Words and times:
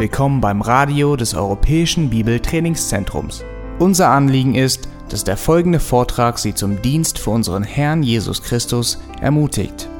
Willkommen 0.00 0.40
beim 0.40 0.62
Radio 0.62 1.14
des 1.14 1.34
Europäischen 1.34 2.08
Bibeltrainingszentrums. 2.08 3.44
Unser 3.78 4.08
Anliegen 4.08 4.54
ist, 4.54 4.88
dass 5.10 5.24
der 5.24 5.36
folgende 5.36 5.78
Vortrag 5.78 6.38
Sie 6.38 6.54
zum 6.54 6.80
Dienst 6.80 7.18
für 7.18 7.28
unseren 7.28 7.64
Herrn 7.64 8.02
Jesus 8.02 8.42
Christus 8.42 8.98
ermutigt. 9.20 9.90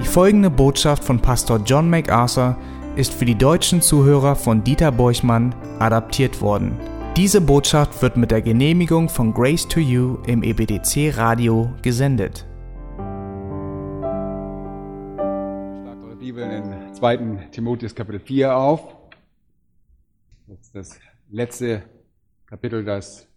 Die 0.00 0.06
folgende 0.06 0.48
Botschaft 0.48 1.02
von 1.02 1.18
Pastor 1.18 1.60
John 1.66 1.90
MacArthur 1.90 2.56
ist 2.94 3.12
für 3.12 3.24
die 3.24 3.34
deutschen 3.34 3.82
Zuhörer 3.82 4.36
von 4.36 4.62
Dieter 4.62 4.92
Borchmann 4.92 5.52
adaptiert 5.80 6.40
worden. 6.40 6.78
Diese 7.16 7.40
Botschaft 7.40 8.00
wird 8.00 8.16
mit 8.16 8.30
der 8.30 8.42
Genehmigung 8.42 9.08
von 9.08 9.34
Grace 9.34 9.66
to 9.66 9.80
You 9.80 10.18
im 10.28 10.44
EBDC 10.44 11.16
Radio 11.16 11.68
gesendet. 11.82 12.46
Schlagt 15.16 16.04
eure 16.04 16.14
Bibeln 16.16 16.48
in 16.52 16.94
2. 16.94 17.48
Timotheus 17.50 17.96
Kapitel 17.96 18.20
4 18.20 18.56
auf. 18.56 18.97
Ist 20.50 20.74
das 20.74 20.98
letzte 21.30 21.82
Kapitel, 22.46 22.82
das 22.82 23.28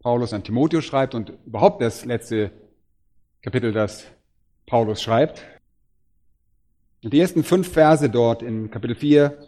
Paulus 0.00 0.34
an 0.34 0.44
Timotheus 0.44 0.84
schreibt 0.84 1.14
und 1.14 1.32
überhaupt 1.46 1.80
das 1.80 2.04
letzte 2.04 2.50
Kapitel, 3.40 3.72
das 3.72 4.04
Paulus 4.66 5.00
schreibt. 5.00 5.42
Und 7.02 7.14
die 7.14 7.20
ersten 7.20 7.42
fünf 7.42 7.72
Verse 7.72 8.10
dort 8.10 8.42
in 8.42 8.70
Kapitel 8.70 8.96
4 8.96 9.38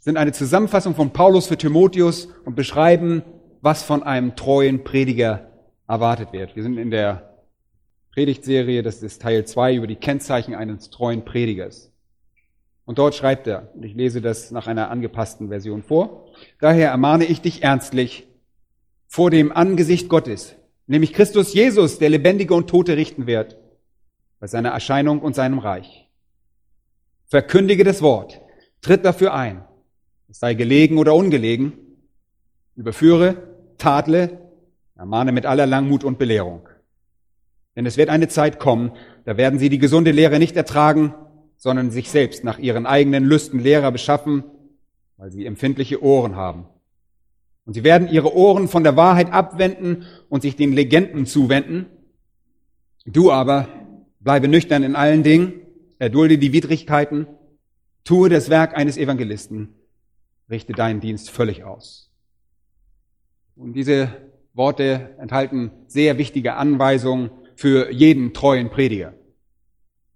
sind 0.00 0.16
eine 0.16 0.32
Zusammenfassung 0.32 0.96
von 0.96 1.12
Paulus 1.12 1.46
für 1.46 1.56
Timotheus 1.56 2.26
und 2.44 2.56
beschreiben, 2.56 3.22
was 3.60 3.84
von 3.84 4.02
einem 4.02 4.34
treuen 4.34 4.82
Prediger 4.82 5.52
erwartet 5.86 6.32
wird. 6.32 6.56
Wir 6.56 6.64
sind 6.64 6.78
in 6.78 6.90
der 6.90 7.44
Predigtserie, 8.12 8.82
das 8.82 9.04
ist 9.04 9.22
Teil 9.22 9.46
2 9.46 9.76
über 9.76 9.86
die 9.86 9.96
Kennzeichen 9.96 10.56
eines 10.56 10.90
treuen 10.90 11.24
Predigers. 11.24 11.92
Und 12.88 12.96
dort 12.96 13.14
schreibt 13.14 13.46
er, 13.46 13.68
und 13.74 13.84
ich 13.84 13.94
lese 13.94 14.22
das 14.22 14.50
nach 14.50 14.66
einer 14.66 14.90
angepassten 14.90 15.48
Version 15.48 15.82
vor, 15.82 16.24
daher 16.58 16.88
ermahne 16.88 17.26
ich 17.26 17.42
dich 17.42 17.62
ernstlich 17.62 18.26
vor 19.06 19.30
dem 19.30 19.52
Angesicht 19.52 20.08
Gottes, 20.08 20.54
nämlich 20.86 21.12
Christus 21.12 21.52
Jesus, 21.52 21.98
der 21.98 22.08
Lebendige 22.08 22.54
und 22.54 22.70
Tote 22.70 22.96
richten 22.96 23.26
wird, 23.26 23.58
bei 24.40 24.46
seiner 24.46 24.70
Erscheinung 24.70 25.20
und 25.20 25.34
seinem 25.34 25.58
Reich. 25.58 26.08
Verkündige 27.26 27.84
das 27.84 28.00
Wort, 28.00 28.40
tritt 28.80 29.04
dafür 29.04 29.34
ein, 29.34 29.66
es 30.30 30.38
sei 30.38 30.54
gelegen 30.54 30.96
oder 30.96 31.14
ungelegen, 31.14 31.74
überführe, 32.74 33.36
tadle, 33.76 34.40
ermahne 34.96 35.32
mit 35.32 35.44
aller 35.44 35.66
Langmut 35.66 36.04
und 36.04 36.18
Belehrung. 36.18 36.66
Denn 37.76 37.84
es 37.84 37.98
wird 37.98 38.08
eine 38.08 38.28
Zeit 38.28 38.58
kommen, 38.58 38.92
da 39.26 39.36
werden 39.36 39.58
sie 39.58 39.68
die 39.68 39.78
gesunde 39.78 40.10
Lehre 40.10 40.38
nicht 40.38 40.56
ertragen, 40.56 41.12
sondern 41.58 41.90
sich 41.90 42.08
selbst 42.10 42.44
nach 42.44 42.58
ihren 42.58 42.86
eigenen 42.86 43.24
Lüsten 43.24 43.60
Lehrer 43.60 43.92
beschaffen, 43.92 44.44
weil 45.16 45.30
sie 45.30 45.44
empfindliche 45.44 46.02
Ohren 46.02 46.36
haben. 46.36 46.66
Und 47.66 47.74
sie 47.74 47.84
werden 47.84 48.08
ihre 48.08 48.34
Ohren 48.34 48.68
von 48.68 48.84
der 48.84 48.96
Wahrheit 48.96 49.30
abwenden 49.30 50.06
und 50.30 50.40
sich 50.40 50.56
den 50.56 50.72
Legenden 50.72 51.26
zuwenden. 51.26 51.86
Du 53.04 53.30
aber 53.30 53.68
bleibe 54.20 54.48
nüchtern 54.48 54.84
in 54.84 54.96
allen 54.96 55.22
Dingen, 55.22 55.52
erdulde 55.98 56.38
die 56.38 56.52
Widrigkeiten, 56.52 57.26
tue 58.04 58.30
das 58.30 58.48
Werk 58.48 58.76
eines 58.76 58.96
Evangelisten, 58.96 59.74
richte 60.48 60.72
deinen 60.72 61.00
Dienst 61.00 61.28
völlig 61.28 61.64
aus. 61.64 62.10
Und 63.56 63.74
diese 63.74 64.12
Worte 64.54 65.16
enthalten 65.18 65.72
sehr 65.88 66.18
wichtige 66.18 66.54
Anweisungen 66.54 67.30
für 67.56 67.90
jeden 67.92 68.32
treuen 68.32 68.70
Prediger. 68.70 69.17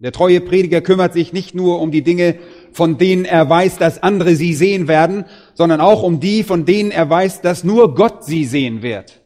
Der 0.03 0.11
treue 0.11 0.41
Prediger 0.41 0.81
kümmert 0.81 1.13
sich 1.13 1.33
nicht 1.33 1.55
nur 1.55 1.81
um 1.81 1.93
die 1.93 2.03
Dinge, 2.03 2.41
von 2.73 2.99
denen 2.99 3.25
er 3.25 3.49
weiß, 3.49 3.79
dass 3.79 4.03
andere 4.03 4.35
sie 4.35 4.53
sehen 4.53 4.89
werden, 4.89 5.27
sondern 5.55 5.81
auch 5.81 6.03
um 6.03 6.19
die, 6.19 6.43
von 6.43 6.65
denen 6.65 6.91
er 6.91 7.09
weiß, 7.09 7.41
dass 7.41 7.63
nur 7.63 7.95
Gott 7.95 8.25
sie 8.25 8.45
sehen 8.45 8.83
wird. 8.83 9.23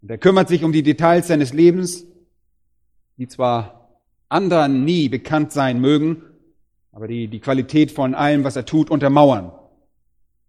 Und 0.00 0.10
er 0.10 0.16
kümmert 0.16 0.48
sich 0.48 0.64
um 0.64 0.72
die 0.72 0.82
Details 0.82 1.26
seines 1.26 1.52
Lebens, 1.52 2.06
die 3.18 3.28
zwar 3.28 4.00
anderen 4.30 4.86
nie 4.86 5.10
bekannt 5.10 5.52
sein 5.52 5.78
mögen, 5.78 6.22
aber 6.90 7.06
die 7.06 7.28
die 7.28 7.40
Qualität 7.40 7.92
von 7.92 8.14
allem, 8.14 8.44
was 8.44 8.56
er 8.56 8.64
tut, 8.64 8.90
untermauern. 8.90 9.52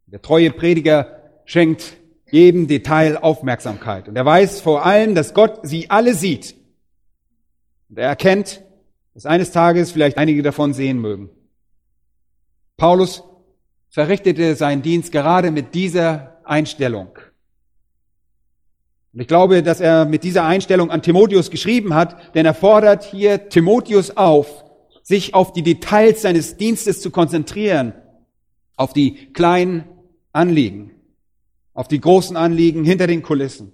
Der 0.05 0.21
treue 0.21 0.51
Prediger 0.51 1.19
schenkt 1.43 1.97
jedem 2.31 2.67
Detail 2.67 3.17
Aufmerksamkeit. 3.17 4.07
Und 4.07 4.15
er 4.15 4.25
weiß 4.25 4.61
vor 4.61 4.85
allem, 4.85 5.15
dass 5.15 5.33
Gott 5.33 5.59
sie 5.63 5.89
alle 5.89 6.13
sieht. 6.13 6.55
Und 7.89 7.97
er 7.99 8.07
erkennt, 8.07 8.61
dass 9.17 9.25
eines 9.25 9.51
Tages 9.51 9.89
vielleicht 9.89 10.19
einige 10.19 10.43
davon 10.43 10.75
sehen 10.75 11.01
mögen. 11.01 11.31
Paulus 12.77 13.23
verrichtete 13.89 14.53
seinen 14.55 14.83
Dienst 14.83 15.11
gerade 15.11 15.49
mit 15.49 15.73
dieser 15.73 16.39
Einstellung. 16.43 17.17
Und 19.13 19.19
ich 19.19 19.27
glaube, 19.27 19.63
dass 19.63 19.79
er 19.79 20.05
mit 20.05 20.23
dieser 20.23 20.45
Einstellung 20.45 20.91
an 20.91 21.01
Timotheus 21.01 21.49
geschrieben 21.49 21.95
hat, 21.95 22.35
denn 22.35 22.45
er 22.45 22.53
fordert 22.53 23.05
hier 23.05 23.49
Timotheus 23.49 24.15
auf, 24.15 24.63
sich 25.01 25.33
auf 25.33 25.51
die 25.51 25.63
Details 25.63 26.21
seines 26.21 26.57
Dienstes 26.57 27.01
zu 27.01 27.09
konzentrieren, 27.09 27.93
auf 28.75 28.93
die 28.93 29.33
kleinen 29.33 29.85
Anliegen, 30.31 30.91
auf 31.73 31.87
die 31.87 31.99
großen 31.99 32.37
Anliegen 32.37 32.83
hinter 32.83 33.07
den 33.07 33.23
Kulissen. 33.23 33.71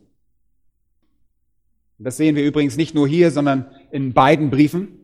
Das 1.99 2.15
sehen 2.15 2.37
wir 2.37 2.45
übrigens 2.45 2.77
nicht 2.77 2.95
nur 2.95 3.09
hier, 3.09 3.29
sondern 3.29 3.65
in 3.91 4.13
beiden 4.13 4.49
Briefen. 4.49 5.02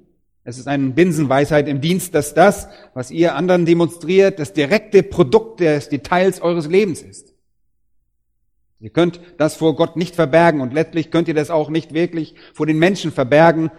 Es 0.50 0.58
ist 0.58 0.68
eine 0.68 0.90
Binsenweisheit 0.90 1.68
im 1.68 1.80
Dienst, 1.80 2.16
dass 2.16 2.34
das, 2.34 2.70
was 2.96 3.12
ihr 3.12 3.36
anderen 3.36 3.68
demonstriert, 3.68 4.40
das 4.40 4.52
direkte 4.52 5.04
Produkt 5.04 5.60
des 5.60 5.90
Details 5.90 6.42
eures 6.42 6.66
Lebens 6.66 7.04
ist. 7.04 7.36
Ihr 8.80 8.90
könnt 8.90 9.22
das 9.38 9.56
vor 9.56 9.76
Gott 9.76 9.96
nicht 9.96 10.16
verbergen 10.16 10.62
und 10.62 10.74
letztlich 10.74 11.12
könnt 11.12 11.28
ihr 11.28 11.36
das 11.36 11.52
auch 11.52 11.70
nicht 11.70 11.94
wirklich 11.94 12.34
vor 12.56 12.66
den 12.66 12.80
Menschen 12.80 13.12
verbergen. 13.12 13.70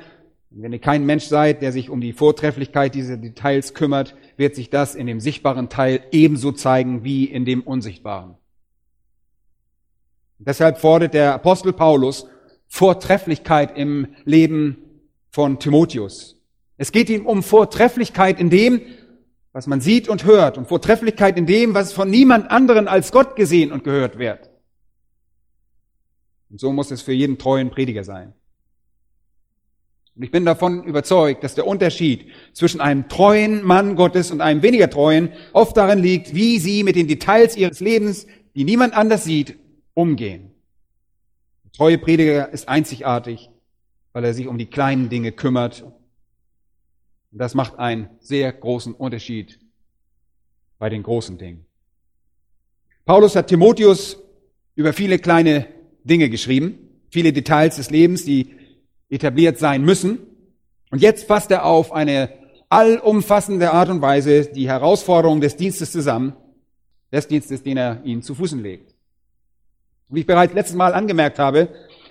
wenn 0.51 0.73
ihr 0.73 0.79
kein 0.79 1.05
Mensch 1.05 1.25
seid, 1.25 1.61
der 1.61 1.73
sich 1.73 1.91
um 1.91 2.01
die 2.01 2.13
Vortrefflichkeit 2.13 2.95
dieser 2.95 3.17
Details 3.17 3.75
kümmert, 3.75 4.15
wird 4.37 4.55
sich 4.55 4.71
das 4.71 4.95
in 4.95 5.09
dem 5.09 5.19
sichtbaren 5.19 5.71
Teil 5.71 6.05
ebenso 6.13 6.53
zeigen 6.53 7.03
wie 7.03 7.25
in 7.25 7.45
dem 7.45 7.63
unsichtbaren. 7.63 8.37
deshalb 10.39 10.79
fordert 10.79 11.15
der 11.15 11.35
Apostel 11.35 11.73
Paulus 11.73 12.29
Vortrefflichkeit 12.69 13.77
im 13.77 14.15
Leben 14.25 14.77
von 15.31 15.59
Timotheus. 15.59 16.40
Es 16.81 16.93
geht 16.93 17.11
ihm 17.11 17.27
um 17.27 17.43
Vortrefflichkeit 17.43 18.41
in 18.41 18.49
dem, 18.49 18.81
was 19.53 19.67
man 19.67 19.83
sieht 19.83 20.09
und 20.09 20.25
hört, 20.25 20.57
und 20.57 20.67
Vortrefflichkeit 20.67 21.37
in 21.37 21.45
dem, 21.45 21.75
was 21.75 21.93
von 21.93 22.09
niemand 22.09 22.51
anderen 22.51 22.89
als 22.89 23.13
Gott 23.13 23.37
gesehen 23.37 23.71
und 23.71 23.85
gehört 23.85 24.19
wird. 24.19 24.49
Und 26.49 26.59
so 26.59 26.73
muss 26.73 26.91
es 26.91 27.03
für 27.03 27.13
jeden 27.13 27.37
treuen 27.37 27.69
Prediger 27.69 28.03
sein. 28.03 28.33
Und 30.17 30.23
ich 30.23 30.31
bin 30.31 30.47
davon 30.47 30.83
überzeugt, 30.85 31.45
dass 31.45 31.55
der 31.55 31.67
Unterschied 31.67 32.31
zwischen 32.55 32.81
einem 32.81 33.11
treuen 33.11 33.63
Mann 33.63 33.95
Gottes 33.95 34.31
und 34.31 34.41
einem 34.41 34.63
weniger 34.63 34.89
treuen 34.89 35.35
oft 35.53 35.77
darin 35.77 35.99
liegt, 35.99 36.35
wie 36.35 36.59
sie 36.59 36.83
mit 36.83 36.97
den 36.97 37.09
Details 37.09 37.59
ihres 37.59 37.81
Lebens, 37.81 38.27
die 38.55 38.65
niemand 38.65 38.95
anders 38.95 39.25
sieht, 39.25 39.59
umgehen. 39.93 40.53
Der 41.63 41.73
treue 41.73 41.99
Prediger 41.99 42.49
ist 42.49 42.71
einzigartig, 42.71 43.51
weil 44.15 44.25
er 44.25 44.33
sich 44.33 44.47
um 44.47 44.57
die 44.57 44.71
kleinen 44.71 45.11
Dinge 45.11 45.33
kümmert 45.33 45.85
und 47.33 47.39
das 47.39 47.55
macht 47.55 47.79
einen 47.79 48.09
sehr 48.21 48.53
großen 48.53 48.95
Unterschied 48.95 49.59
bei 50.79 50.89
den 50.89 51.03
großen 51.03 51.39
Dingen. 51.39 51.67
Paulus 53.05 53.37
hat 53.37 53.49
Timotheus 53.49 54.19
über 54.75 54.93
viele 54.93 55.19
kleine 55.19 55.67
Dinge 56.05 56.31
geschrieben, 56.31 56.79
viele 57.11 57.33
Details 57.33 57.77
des 57.77 57.91
Lebens, 57.91 58.25
die 58.25 58.55
etabliert 59.09 59.59
sein 59.59 59.83
müssen. 59.83 60.19
Und 60.91 61.03
jetzt 61.03 61.27
fasst 61.27 61.51
er 61.51 61.65
auf 61.65 61.93
eine 61.93 62.31
allumfassende 62.69 63.73
Art 63.73 63.89
und 63.89 64.01
Weise 64.01 64.47
die 64.47 64.69
Herausforderungen 64.69 65.41
des 65.41 65.57
Dienstes 65.57 65.93
zusammen, 65.93 66.35
des 67.13 67.27
Dienstes, 67.27 67.63
den 67.63 67.77
er 67.77 68.01
ihnen 68.05 68.23
zu 68.23 68.35
Fußen 68.35 68.63
legt. 68.63 68.95
Wie 70.09 70.21
ich 70.21 70.27
bereits 70.27 70.55
letztes 70.55 70.77
Mal 70.77 70.95
angemerkt 70.95 71.39
habe, 71.39 71.69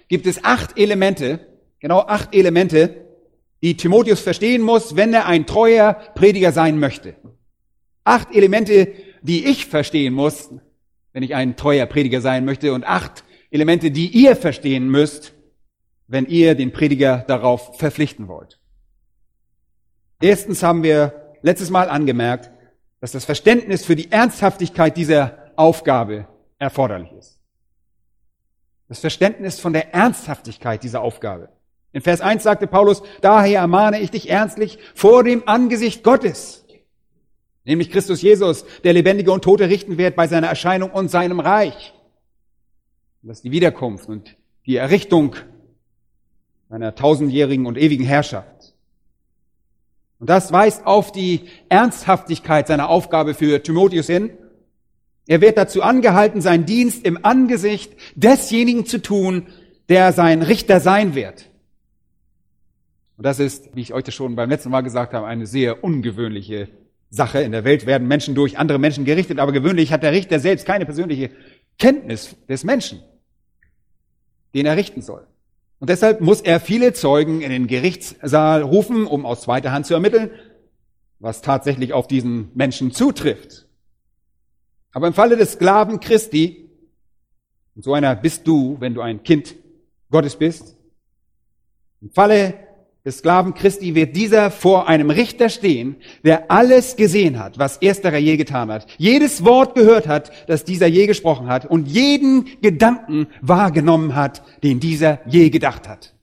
gibt 0.07 0.25
es 0.27 0.44
acht 0.44 0.77
Elemente, 0.77 1.39
genau 1.80 2.00
acht 2.00 2.36
Elemente, 2.36 3.08
die 3.61 3.75
Timotheus 3.75 4.21
verstehen 4.21 4.61
muss, 4.61 4.95
wenn 4.95 5.13
er 5.13 5.25
ein 5.25 5.45
treuer 5.45 5.94
Prediger 6.15 6.51
sein 6.51 6.79
möchte. 6.79 7.15
Acht 8.03 8.33
Elemente, 8.33 8.94
die 9.21 9.45
ich 9.45 9.65
verstehen 9.65 10.13
muss, 10.13 10.50
wenn 11.13 11.23
ich 11.23 11.35
ein 11.35 11.56
treuer 11.56 11.85
Prediger 11.85 12.21
sein 12.21 12.45
möchte, 12.45 12.73
und 12.73 12.85
acht 12.85 13.23
Elemente, 13.51 13.91
die 13.91 14.07
ihr 14.07 14.35
verstehen 14.35 14.89
müsst, 14.89 15.33
wenn 16.07 16.25
ihr 16.25 16.56
den 16.56 16.71
Prediger 16.71 17.25
darauf 17.27 17.77
verpflichten 17.77 18.27
wollt. 18.27 18.59
Erstens 20.21 20.63
haben 20.63 20.83
wir 20.83 21.35
letztes 21.41 21.69
Mal 21.69 21.89
angemerkt, 21.89 22.51
dass 23.00 23.12
das 23.12 23.25
Verständnis 23.25 23.85
für 23.85 23.95
die 23.95 24.12
Ernsthaftigkeit 24.12 24.97
dieser 24.97 25.51
Aufgabe 25.55 26.27
erforderlich 26.57 27.12
ist. 27.13 27.39
Das 28.88 29.00
Verständnis 29.00 29.59
von 29.59 29.71
der 29.71 29.94
Ernsthaftigkeit 29.94 30.83
dieser 30.83 31.01
Aufgabe. 31.01 31.50
In 31.91 32.01
Vers 32.01 32.21
1 32.21 32.44
sagte 32.44 32.68
Paulus, 32.68 33.01
daher 33.21 33.62
ermahne 33.62 34.00
ich 34.00 34.12
dich 34.12 34.30
ernstlich 34.30 34.77
vor 34.94 35.24
dem 35.24 35.47
Angesicht 35.47 36.03
Gottes. 36.03 36.65
Nämlich 37.65 37.91
Christus 37.91 38.21
Jesus, 38.21 38.65
der 38.83 38.94
Lebendige 38.94 39.31
und 39.31 39.44
Tote 39.44 39.69
richten 39.69 39.97
wird 39.97 40.15
bei 40.15 40.27
seiner 40.27 40.47
Erscheinung 40.47 40.91
und 40.91 41.09
seinem 41.09 41.39
Reich. 41.39 41.94
Das 43.21 43.38
ist 43.38 43.44
die 43.44 43.51
Wiederkunft 43.51 44.07
und 44.07 44.38
die 44.65 44.77
Errichtung 44.77 45.36
seiner 46.69 46.95
tausendjährigen 46.95 47.65
und 47.65 47.77
ewigen 47.77 48.06
Herrschaft. 48.06 48.75
Und 50.19 50.30
das 50.30 50.51
weist 50.51 50.86
auf 50.86 51.12
die 51.12 51.47
Ernsthaftigkeit 51.69 52.68
seiner 52.68 52.89
Aufgabe 52.89 53.33
für 53.33 53.62
Timotheus 53.63 54.07
hin. 54.07 54.31
Er 55.27 55.41
wird 55.41 55.57
dazu 55.57 55.81
angehalten, 55.81 56.41
seinen 56.41 56.65
Dienst 56.65 57.06
im 57.06 57.24
Angesicht 57.24 57.94
desjenigen 58.15 58.86
zu 58.86 59.01
tun, 59.01 59.47
der 59.88 60.13
sein 60.13 60.41
Richter 60.41 60.80
sein 60.80 61.15
wird. 61.15 61.49
Und 63.19 63.25
das 63.25 63.42
ist, 63.42 63.75
wie 63.75 63.81
ich 63.81 63.94
euch 63.94 64.06
das 64.06 64.16
schon 64.16 64.38
beim 64.38 64.50
letzten 64.50 64.69
Mal 64.69 64.80
gesagt 64.80 65.13
habe, 65.13 65.27
eine 65.27 65.45
sehr 65.45 65.83
ungewöhnliche 65.83 66.69
Sache. 67.10 67.42
In 67.42 67.51
der 67.51 67.66
Welt 67.66 67.86
werden 67.86 68.07
Menschen 68.07 68.33
durch 68.33 68.57
andere 68.57 68.80
Menschen 68.80 69.04
gerichtet, 69.04 69.39
aber 69.39 69.51
gewöhnlich 69.51 69.92
hat 69.92 70.04
der 70.04 70.13
Richter 70.13 70.39
selbst 70.39 70.66
keine 70.66 70.86
persönliche 70.86 71.30
Kenntnis 71.77 72.38
des 72.48 72.63
Menschen, 72.63 73.01
den 74.56 74.66
er 74.66 74.77
richten 74.77 75.01
soll. 75.01 75.27
Und 75.80 75.89
deshalb 75.89 76.21
muss 76.21 76.39
er 76.39 76.62
viele 76.62 76.94
Zeugen 76.94 77.42
in 77.42 77.50
den 77.50 77.68
Gerichtssaal 77.68 78.62
rufen, 78.62 79.06
um 79.06 79.25
aus 79.25 79.42
zweiter 79.42 79.74
Hand 79.74 79.86
zu 79.86 79.95
ermitteln, 79.95 80.30
was 81.19 81.42
tatsächlich 81.42 81.92
auf 81.92 82.07
diesen 82.07 82.51
Menschen 82.54 82.94
zutrifft. 82.94 83.68
Aber 84.94 85.07
im 85.07 85.13
Falle 85.13 85.36
des 85.36 85.51
Sklaven 85.51 86.00
Christi, 86.00 86.69
und 87.75 87.83
so 87.83 87.94
einer 87.94 88.15
bist 88.15 88.48
du, 88.48 88.77
wenn 88.80 88.94
du 88.94 89.01
ein 89.01 89.24
Kind 89.24 89.56
Gottes 90.10 90.38
bist, 90.38 90.77
im 92.00 92.12
Falle 92.12 92.69
des 93.06 93.19
Sklaven 93.19 93.54
Christi 93.54 93.96
wird 93.96 94.16
dieser 94.16 94.51
vor 94.51 94.90
einem 94.90 95.10
Richter 95.10 95.50
stehen, 95.50 95.96
der 96.24 96.51
alles 96.51 96.98
gesehen 96.98 97.40
hat, 97.40 97.57
was 97.57 97.78
ersterer 97.78 98.18
je 98.18 98.36
getan 98.36 98.69
hat, 98.69 98.88
jedes 98.98 99.46
Wort 99.46 99.75
gehört 99.75 100.07
hat, 100.07 100.31
das 100.48 100.66
dieser 100.66 100.88
je 100.88 101.07
gesprochen 101.07 101.48
hat 101.48 101.66
und 101.66 101.88
jeden 101.88 102.62
Gedanken 102.62 103.28
wahrgenommen 103.42 104.16
hat, 104.16 104.44
den 104.63 104.80
dieser 104.80 105.19
je 105.25 105.50
gedacht 105.50 105.88
hat. 105.88 106.13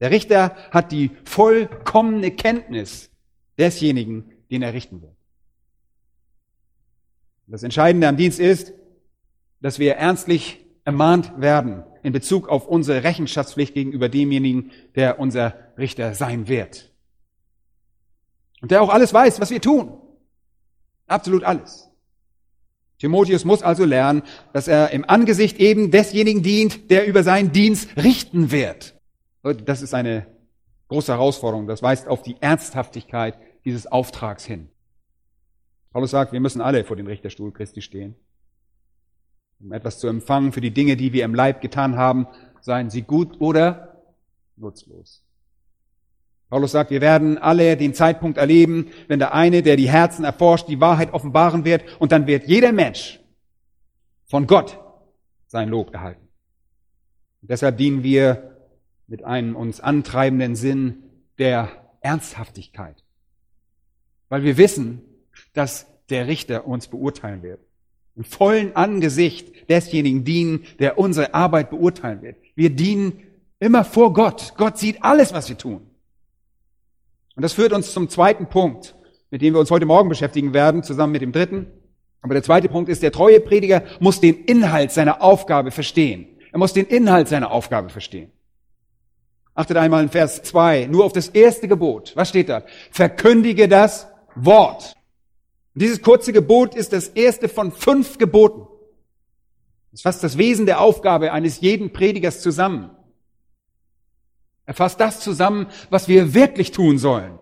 Der 0.00 0.10
Richter 0.10 0.56
hat 0.72 0.90
die 0.90 1.12
vollkommene 1.24 2.32
Kenntnis 2.32 3.10
desjenigen, 3.56 4.24
den 4.50 4.62
er 4.62 4.74
richten 4.74 5.00
wird. 5.00 5.14
Das 7.46 7.62
Entscheidende 7.62 8.08
am 8.08 8.16
Dienst 8.16 8.40
ist, 8.40 8.72
dass 9.60 9.78
wir 9.78 9.94
ernstlich 9.94 10.64
ermahnt 10.84 11.32
werden 11.36 11.84
in 12.02 12.12
Bezug 12.12 12.48
auf 12.48 12.66
unsere 12.66 13.04
Rechenschaftspflicht 13.04 13.74
gegenüber 13.74 14.08
demjenigen, 14.08 14.70
der 14.94 15.18
unser 15.18 15.54
Richter 15.78 16.14
sein 16.14 16.48
wird. 16.48 16.90
Und 18.60 18.70
der 18.70 18.82
auch 18.82 18.90
alles 18.90 19.12
weiß, 19.12 19.40
was 19.40 19.50
wir 19.50 19.60
tun. 19.60 19.92
Absolut 21.06 21.44
alles. 21.44 21.88
Timotheus 22.98 23.44
muss 23.44 23.62
also 23.62 23.84
lernen, 23.84 24.22
dass 24.52 24.68
er 24.68 24.90
im 24.90 25.08
Angesicht 25.08 25.58
eben 25.58 25.90
desjenigen 25.90 26.42
dient, 26.42 26.90
der 26.90 27.06
über 27.06 27.24
seinen 27.24 27.50
Dienst 27.52 27.88
richten 27.96 28.52
wird. 28.52 28.94
Das 29.42 29.82
ist 29.82 29.92
eine 29.92 30.26
große 30.88 31.12
Herausforderung. 31.12 31.66
Das 31.66 31.82
weist 31.82 32.06
auf 32.06 32.22
die 32.22 32.36
Ernsthaftigkeit 32.40 33.36
dieses 33.64 33.90
Auftrags 33.90 34.44
hin. 34.44 34.68
Paulus 35.92 36.12
sagt, 36.12 36.32
wir 36.32 36.40
müssen 36.40 36.60
alle 36.60 36.84
vor 36.84 36.96
dem 36.96 37.06
Richterstuhl 37.06 37.52
Christi 37.52 37.82
stehen 37.82 38.14
um 39.62 39.72
etwas 39.72 39.98
zu 39.98 40.08
empfangen 40.08 40.52
für 40.52 40.60
die 40.60 40.72
Dinge, 40.72 40.96
die 40.96 41.12
wir 41.12 41.24
im 41.24 41.34
Leib 41.34 41.60
getan 41.60 41.96
haben, 41.96 42.26
seien 42.60 42.90
sie 42.90 43.02
gut 43.02 43.40
oder 43.40 44.02
nutzlos. 44.56 45.22
Paulus 46.48 46.72
sagt, 46.72 46.90
wir 46.90 47.00
werden 47.00 47.38
alle 47.38 47.76
den 47.76 47.94
Zeitpunkt 47.94 48.36
erleben, 48.36 48.88
wenn 49.08 49.18
der 49.18 49.32
eine, 49.32 49.62
der 49.62 49.76
die 49.76 49.88
Herzen 49.88 50.24
erforscht, 50.24 50.68
die 50.68 50.80
Wahrheit 50.80 51.14
offenbaren 51.14 51.64
wird 51.64 51.84
und 52.00 52.12
dann 52.12 52.26
wird 52.26 52.46
jeder 52.46 52.72
Mensch 52.72 53.20
von 54.26 54.46
Gott 54.46 54.78
sein 55.46 55.68
Lob 55.68 55.94
erhalten. 55.94 56.28
Und 57.40 57.50
deshalb 57.50 57.78
dienen 57.78 58.02
wir 58.02 58.56
mit 59.06 59.24
einem 59.24 59.56
uns 59.56 59.80
antreibenden 59.80 60.56
Sinn 60.56 61.04
der 61.38 61.68
Ernsthaftigkeit, 62.00 63.02
weil 64.28 64.42
wir 64.42 64.56
wissen, 64.58 65.02
dass 65.54 65.86
der 66.10 66.26
Richter 66.26 66.66
uns 66.66 66.88
beurteilen 66.88 67.42
wird 67.42 67.60
im 68.16 68.24
vollen 68.24 68.76
Angesicht 68.76 69.68
desjenigen 69.68 70.24
dienen, 70.24 70.64
der 70.78 70.98
unsere 70.98 71.34
Arbeit 71.34 71.70
beurteilen 71.70 72.22
wird. 72.22 72.36
Wir 72.54 72.70
dienen 72.70 73.22
immer 73.58 73.84
vor 73.84 74.12
Gott. 74.12 74.54
Gott 74.56 74.78
sieht 74.78 75.02
alles, 75.02 75.32
was 75.32 75.48
wir 75.48 75.56
tun. 75.56 75.86
Und 77.34 77.42
das 77.42 77.54
führt 77.54 77.72
uns 77.72 77.92
zum 77.92 78.08
zweiten 78.08 78.46
Punkt, 78.46 78.94
mit 79.30 79.40
dem 79.40 79.54
wir 79.54 79.60
uns 79.60 79.70
heute 79.70 79.86
Morgen 79.86 80.08
beschäftigen 80.08 80.52
werden, 80.52 80.82
zusammen 80.82 81.12
mit 81.12 81.22
dem 81.22 81.32
dritten. 81.32 81.66
Aber 82.20 82.34
der 82.34 82.42
zweite 82.42 82.68
Punkt 82.68 82.88
ist, 82.88 83.02
der 83.02 83.12
treue 83.12 83.40
Prediger 83.40 83.82
muss 83.98 84.20
den 84.20 84.44
Inhalt 84.44 84.92
seiner 84.92 85.22
Aufgabe 85.22 85.70
verstehen. 85.70 86.26
Er 86.52 86.58
muss 86.58 86.72
den 86.72 86.86
Inhalt 86.86 87.28
seiner 87.28 87.50
Aufgabe 87.50 87.88
verstehen. 87.88 88.30
Achtet 89.54 89.76
einmal 89.76 90.02
in 90.02 90.08
Vers 90.08 90.42
2, 90.42 90.86
nur 90.86 91.04
auf 91.04 91.12
das 91.12 91.28
erste 91.28 91.68
Gebot. 91.68 92.12
Was 92.14 92.28
steht 92.28 92.48
da? 92.48 92.64
Verkündige 92.90 93.68
das 93.68 94.06
Wort. 94.34 94.94
Und 95.74 95.82
dieses 95.82 96.02
kurze 96.02 96.32
Gebot 96.32 96.74
ist 96.74 96.92
das 96.92 97.08
erste 97.08 97.48
von 97.48 97.72
fünf 97.72 98.18
Geboten. 98.18 98.66
Es 99.92 100.02
fasst 100.02 100.22
das 100.24 100.38
Wesen 100.38 100.66
der 100.66 100.80
Aufgabe 100.80 101.32
eines 101.32 101.60
jeden 101.60 101.92
Predigers 101.92 102.40
zusammen. 102.40 102.90
Er 104.64 104.74
fasst 104.74 105.00
das 105.00 105.20
zusammen, 105.20 105.66
was 105.90 106.08
wir 106.08 106.34
wirklich 106.34 106.70
tun 106.70 106.98
sollen. 106.98 107.38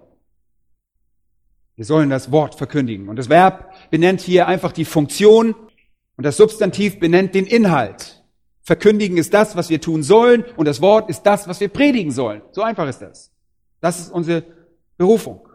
Wir 1.77 1.85
sollen 1.85 2.11
das 2.11 2.31
Wort 2.31 2.57
verkündigen. 2.57 3.09
Und 3.09 3.17
das 3.17 3.29
Verb 3.29 3.73
benennt 3.91 4.21
hier 4.21 4.47
einfach 4.47 4.73
die 4.73 4.85
Funktion 4.85 5.55
und 6.17 6.25
das 6.25 6.37
Substantiv 6.37 6.99
benennt 6.99 7.35
den 7.35 7.47
Inhalt. 7.47 8.23
Verkündigen 8.63 9.17
ist 9.17 9.33
das, 9.33 9.57
was 9.57 9.71
wir 9.71 9.81
tun 9.81 10.03
sollen 10.03 10.45
und 10.57 10.67
das 10.67 10.81
Wort 10.81 11.09
ist 11.09 11.23
das, 11.23 11.49
was 11.49 11.61
wir 11.61 11.69
predigen 11.69 12.13
sollen. 12.13 12.43
So 12.53 12.63
einfach 12.63 12.87
ist 12.89 12.99
das. 12.99 13.33
Das 13.81 13.99
ist 13.99 14.13
unsere 14.13 14.45
Berufung. 14.97 15.49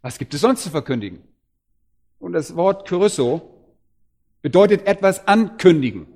Was 0.00 0.18
gibt 0.18 0.32
es 0.34 0.40
sonst 0.40 0.62
zu 0.62 0.70
verkündigen? 0.70 1.22
Und 2.24 2.32
das 2.32 2.56
Wort 2.56 2.88
Kyrisso 2.88 3.42
bedeutet 4.40 4.86
etwas 4.86 5.28
ankündigen 5.28 6.06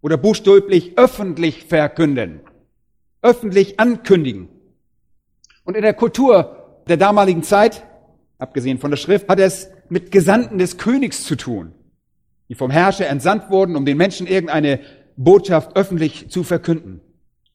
oder 0.00 0.16
buchstäblich 0.16 0.98
öffentlich 0.98 1.62
verkünden. 1.66 2.40
Öffentlich 3.22 3.78
ankündigen. 3.78 4.48
Und 5.62 5.76
in 5.76 5.82
der 5.82 5.94
Kultur 5.94 6.82
der 6.88 6.96
damaligen 6.96 7.44
Zeit, 7.44 7.84
abgesehen 8.38 8.80
von 8.80 8.90
der 8.90 8.98
Schrift, 8.98 9.28
hat 9.28 9.38
es 9.38 9.70
mit 9.88 10.10
Gesandten 10.10 10.58
des 10.58 10.76
Königs 10.76 11.22
zu 11.22 11.36
tun, 11.36 11.70
die 12.48 12.56
vom 12.56 12.72
Herrscher 12.72 13.06
entsandt 13.06 13.48
wurden, 13.48 13.76
um 13.76 13.86
den 13.86 13.98
Menschen 13.98 14.26
irgendeine 14.26 14.80
Botschaft 15.16 15.76
öffentlich 15.76 16.30
zu 16.30 16.42
verkünden. 16.42 17.00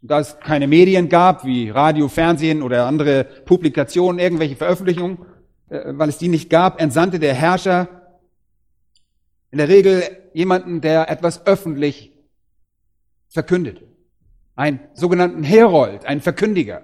Und 0.01 0.09
da 0.09 0.21
es 0.21 0.39
keine 0.39 0.69
Medien 0.69 1.09
gab, 1.09 1.43
wie 1.43 1.69
Radio, 1.69 2.07
Fernsehen 2.07 2.61
oder 2.61 2.85
andere 2.85 3.25
Publikationen, 3.25 4.19
irgendwelche 4.19 4.55
Veröffentlichungen, 4.55 5.17
weil 5.69 6.09
es 6.09 6.17
die 6.17 6.29
nicht 6.29 6.49
gab, 6.49 6.81
entsandte 6.81 7.19
der 7.19 7.33
Herrscher 7.33 8.19
in 9.51 9.57
der 9.57 9.69
Regel 9.69 10.03
jemanden, 10.33 10.81
der 10.81 11.09
etwas 11.09 11.45
öffentlich 11.45 12.13
verkündet. 13.29 13.83
Einen 14.55 14.79
sogenannten 14.93 15.43
Herold, 15.43 16.05
einen 16.05 16.21
Verkündiger. 16.21 16.83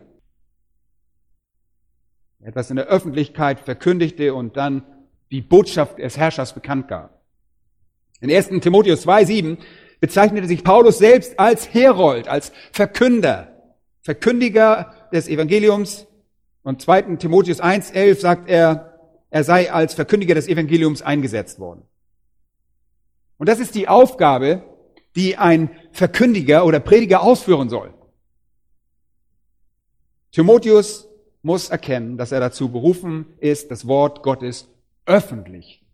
Etwas 2.42 2.70
in 2.70 2.76
der 2.76 2.88
Öffentlichkeit 2.88 3.60
verkündigte 3.60 4.34
und 4.34 4.58
dann 4.58 4.84
die 5.32 5.42
Botschaft 5.42 5.98
des 5.98 6.18
Herrschers 6.18 6.54
bekannt 6.54 6.88
gab. 6.88 7.22
In 8.20 8.30
1. 8.30 8.50
Timotheus 8.62 9.08
2,7 9.08 9.58
bezeichnete 10.00 10.48
sich 10.48 10.64
Paulus 10.64 10.98
selbst 10.98 11.40
als 11.40 11.74
Herold, 11.74 12.28
als 12.28 12.52
Verkünder, 12.72 13.76
Verkündiger 14.02 14.94
des 15.14 15.28
Evangeliums 15.28 16.08
und 16.64 16.82
2. 16.82 17.18
Timotheus 17.18 17.62
1.11 17.62 18.20
sagt 18.20 18.50
er, 18.50 19.00
er 19.30 19.44
sei 19.44 19.72
als 19.72 19.94
Verkündiger 19.94 20.36
des 20.36 20.48
Evangeliums 20.48 21.02
eingesetzt 21.02 21.60
worden. 21.60 21.84
Und 23.38 23.50
das 23.50 23.60
ist 23.60 23.76
die 23.76 23.88
Aufgabe, 23.88 24.64
die 25.16 25.38
ein 25.38 25.70
Verkündiger 25.92 26.66
oder 26.66 26.80
Prediger 26.80 27.22
ausführen 27.22 27.70
soll. 27.70 27.94
Timotheus 30.32 31.08
muss 31.42 31.70
erkennen, 31.70 32.18
dass 32.18 32.32
er 32.32 32.40
dazu 32.40 32.72
berufen 32.72 33.26
ist, 33.40 33.70
das 33.70 33.88
Wort 33.88 34.24
Gottes 34.24 34.70
öffentlich 35.06 35.86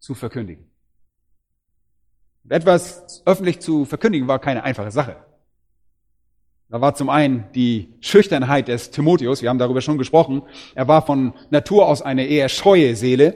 zu 0.00 0.14
verkündigen. 0.14 0.68
Und 2.44 2.52
etwas 2.52 3.22
öffentlich 3.24 3.60
zu 3.60 3.84
verkündigen 3.84 4.26
war 4.26 4.38
keine 4.40 4.64
einfache 4.64 4.90
Sache. 4.90 5.16
Da 6.70 6.80
war 6.82 6.94
zum 6.94 7.08
einen 7.08 7.46
die 7.54 7.94
Schüchternheit 8.00 8.68
des 8.68 8.90
Timotheus, 8.90 9.40
wir 9.40 9.48
haben 9.48 9.58
darüber 9.58 9.80
schon 9.80 9.96
gesprochen. 9.96 10.42
Er 10.74 10.86
war 10.86 11.04
von 11.04 11.32
Natur 11.50 11.86
aus 11.86 12.02
eine 12.02 12.26
eher 12.26 12.48
scheue 12.50 12.94
Seele 12.94 13.34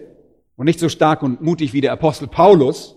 und 0.56 0.66
nicht 0.66 0.78
so 0.78 0.90
stark 0.90 1.22
und 1.22 1.40
mutig 1.40 1.72
wie 1.72 1.80
der 1.80 1.92
Apostel 1.92 2.28
Paulus, 2.28 2.96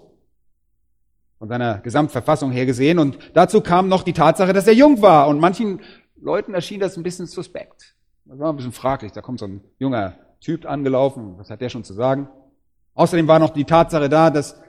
von 1.39 1.50
seiner 1.50 1.80
Gesamtverfassung 1.80 2.51
her 2.51 2.65
gesehen. 2.65 3.00
Und 3.00 3.18
dazu 3.34 3.62
kam 3.62 3.88
noch 3.88 4.04
die 4.04 4.13
Tatsache, 4.13 4.54
dass 4.54 4.68
er 4.68 4.74
jung 4.74 5.01
war. 5.01 5.27
Und 5.27 5.39
manchen 5.39 5.82
Leuten 6.20 6.54
erschien 6.54 6.80
das 6.80 6.98
ein 6.98 7.04
bisschen 7.04 7.27
suspekt. 7.27 7.96
Das 8.25 8.39
war 8.39 8.51
ein 8.51 8.56
bisschen 8.56 8.72
fraglich. 8.72 9.12
Da 9.12 9.22
kommt 9.22 9.39
so 9.39 9.46
ein 9.46 9.62
junger 9.77 10.13
Typ 10.42 10.65
angelaufen. 10.65 11.36
Was 11.38 11.50
hat 11.50 11.62
der 11.62 11.70
schon 11.70 11.84
zu 11.84 11.94
sagen? 11.94 12.27
Außerdem 12.94 13.27
war 13.27 13.39
noch 13.39 13.51
die 13.51 13.65
Tatsache 13.65 14.10
da, 14.10 14.30
dass 14.30 14.60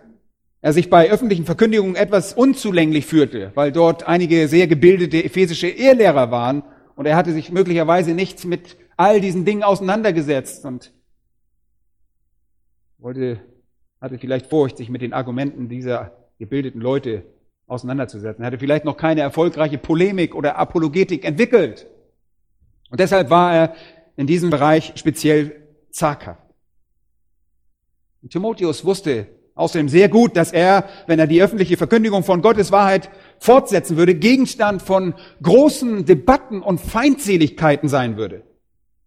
er 0.66 0.72
sich 0.72 0.90
bei 0.90 1.08
öffentlichen 1.08 1.44
Verkündigungen 1.44 1.94
etwas 1.94 2.32
unzulänglich 2.32 3.06
führte, 3.06 3.52
weil 3.54 3.70
dort 3.70 4.08
einige 4.08 4.48
sehr 4.48 4.66
gebildete 4.66 5.22
ephesische 5.22 5.68
Ehrlehrer 5.68 6.32
waren 6.32 6.64
und 6.96 7.06
er 7.06 7.14
hatte 7.14 7.32
sich 7.32 7.52
möglicherweise 7.52 8.14
nicht 8.14 8.44
mit 8.44 8.76
all 8.96 9.20
diesen 9.20 9.44
Dingen 9.44 9.62
auseinandergesetzt 9.62 10.64
und 10.64 10.92
wollte, 12.98 13.38
hatte 14.00 14.18
vielleicht 14.18 14.46
Furcht, 14.46 14.78
sich 14.78 14.88
mit 14.88 15.02
den 15.02 15.12
Argumenten 15.12 15.68
dieser 15.68 16.16
gebildeten 16.40 16.80
Leute 16.80 17.22
auseinanderzusetzen. 17.68 18.42
Er 18.42 18.48
hatte 18.48 18.58
vielleicht 18.58 18.84
noch 18.84 18.96
keine 18.96 19.20
erfolgreiche 19.20 19.78
Polemik 19.78 20.34
oder 20.34 20.56
Apologetik 20.56 21.24
entwickelt. 21.24 21.86
Und 22.90 22.98
deshalb 22.98 23.30
war 23.30 23.54
er 23.54 23.76
in 24.16 24.26
diesem 24.26 24.50
Bereich 24.50 24.94
speziell 24.96 25.62
zaghaft. 25.90 26.42
Timotheus 28.28 28.84
wusste 28.84 29.28
außerdem 29.56 29.88
sehr 29.88 30.08
gut, 30.08 30.36
dass 30.36 30.52
er, 30.52 30.84
wenn 31.08 31.18
er 31.18 31.26
die 31.26 31.42
öffentliche 31.42 31.76
Verkündigung 31.76 32.22
von 32.22 32.42
Gottes 32.42 32.70
Wahrheit 32.70 33.10
fortsetzen 33.40 33.96
würde, 33.96 34.14
Gegenstand 34.14 34.82
von 34.82 35.14
großen 35.42 36.04
Debatten 36.04 36.62
und 36.62 36.80
Feindseligkeiten 36.80 37.88
sein 37.88 38.16
würde. 38.16 38.44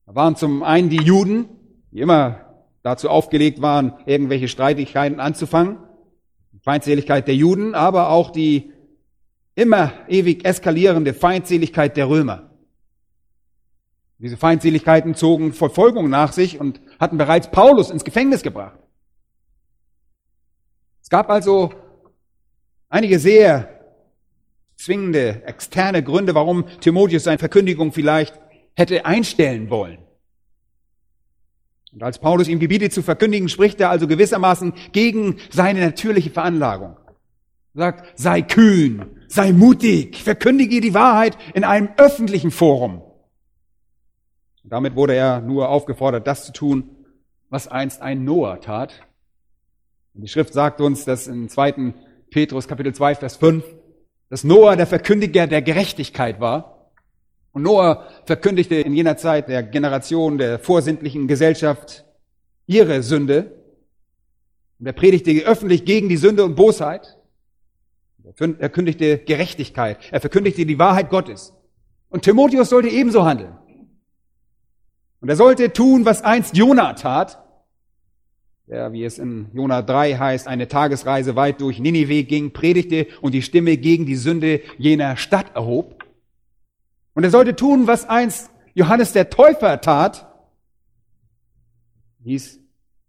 Da 0.05 0.15
waren 0.15 0.35
zum 0.35 0.63
einen 0.63 0.89
die 0.89 1.01
Juden, 1.01 1.45
die 1.91 2.01
immer 2.01 2.41
dazu 2.83 3.09
aufgelegt 3.09 3.61
waren, 3.61 3.93
irgendwelche 4.05 4.47
Streitigkeiten 4.47 5.19
anzufangen. 5.19 5.77
Feindseligkeit 6.61 7.27
der 7.27 7.35
Juden, 7.35 7.73
aber 7.73 8.09
auch 8.09 8.31
die 8.31 8.73
immer 9.55 9.91
ewig 10.07 10.45
eskalierende 10.45 11.13
Feindseligkeit 11.13 11.95
der 11.95 12.09
Römer. 12.09 12.49
Diese 14.17 14.35
Feindseligkeiten 14.35 15.15
zogen 15.15 15.53
Verfolgung 15.53 16.09
nach 16.09 16.33
sich 16.33 16.59
und 16.59 16.81
hatten 16.99 17.17
bereits 17.17 17.51
Paulus 17.51 17.89
ins 17.89 18.03
Gefängnis 18.03 18.43
gebracht. 18.43 18.79
Es 21.09 21.11
gab 21.11 21.31
also 21.31 21.73
einige 22.87 23.17
sehr 23.17 23.67
zwingende 24.75 25.41
externe 25.43 26.03
Gründe, 26.03 26.35
warum 26.35 26.67
Timotheus 26.81 27.23
seine 27.23 27.39
Verkündigung 27.39 27.93
vielleicht 27.93 28.39
hätte 28.75 29.07
einstellen 29.07 29.71
wollen. 29.71 29.97
Und 31.91 32.03
als 32.03 32.19
Paulus 32.19 32.47
ihm 32.47 32.59
gebietet 32.59 32.93
zu 32.93 33.01
verkündigen, 33.01 33.49
spricht 33.49 33.81
er 33.81 33.89
also 33.89 34.05
gewissermaßen 34.05 34.73
gegen 34.91 35.37
seine 35.49 35.79
natürliche 35.79 36.29
Veranlagung. 36.29 36.95
Er 37.73 37.79
sagt, 37.79 38.19
sei 38.19 38.43
kühn, 38.43 39.03
sei 39.27 39.51
mutig, 39.51 40.21
verkündige 40.21 40.79
die 40.79 40.93
Wahrheit 40.93 41.39
in 41.55 41.63
einem 41.63 41.89
öffentlichen 41.97 42.51
Forum. 42.51 43.01
Und 44.63 44.71
damit 44.71 44.95
wurde 44.95 45.15
er 45.15 45.41
nur 45.41 45.69
aufgefordert, 45.69 46.27
das 46.27 46.45
zu 46.45 46.53
tun, 46.53 46.87
was 47.49 47.67
einst 47.67 47.99
ein 47.99 48.23
Noah 48.25 48.61
tat. 48.61 49.08
Die 50.13 50.27
Schrift 50.27 50.53
sagt 50.53 50.81
uns, 50.81 51.05
dass 51.05 51.27
in 51.27 51.49
2. 51.49 51.93
Petrus 52.29 52.67
Kapitel 52.67 52.93
2, 52.93 53.15
Vers 53.15 53.37
5, 53.37 53.63
dass 54.29 54.43
Noah 54.43 54.75
der 54.75 54.87
Verkündiger 54.87 55.47
der 55.47 55.61
Gerechtigkeit 55.61 56.39
war. 56.39 56.91
Und 57.51 57.63
Noah 57.63 58.07
verkündigte 58.25 58.75
in 58.75 58.93
jener 58.93 59.17
Zeit 59.17 59.49
der 59.49 59.63
Generation 59.63 60.37
der 60.37 60.59
vorsintlichen 60.59 61.27
Gesellschaft 61.27 62.05
ihre 62.67 63.01
Sünde. 63.01 63.63
Und 64.79 64.85
er 64.85 64.93
predigte 64.93 65.31
öffentlich 65.45 65.85
gegen 65.85 66.09
die 66.09 66.17
Sünde 66.17 66.43
und 66.43 66.55
Bosheit. 66.55 67.17
Er 68.59 68.69
kündigte 68.69 69.17
Gerechtigkeit. 69.17 69.97
Er 70.11 70.21
verkündigte 70.21 70.65
die 70.65 70.77
Wahrheit 70.77 71.09
Gottes. 71.09 71.53
Und 72.09 72.23
Timotheus 72.23 72.69
sollte 72.69 72.89
ebenso 72.89 73.25
handeln. 73.25 73.57
Und 75.21 75.29
er 75.29 75.35
sollte 75.35 75.73
tun, 75.73 76.05
was 76.05 76.21
einst 76.21 76.55
Jona 76.55 76.93
tat, 76.93 77.43
der, 78.69 78.93
wie 78.93 79.03
es 79.03 79.17
in 79.17 79.47
Jona 79.53 79.81
3 79.81 80.15
heißt, 80.15 80.47
eine 80.47 80.67
Tagesreise 80.67 81.35
weit 81.35 81.59
durch 81.59 81.79
Ninive 81.79 82.23
ging, 82.23 82.51
predigte 82.51 83.07
und 83.19 83.33
die 83.33 83.41
Stimme 83.41 83.77
gegen 83.77 84.05
die 84.05 84.15
Sünde 84.15 84.61
jener 84.77 85.17
Stadt 85.17 85.55
erhob. 85.55 86.05
Und 87.15 87.23
er 87.23 87.31
sollte 87.31 87.55
tun, 87.55 87.87
was 87.87 88.07
einst 88.07 88.51
Johannes 88.75 89.11
der 89.11 89.31
Täufer 89.31 89.81
tat. 89.81 90.27
Hieß, 92.23 92.59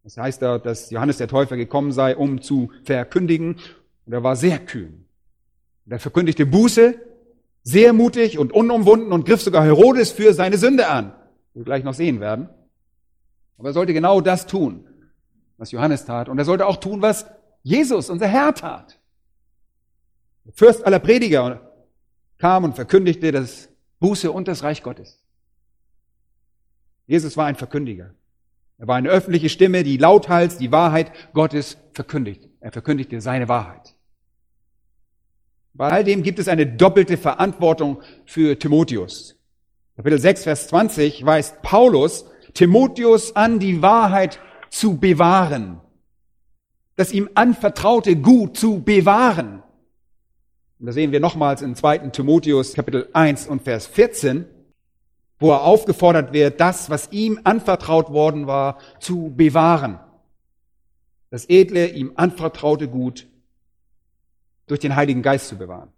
das 0.03 0.17
heißt 0.17 0.41
da, 0.41 0.59
dass 0.59 0.91
Johannes 0.91 1.19
der 1.19 1.29
Täufer 1.29 1.59
gekommen 1.59 1.93
sei, 1.93 2.17
um 2.17 2.41
zu 2.41 2.71
verkündigen. 2.85 3.57
Und 4.07 4.13
er 4.15 4.23
war 4.23 4.37
sehr 4.37 4.59
kühn. 4.59 5.05
Und 5.85 5.93
er 5.93 5.99
verkündigte 5.99 6.47
Buße, 6.47 6.95
sehr 7.63 7.93
mutig 7.93 8.39
und 8.39 8.53
unumwunden 8.53 9.13
und 9.13 9.27
griff 9.27 9.43
sogar 9.43 9.65
Herodes 9.65 10.11
für 10.11 10.33
seine 10.33 10.57
Sünde 10.57 10.89
an. 10.89 11.13
Wir 11.53 11.65
gleich 11.65 11.85
noch 11.85 11.95
sehen 11.95 12.19
werden. 12.21 12.49
Aber 13.59 13.69
er 13.69 13.73
sollte 13.75 13.93
genau 13.93 14.23
das 14.23 14.47
tun, 14.47 14.87
was 15.61 15.73
Johannes 15.73 16.07
tat. 16.07 16.31
Und 16.31 16.39
er 16.39 16.47
sollte 16.47 16.67
auch 16.67 16.79
tun, 16.79 17.03
was 17.03 17.27
Jesus, 17.63 18.09
unser 18.09 18.27
Herr, 18.27 18.55
tat. 18.55 18.99
Der 20.47 20.55
Fürst 20.55 20.87
aller 20.87 20.99
Prediger 20.99 21.71
kam 22.39 22.65
und 22.65 22.75
verkündigte 22.75 23.31
das 23.31 23.69
Buße 24.01 24.33
und 24.33 24.49
das 24.49 24.63
Reich 24.63 24.83
Gottes. 24.83 25.23
Jesus 27.07 27.37
war 27.37 27.45
ein 27.45 27.57
Verkündiger. 27.57 28.15
Er 28.79 28.87
war 28.87 28.97
eine 28.97 29.11
öffentliche 29.11 29.51
Stimme, 29.51 29.83
die 29.83 29.99
lauthals 29.99 30.57
die 30.57 30.73
Wahrheit 30.73 31.13
Gottes 31.35 31.77
verkündigt. 31.93 32.49
Er 32.61 32.73
verkündigte 32.73 33.21
seine 33.21 33.47
Wahrheit. 33.49 33.95
Bei 35.75 35.91
all 35.91 36.05
dem 36.05 36.23
gibt 36.23 36.39
es 36.39 36.49
eine 36.49 36.67
doppelte 36.67 37.19
Verantwortung 37.19 38.01
für 38.25 38.59
Timotheus. 38.59 39.37
Kapitel 39.97 40.19
6, 40.19 40.45
Vers 40.45 40.69
20 40.69 41.27
weist 41.27 41.61
Paulus 41.61 42.25
Timotheus 42.55 43.37
an, 43.37 43.59
die 43.59 43.83
Wahrheit 43.83 44.41
zu 44.71 44.97
bewahren. 44.97 45.81
Das 46.97 47.13
ihm 47.13 47.29
anvertraute 47.35 48.17
Gut 48.17 48.57
zu 48.57 48.83
bewahren. 48.83 49.63
Und 50.79 50.87
da 50.87 50.93
sehen 50.93 51.13
wir 51.13 51.21
nochmals 51.21 51.61
in 51.61 51.75
2. 51.75 51.99
Timotheus 52.09 52.73
Kapitel 52.73 53.09
1 53.13 53.47
und 53.47 53.63
Vers 53.63 53.87
14, 53.87 54.47
wo 55.39 55.51
er 55.51 55.63
aufgefordert 55.63 56.33
wird, 56.33 56.61
das, 56.61 56.89
was 56.89 57.13
ihm 57.13 57.41
anvertraut 57.45 58.11
worden 58.11 58.47
war, 58.47 58.79
zu 58.99 59.33
bewahren. 59.37 60.01
Das 61.31 61.49
edle, 61.49 61.89
ihm 61.89 62.13
anvertraute 62.17 62.89
Gut 62.89 63.27
durch 64.67 64.81
den 64.81 64.97
Heiligen 64.97 65.23
Geist 65.23 65.49
zu 65.49 65.59
bewahren. 65.59 65.91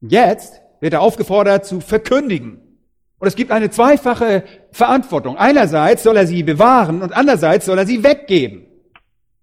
Jetzt 0.00 0.60
wird 0.80 0.92
er 0.92 1.00
aufgefordert 1.00 1.64
zu 1.64 1.80
verkündigen. 1.80 2.60
Und 3.18 3.28
es 3.28 3.36
gibt 3.36 3.50
eine 3.50 3.70
zweifache 3.70 4.44
Verantwortung. 4.70 5.36
Einerseits 5.38 6.02
soll 6.02 6.16
er 6.16 6.26
sie 6.26 6.42
bewahren 6.42 7.02
und 7.02 7.12
andererseits 7.12 7.64
soll 7.66 7.78
er 7.78 7.86
sie 7.86 8.04
weggeben. 8.04 8.66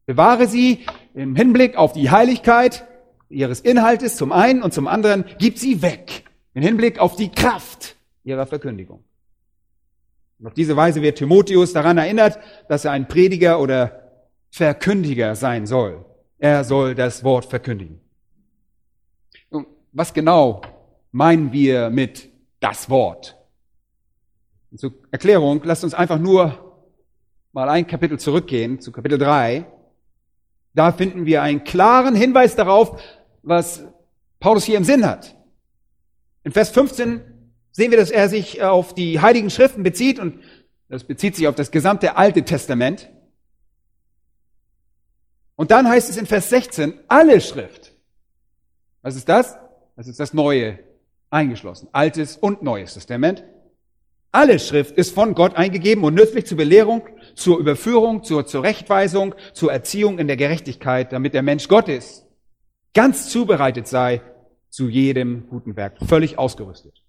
Bewahre 0.05 0.47
sie 0.47 0.85
im 1.13 1.35
Hinblick 1.35 1.75
auf 1.75 1.93
die 1.93 2.11
Heiligkeit 2.11 2.85
ihres 3.29 3.61
Inhaltes 3.61 4.15
zum 4.15 4.31
einen 4.31 4.61
und 4.61 4.73
zum 4.73 4.87
anderen 4.87 5.25
gibt 5.39 5.57
sie 5.57 5.81
weg 5.81 6.23
im 6.53 6.61
Hinblick 6.61 6.99
auf 6.99 7.15
die 7.15 7.29
Kraft 7.29 7.95
ihrer 8.23 8.45
Verkündigung. 8.45 9.03
Und 10.39 10.47
auf 10.47 10.53
diese 10.53 10.75
Weise 10.75 11.01
wird 11.01 11.17
Timotheus 11.17 11.73
daran 11.73 11.97
erinnert, 11.97 12.37
dass 12.67 12.85
er 12.85 12.91
ein 12.91 13.07
Prediger 13.07 13.59
oder 13.59 14.01
Verkündiger 14.51 15.35
sein 15.35 15.65
soll. 15.65 16.05
Er 16.37 16.63
soll 16.63 16.93
das 16.95 17.23
Wort 17.23 17.45
verkündigen. 17.45 18.01
Und 19.49 19.67
was 19.91 20.13
genau 20.13 20.61
meinen 21.11 21.51
wir 21.51 21.89
mit 21.89 22.29
das 22.59 22.89
Wort? 22.89 23.37
Zur 24.75 24.93
Erklärung, 25.11 25.61
lasst 25.63 25.83
uns 25.83 25.93
einfach 25.93 26.17
nur 26.17 26.87
mal 27.51 27.69
ein 27.69 27.85
Kapitel 27.85 28.19
zurückgehen, 28.19 28.79
zu 28.79 28.91
Kapitel 28.91 29.19
3. 29.19 29.65
Da 30.73 30.91
finden 30.91 31.27
wir 31.27 31.43
einen 31.43 31.63
klaren 31.63 32.15
Hinweis 32.15 32.55
darauf, 32.55 32.99
was 33.43 33.83
Paulus 34.39 34.63
hier 34.63 34.77
im 34.77 34.83
Sinn 34.83 35.05
hat. 35.05 35.35
In 36.43 36.51
Vers 36.51 36.71
15 36.71 37.21
sehen 37.71 37.91
wir, 37.91 37.99
dass 37.99 38.09
er 38.09 38.29
sich 38.29 38.63
auf 38.63 38.95
die 38.95 39.21
heiligen 39.21 39.51
Schriften 39.51 39.83
bezieht 39.83 40.17
und 40.17 40.39
das 40.89 41.03
bezieht 41.03 41.35
sich 41.35 41.47
auf 41.47 41.55
das 41.55 41.69
gesamte 41.69 42.17
Alte 42.17 42.43
Testament. 42.43 43.09
Und 45.55 45.69
dann 45.69 45.87
heißt 45.87 46.09
es 46.09 46.17
in 46.17 46.25
Vers 46.25 46.49
16, 46.49 46.95
alle 47.07 47.41
Schrift. 47.41 47.93
Was 49.03 49.15
ist 49.15 49.29
das? 49.29 49.55
Das 49.95 50.07
ist 50.07 50.19
das 50.19 50.33
Neue 50.33 50.79
eingeschlossen. 51.29 51.89
Altes 51.91 52.37
und 52.37 52.63
Neues 52.63 52.95
Testament. 52.95 53.43
Alle 54.33 54.59
Schrift 54.59 54.97
ist 54.97 55.13
von 55.13 55.35
Gott 55.35 55.55
eingegeben 55.55 56.03
und 56.03 56.15
nützlich 56.15 56.45
zur 56.45 56.57
Belehrung, 56.57 57.07
zur 57.35 57.59
Überführung, 57.59 58.23
zur 58.23 58.45
Zurechtweisung, 58.45 59.35
zur 59.53 59.71
Erziehung 59.71 60.19
in 60.19 60.27
der 60.27 60.35
Gerechtigkeit, 60.35 61.13
damit 61.13 61.33
der 61.33 61.43
Mensch 61.43 61.69
Gott 61.69 61.87
ist 61.87 62.23
ganz 62.93 63.29
zubereitet 63.29 63.87
sei 63.87 64.21
zu 64.69 64.87
jedem 64.87 65.47
guten 65.49 65.75
Werk, 65.75 65.97
völlig 66.07 66.37
ausgerüstet. 66.37 67.01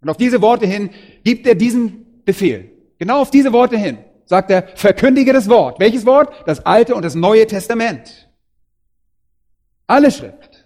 Und 0.00 0.08
auf 0.08 0.16
diese 0.16 0.42
Worte 0.42 0.66
hin 0.66 0.90
gibt 1.24 1.46
er 1.46 1.54
diesen 1.54 2.24
Befehl. 2.24 2.70
Genau 2.98 3.20
auf 3.20 3.30
diese 3.30 3.52
Worte 3.52 3.76
hin 3.76 3.98
sagt 4.24 4.50
er, 4.50 4.68
verkündige 4.76 5.32
das 5.32 5.48
Wort. 5.48 5.80
Welches 5.80 6.06
Wort? 6.06 6.32
Das 6.46 6.64
Alte 6.64 6.94
und 6.94 7.04
das 7.04 7.14
Neue 7.14 7.46
Testament. 7.46 8.28
Alle 9.86 10.10
Schrift. 10.10 10.64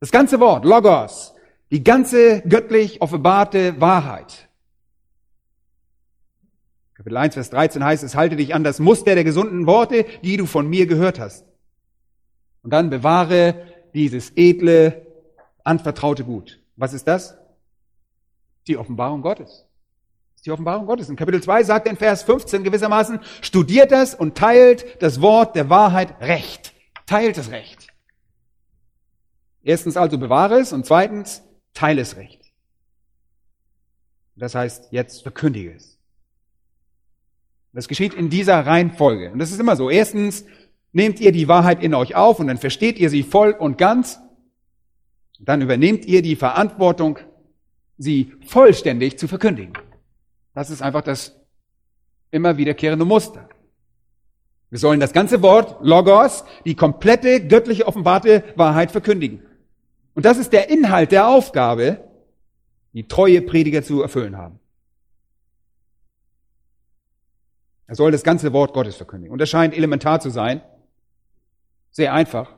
Das 0.00 0.10
ganze 0.10 0.40
Wort, 0.40 0.64
Logos. 0.64 1.34
Die 1.70 1.84
ganze 1.84 2.42
göttlich 2.42 3.00
offenbarte 3.00 3.80
Wahrheit. 3.80 4.48
Kapitel 6.94 7.16
1, 7.16 7.34
Vers 7.34 7.50
13 7.50 7.84
heißt 7.84 8.02
es, 8.02 8.14
halte 8.14 8.36
dich 8.36 8.54
an 8.54 8.64
das 8.64 8.80
Muster 8.80 9.14
der 9.14 9.24
gesunden 9.24 9.66
Worte, 9.66 10.04
die 10.22 10.36
du 10.36 10.46
von 10.46 10.68
mir 10.68 10.86
gehört 10.86 11.18
hast. 11.18 11.46
Und 12.62 12.72
dann 12.72 12.90
bewahre 12.90 13.66
dieses 13.94 14.32
edle, 14.36 15.06
anvertraute 15.64 16.24
Gut. 16.24 16.60
Was 16.76 16.92
ist 16.92 17.06
das? 17.06 17.38
Die 18.66 18.76
Offenbarung 18.76 19.22
Gottes. 19.22 19.66
Die 20.44 20.50
Offenbarung 20.50 20.86
Gottes. 20.86 21.08
In 21.08 21.16
Kapitel 21.16 21.42
2 21.42 21.64
sagt 21.64 21.86
er 21.86 21.92
in 21.92 21.98
Vers 21.98 22.22
15 22.24 22.64
gewissermaßen, 22.64 23.20
studiert 23.42 23.92
das 23.92 24.14
und 24.14 24.36
teilt 24.36 25.02
das 25.02 25.20
Wort 25.20 25.54
der 25.54 25.70
Wahrheit 25.70 26.20
recht. 26.20 26.72
Teilt 27.06 27.38
es 27.38 27.50
recht. 27.50 27.88
Erstens 29.62 29.96
also 29.96 30.18
bewahre 30.18 30.58
es 30.58 30.72
und 30.72 30.86
zweitens 30.86 31.42
teile 31.74 32.02
es 32.02 32.16
recht. 32.16 32.40
Das 34.36 34.54
heißt, 34.54 34.88
jetzt 34.90 35.22
verkündige 35.22 35.74
es. 35.74 35.98
Das 37.72 37.88
geschieht 37.88 38.14
in 38.14 38.30
dieser 38.30 38.66
Reihenfolge. 38.66 39.30
Und 39.30 39.38
das 39.38 39.52
ist 39.52 39.60
immer 39.60 39.76
so. 39.76 39.90
Erstens 39.90 40.44
nehmt 40.92 41.20
ihr 41.20 41.30
die 41.32 41.46
Wahrheit 41.46 41.82
in 41.82 41.94
euch 41.94 42.16
auf 42.16 42.40
und 42.40 42.48
dann 42.48 42.58
versteht 42.58 42.98
ihr 42.98 43.10
sie 43.10 43.22
voll 43.22 43.52
und 43.52 43.78
ganz. 43.78 44.18
Dann 45.38 45.62
übernehmt 45.62 46.04
ihr 46.04 46.22
die 46.22 46.36
Verantwortung, 46.36 47.18
sie 47.96 48.32
vollständig 48.46 49.18
zu 49.18 49.28
verkündigen. 49.28 49.74
Das 50.54 50.70
ist 50.70 50.82
einfach 50.82 51.02
das 51.02 51.36
immer 52.30 52.56
wiederkehrende 52.56 53.04
Muster. 53.04 53.48
Wir 54.70 54.78
sollen 54.78 55.00
das 55.00 55.12
ganze 55.12 55.42
Wort, 55.42 55.78
Logos, 55.82 56.44
die 56.64 56.74
komplette 56.74 57.46
göttliche 57.46 57.86
offenbarte 57.86 58.44
Wahrheit 58.56 58.92
verkündigen. 58.92 59.42
Und 60.14 60.24
das 60.24 60.38
ist 60.38 60.52
der 60.52 60.68
Inhalt 60.70 61.12
der 61.12 61.28
Aufgabe, 61.28 62.04
die 62.92 63.06
treue 63.06 63.42
Prediger 63.42 63.82
zu 63.82 64.02
erfüllen 64.02 64.36
haben. 64.36 64.58
Er 67.86 67.96
soll 67.96 68.12
das 68.12 68.22
ganze 68.22 68.52
Wort 68.52 68.72
Gottes 68.72 68.96
verkündigen. 68.96 69.32
Und 69.32 69.40
das 69.40 69.48
scheint 69.48 69.76
elementar 69.76 70.20
zu 70.20 70.30
sein. 70.30 70.62
Sehr 71.90 72.14
einfach. 72.14 72.54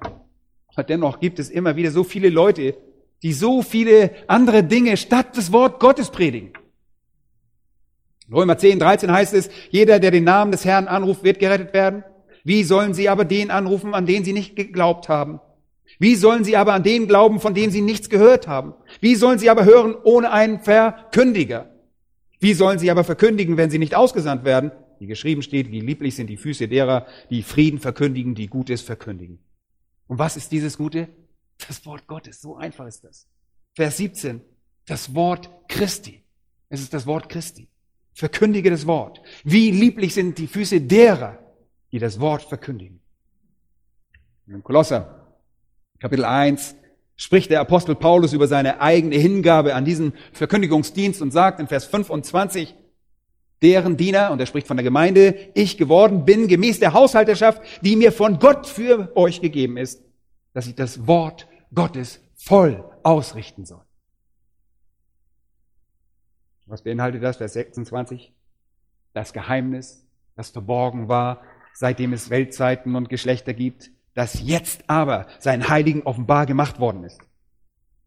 Aber 0.68 0.84
dennoch 0.84 1.20
gibt 1.20 1.38
es 1.38 1.48
immer 1.50 1.76
wieder 1.76 1.90
so 1.90 2.04
viele 2.04 2.28
Leute, 2.28 2.76
die 3.22 3.32
so 3.32 3.62
viele 3.62 4.10
andere 4.26 4.64
Dinge 4.64 4.96
statt 4.96 5.36
des 5.36 5.52
Wort 5.52 5.80
Gottes 5.80 6.10
predigen. 6.10 6.52
Römer 8.30 8.58
10, 8.58 8.78
13 8.78 9.12
heißt 9.12 9.34
es, 9.34 9.50
jeder, 9.70 10.00
der 10.00 10.10
den 10.10 10.24
Namen 10.24 10.52
des 10.52 10.64
Herrn 10.64 10.88
anruft, 10.88 11.22
wird 11.22 11.38
gerettet 11.38 11.72
werden. 11.74 12.04
Wie 12.44 12.64
sollen 12.64 12.94
sie 12.94 13.08
aber 13.08 13.24
den 13.24 13.50
anrufen, 13.50 13.94
an 13.94 14.06
den 14.06 14.24
sie 14.24 14.32
nicht 14.32 14.56
geglaubt 14.56 15.08
haben? 15.08 15.40
Wie 16.02 16.16
sollen 16.16 16.42
sie 16.42 16.56
aber 16.56 16.74
an 16.74 16.82
den 16.82 17.06
glauben, 17.06 17.38
von 17.38 17.54
dem 17.54 17.70
sie 17.70 17.80
nichts 17.80 18.08
gehört 18.08 18.48
haben? 18.48 18.74
Wie 19.00 19.14
sollen 19.14 19.38
sie 19.38 19.48
aber 19.48 19.64
hören 19.64 19.94
ohne 20.02 20.32
einen 20.32 20.58
Verkündiger? 20.58 21.70
Wie 22.40 22.54
sollen 22.54 22.80
sie 22.80 22.90
aber 22.90 23.04
verkündigen, 23.04 23.56
wenn 23.56 23.70
sie 23.70 23.78
nicht 23.78 23.94
ausgesandt 23.94 24.42
werden? 24.44 24.72
Wie 24.98 25.06
geschrieben 25.06 25.42
steht, 25.42 25.70
wie 25.70 25.78
lieblich 25.78 26.16
sind 26.16 26.26
die 26.26 26.36
Füße 26.36 26.66
derer, 26.66 27.06
die 27.30 27.44
Frieden 27.44 27.78
verkündigen, 27.78 28.34
die 28.34 28.48
Gutes 28.48 28.82
verkündigen. 28.82 29.38
Und 30.08 30.18
was 30.18 30.36
ist 30.36 30.50
dieses 30.50 30.76
Gute? 30.76 31.06
Das 31.68 31.86
Wort 31.86 32.08
Gottes. 32.08 32.40
So 32.40 32.56
einfach 32.56 32.88
ist 32.88 33.04
das. 33.04 33.28
Vers 33.76 33.98
17. 33.98 34.40
Das 34.86 35.14
Wort 35.14 35.48
Christi. 35.68 36.24
Es 36.68 36.80
ist 36.80 36.92
das 36.92 37.06
Wort 37.06 37.28
Christi. 37.28 37.68
Verkündige 38.12 38.70
das 38.70 38.88
Wort. 38.88 39.22
Wie 39.44 39.70
lieblich 39.70 40.14
sind 40.14 40.36
die 40.36 40.48
Füße 40.48 40.80
derer, 40.80 41.38
die 41.92 42.00
das 42.00 42.18
Wort 42.18 42.42
verkündigen. 42.42 42.98
In 44.48 44.64
Kolosser 44.64 45.21
Kapitel 46.02 46.24
1 46.24 46.74
spricht 47.14 47.52
der 47.52 47.60
Apostel 47.60 47.94
Paulus 47.94 48.32
über 48.32 48.48
seine 48.48 48.80
eigene 48.80 49.14
Hingabe 49.14 49.76
an 49.76 49.84
diesen 49.84 50.14
Verkündigungsdienst 50.32 51.22
und 51.22 51.30
sagt 51.30 51.60
in 51.60 51.68
Vers 51.68 51.84
25, 51.84 52.74
deren 53.62 53.96
Diener, 53.96 54.32
und 54.32 54.40
er 54.40 54.46
spricht 54.46 54.66
von 54.66 54.76
der 54.76 54.82
Gemeinde, 54.82 55.36
ich 55.54 55.78
geworden 55.78 56.24
bin, 56.24 56.48
gemäß 56.48 56.80
der 56.80 56.92
Haushalterschaft, 56.92 57.62
die 57.82 57.94
mir 57.94 58.10
von 58.10 58.40
Gott 58.40 58.66
für 58.66 59.16
euch 59.16 59.40
gegeben 59.40 59.76
ist, 59.76 60.02
dass 60.54 60.66
ich 60.66 60.74
das 60.74 61.06
Wort 61.06 61.46
Gottes 61.72 62.20
voll 62.34 62.84
ausrichten 63.04 63.64
soll. 63.64 63.84
Was 66.66 66.82
beinhaltet 66.82 67.22
das? 67.22 67.36
Vers 67.36 67.52
26. 67.52 68.32
Das 69.12 69.32
Geheimnis, 69.32 70.04
das 70.34 70.50
verborgen 70.50 71.06
war, 71.06 71.42
seitdem 71.74 72.12
es 72.12 72.28
Weltzeiten 72.28 72.96
und 72.96 73.08
Geschlechter 73.08 73.54
gibt, 73.54 73.92
das 74.14 74.40
jetzt 74.42 74.88
aber 74.88 75.26
seinen 75.38 75.68
Heiligen 75.68 76.02
offenbar 76.02 76.46
gemacht 76.46 76.80
worden 76.80 77.04
ist. 77.04 77.20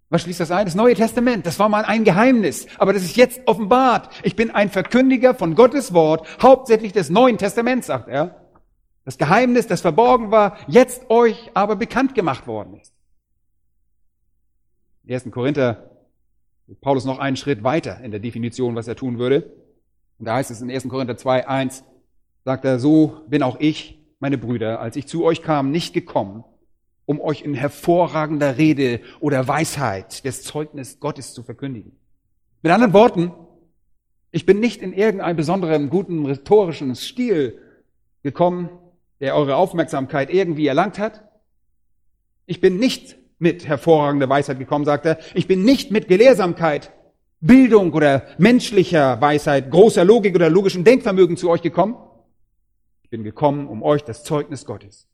Was 0.09 0.21
schließt 0.21 0.39
das 0.39 0.51
ein? 0.51 0.65
Das 0.65 0.75
Neue 0.75 0.93
Testament, 0.93 1.45
das 1.45 1.57
war 1.57 1.67
mal 1.67 1.83
ein 1.83 2.03
Geheimnis, 2.03 2.67
aber 2.77 2.93
das 2.93 3.03
ist 3.03 3.17
jetzt 3.17 3.41
offenbart. 3.47 4.09
Ich 4.23 4.35
bin 4.35 4.51
ein 4.51 4.69
Verkündiger 4.69 5.33
von 5.33 5.55
Gottes 5.55 5.93
Wort, 5.93 6.27
hauptsächlich 6.41 6.93
des 6.93 7.09
Neuen 7.09 7.37
Testaments, 7.37 7.87
sagt 7.87 8.07
er. 8.07 8.41
Das 9.03 9.17
Geheimnis, 9.17 9.67
das 9.67 9.81
verborgen 9.81 10.31
war, 10.31 10.57
jetzt 10.67 11.09
euch 11.09 11.51
aber 11.53 11.75
bekannt 11.75 12.15
gemacht 12.15 12.47
worden 12.47 12.79
ist. 12.79 12.93
Im 15.03 15.13
1. 15.13 15.31
Korinther 15.31 15.91
Paulus 16.81 17.05
noch 17.05 17.19
einen 17.19 17.35
Schritt 17.35 17.63
weiter 17.63 17.99
in 18.01 18.11
der 18.11 18.19
Definition, 18.19 18.75
was 18.75 18.87
er 18.87 18.95
tun 18.95 19.19
würde. 19.19 19.53
Und 20.17 20.25
da 20.25 20.35
heißt 20.35 20.49
es 20.49 20.61
in 20.61 20.71
1. 20.71 20.87
Korinther 20.87 21.17
2, 21.17 21.47
1, 21.47 21.83
sagt 22.43 22.65
er, 22.65 22.79
so 22.79 23.21
bin 23.27 23.43
auch 23.43 23.59
ich 23.59 24.04
meine 24.25 24.39
Brüder, 24.39 24.79
als 24.79 24.95
ich 24.95 25.05
zu 25.05 25.23
euch 25.23 25.43
kam, 25.43 25.69
nicht 25.69 25.93
gekommen, 25.93 26.43
um 27.05 27.21
euch 27.21 27.43
in 27.43 27.53
hervorragender 27.53 28.57
Rede 28.57 29.01
oder 29.19 29.47
Weisheit 29.47 30.25
des 30.25 30.41
Zeugnis 30.41 30.99
Gottes 30.99 31.35
zu 31.35 31.43
verkündigen. 31.43 31.91
Mit 32.63 32.71
anderen 32.71 32.93
Worten, 32.93 33.31
ich 34.31 34.47
bin 34.47 34.59
nicht 34.59 34.81
in 34.81 34.93
irgendeinem 34.93 35.35
besonderen 35.35 35.91
guten 35.91 36.25
rhetorischen 36.25 36.95
Stil 36.95 37.59
gekommen, 38.23 38.69
der 39.19 39.35
eure 39.35 39.57
Aufmerksamkeit 39.57 40.33
irgendwie 40.33 40.65
erlangt 40.65 40.97
hat. 40.97 41.23
Ich 42.47 42.59
bin 42.59 42.79
nicht 42.79 43.17
mit 43.37 43.67
hervorragender 43.67 44.27
Weisheit 44.27 44.57
gekommen, 44.57 44.85
sagt 44.85 45.05
er. 45.05 45.19
Ich 45.35 45.47
bin 45.47 45.63
nicht 45.63 45.91
mit 45.91 46.07
Gelehrsamkeit, 46.07 46.91
Bildung 47.41 47.93
oder 47.93 48.23
menschlicher 48.39 49.21
Weisheit, 49.21 49.69
großer 49.69 50.03
Logik 50.03 50.33
oder 50.33 50.49
logischem 50.49 50.83
Denkvermögen 50.83 51.37
zu 51.37 51.47
euch 51.51 51.61
gekommen, 51.61 51.95
bin 53.15 53.23
gekommen, 53.23 53.69
um 53.69 53.81
euch 53.81 54.03
das 54.03 54.25
Zeugnis 54.25 54.65
Gottes, 54.65 55.07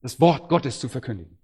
das 0.00 0.20
Wort 0.22 0.48
Gottes 0.48 0.80
zu 0.80 0.88
verkündigen. 0.88 1.36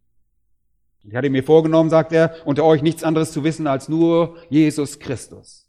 Ich 1.05 1.15
hatte 1.15 1.29
mir 1.29 1.45
vorgenommen, 1.45 1.91
sagt 1.91 2.13
er, 2.13 2.35
unter 2.47 2.65
euch 2.65 2.81
nichts 2.81 3.05
anderes 3.05 3.31
zu 3.31 3.45
wissen 3.45 3.67
als 3.67 3.87
nur 3.87 4.39
Jesus 4.49 4.99
Christus. 4.99 5.69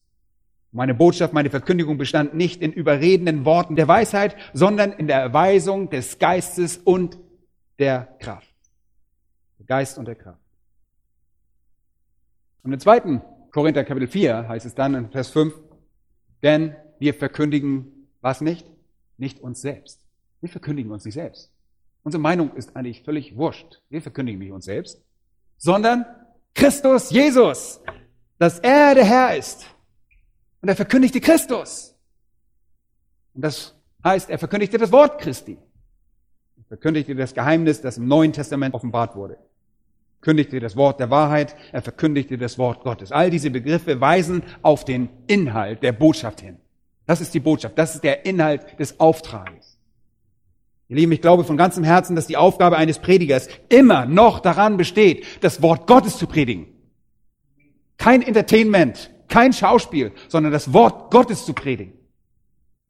Meine 0.71 0.93
Botschaft, 0.93 1.33
meine 1.33 1.49
Verkündigung 1.49 1.97
bestand 1.97 2.33
nicht 2.35 2.61
in 2.61 2.71
überredenden 2.71 3.43
Worten 3.43 3.75
der 3.75 3.89
Weisheit, 3.89 4.37
sondern 4.53 4.93
in 4.93 5.07
der 5.07 5.19
Erweisung 5.19 5.89
des 5.89 6.19
Geistes 6.19 6.77
und 6.77 7.19
der 7.77 8.07
Kraft. 8.19 8.55
Der 9.59 9.65
Geist 9.65 9.97
und 9.97 10.05
der 10.05 10.15
Kraft. 10.15 10.39
Und 12.63 12.71
im 12.71 12.79
zweiten 12.79 13.21
Korinther 13.51 13.83
Kapitel 13.83 14.07
4 14.07 14.47
heißt 14.47 14.65
es 14.65 14.73
dann 14.73 14.95
in 14.95 15.09
Vers 15.09 15.31
5, 15.31 15.53
denn 16.43 16.77
wir 16.97 17.13
verkündigen 17.13 18.07
was 18.21 18.39
nicht? 18.39 18.65
Nicht 19.17 19.39
uns 19.39 19.61
selbst. 19.61 20.05
Wir 20.41 20.49
verkündigen 20.49 20.91
uns 20.91 21.05
nicht 21.05 21.15
selbst. 21.15 21.51
Unsere 22.03 22.21
Meinung 22.21 22.53
ist 22.55 22.75
eigentlich 22.75 23.03
völlig 23.03 23.35
wurscht. 23.35 23.81
Wir 23.89 24.01
verkündigen 24.01 24.39
nicht 24.39 24.51
uns 24.51 24.65
selbst, 24.65 25.03
sondern 25.57 26.05
Christus 26.53 27.09
Jesus, 27.09 27.81
dass 28.39 28.59
er 28.59 28.95
der 28.95 29.05
Herr 29.05 29.35
ist. 29.35 29.65
Und 30.61 30.69
er 30.69 30.75
verkündigte 30.75 31.19
Christus. 31.19 31.95
Und 33.33 33.41
das 33.41 33.75
heißt, 34.03 34.29
er 34.29 34.39
verkündigte 34.39 34.77
das 34.77 34.91
Wort 34.91 35.19
Christi. 35.19 35.57
Er 36.57 36.63
verkündigte 36.63 37.13
das 37.15 37.33
Geheimnis, 37.33 37.81
das 37.81 37.97
im 37.97 38.07
Neuen 38.07 38.33
Testament 38.33 38.73
offenbart 38.73 39.15
wurde. 39.15 39.35
Er 39.35 40.21
kündigte 40.21 40.59
das 40.59 40.75
Wort 40.75 40.99
der 40.99 41.09
Wahrheit, 41.09 41.55
er 41.71 41.81
verkündigte 41.81 42.37
das 42.37 42.57
Wort 42.57 42.83
Gottes. 42.83 43.11
All 43.11 43.29
diese 43.29 43.49
Begriffe 43.51 44.01
weisen 44.01 44.43
auf 44.61 44.83
den 44.83 45.09
Inhalt 45.27 45.83
der 45.83 45.91
Botschaft 45.91 46.41
hin. 46.41 46.57
Das 47.07 47.21
ist 47.21 47.33
die 47.33 47.39
Botschaft, 47.39 47.77
das 47.79 47.95
ist 47.95 48.03
der 48.03 48.25
Inhalt 48.25 48.79
des 48.79 48.99
Auftrages. 48.99 49.77
Ihr 50.89 50.97
Lieben, 50.97 51.11
ich 51.13 51.21
glaube 51.21 51.43
von 51.43 51.57
ganzem 51.57 51.83
Herzen, 51.83 52.15
dass 52.15 52.27
die 52.27 52.37
Aufgabe 52.37 52.77
eines 52.77 52.99
Predigers 52.99 53.47
immer 53.69 54.05
noch 54.05 54.39
daran 54.39 54.77
besteht, 54.77 55.25
das 55.41 55.61
Wort 55.61 55.87
Gottes 55.87 56.17
zu 56.17 56.27
predigen. 56.27 56.67
Kein 57.97 58.21
Entertainment, 58.21 59.09
kein 59.27 59.53
Schauspiel, 59.53 60.11
sondern 60.27 60.53
das 60.53 60.71
Wort 60.73 61.09
Gottes 61.11 61.45
zu 61.45 61.53
predigen. 61.53 61.93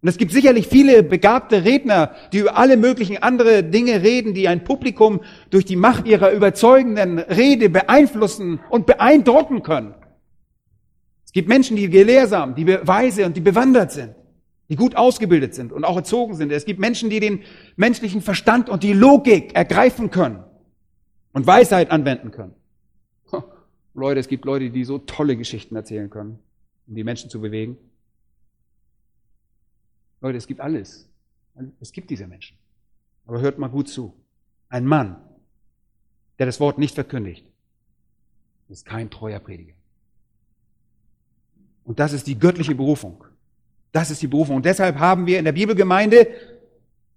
Und 0.01 0.10
es 0.10 0.17
gibt 0.17 0.32
sicherlich 0.32 0.67
viele 0.67 1.01
begabte 1.01 1.63
Redner, 1.63 2.12
die 2.32 2.39
über 2.39 2.56
alle 2.56 2.77
möglichen 2.77 3.17
andere 3.17 3.63
Dinge 3.63 4.03
reden, 4.03 4.36
die 4.36 4.47
ein 4.47 4.63
Publikum 4.63 5.21
durch 5.49 5.65
die 5.65 5.75
Macht 5.75 6.08
ihrer 6.08 6.32
überzeugenden 6.32 7.17
Rede 7.17 7.69
beeinflussen 7.69 8.60
und 8.69 8.86
beeindrucken 8.86 9.63
können. 9.63 9.95
Es 11.27 11.33
gibt 11.33 11.49
Menschen, 11.49 11.75
die 11.75 11.89
gelehrsam, 11.89 12.55
die 12.55 12.65
weise 12.65 13.25
und 13.25 13.37
die 13.37 13.41
bewandert 13.41 13.91
sind, 13.91 14.15
die 14.69 14.75
gut 14.75 14.95
ausgebildet 14.95 15.53
sind 15.53 15.71
und 15.71 15.83
auch 15.83 15.97
erzogen 15.97 16.35
sind. 16.35 16.51
Es 16.51 16.65
gibt 16.65 16.79
Menschen, 16.79 17.09
die 17.09 17.19
den 17.19 17.43
menschlichen 17.75 18.21
Verstand 18.21 18.69
und 18.69 18.81
die 18.81 18.93
Logik 18.93 19.53
ergreifen 19.53 20.09
können 20.09 20.43
und 21.33 21.45
Weisheit 21.45 21.91
anwenden 21.91 22.31
können. 22.31 22.55
Leute, 23.93 24.19
es 24.19 24.27
gibt 24.27 24.45
Leute, 24.45 24.69
die 24.69 24.83
so 24.85 24.99
tolle 24.99 25.35
Geschichten 25.35 25.75
erzählen 25.75 26.09
können, 26.09 26.39
um 26.87 26.95
die 26.95 27.03
Menschen 27.03 27.29
zu 27.29 27.41
bewegen. 27.41 27.77
Leute, 30.21 30.37
es 30.37 30.47
gibt 30.47 30.61
alles. 30.61 31.09
Es 31.79 31.91
gibt 31.91 32.09
diese 32.09 32.27
Menschen. 32.27 32.57
Aber 33.25 33.41
hört 33.41 33.57
mal 33.57 33.69
gut 33.69 33.89
zu. 33.89 34.13
Ein 34.69 34.85
Mann, 34.85 35.17
der 36.39 36.45
das 36.45 36.59
Wort 36.59 36.77
nicht 36.77 36.95
verkündigt, 36.95 37.45
ist 38.69 38.85
kein 38.85 39.09
treuer 39.09 39.39
Prediger. 39.39 39.73
Und 41.88 42.00
das 42.00 42.12
ist 42.12 42.28
die 42.28 42.38
göttliche 42.38 42.76
Berufung. 42.76 43.23
Das 43.93 44.12
ist 44.12 44.21
die 44.21 44.28
Berufung. 44.28 44.58
Und 44.58 44.65
deshalb 44.65 45.00
haben 45.00 45.26
wir 45.26 45.39
in 45.39 45.45
der 45.45 45.54
Bibelgemeinde 45.54 46.28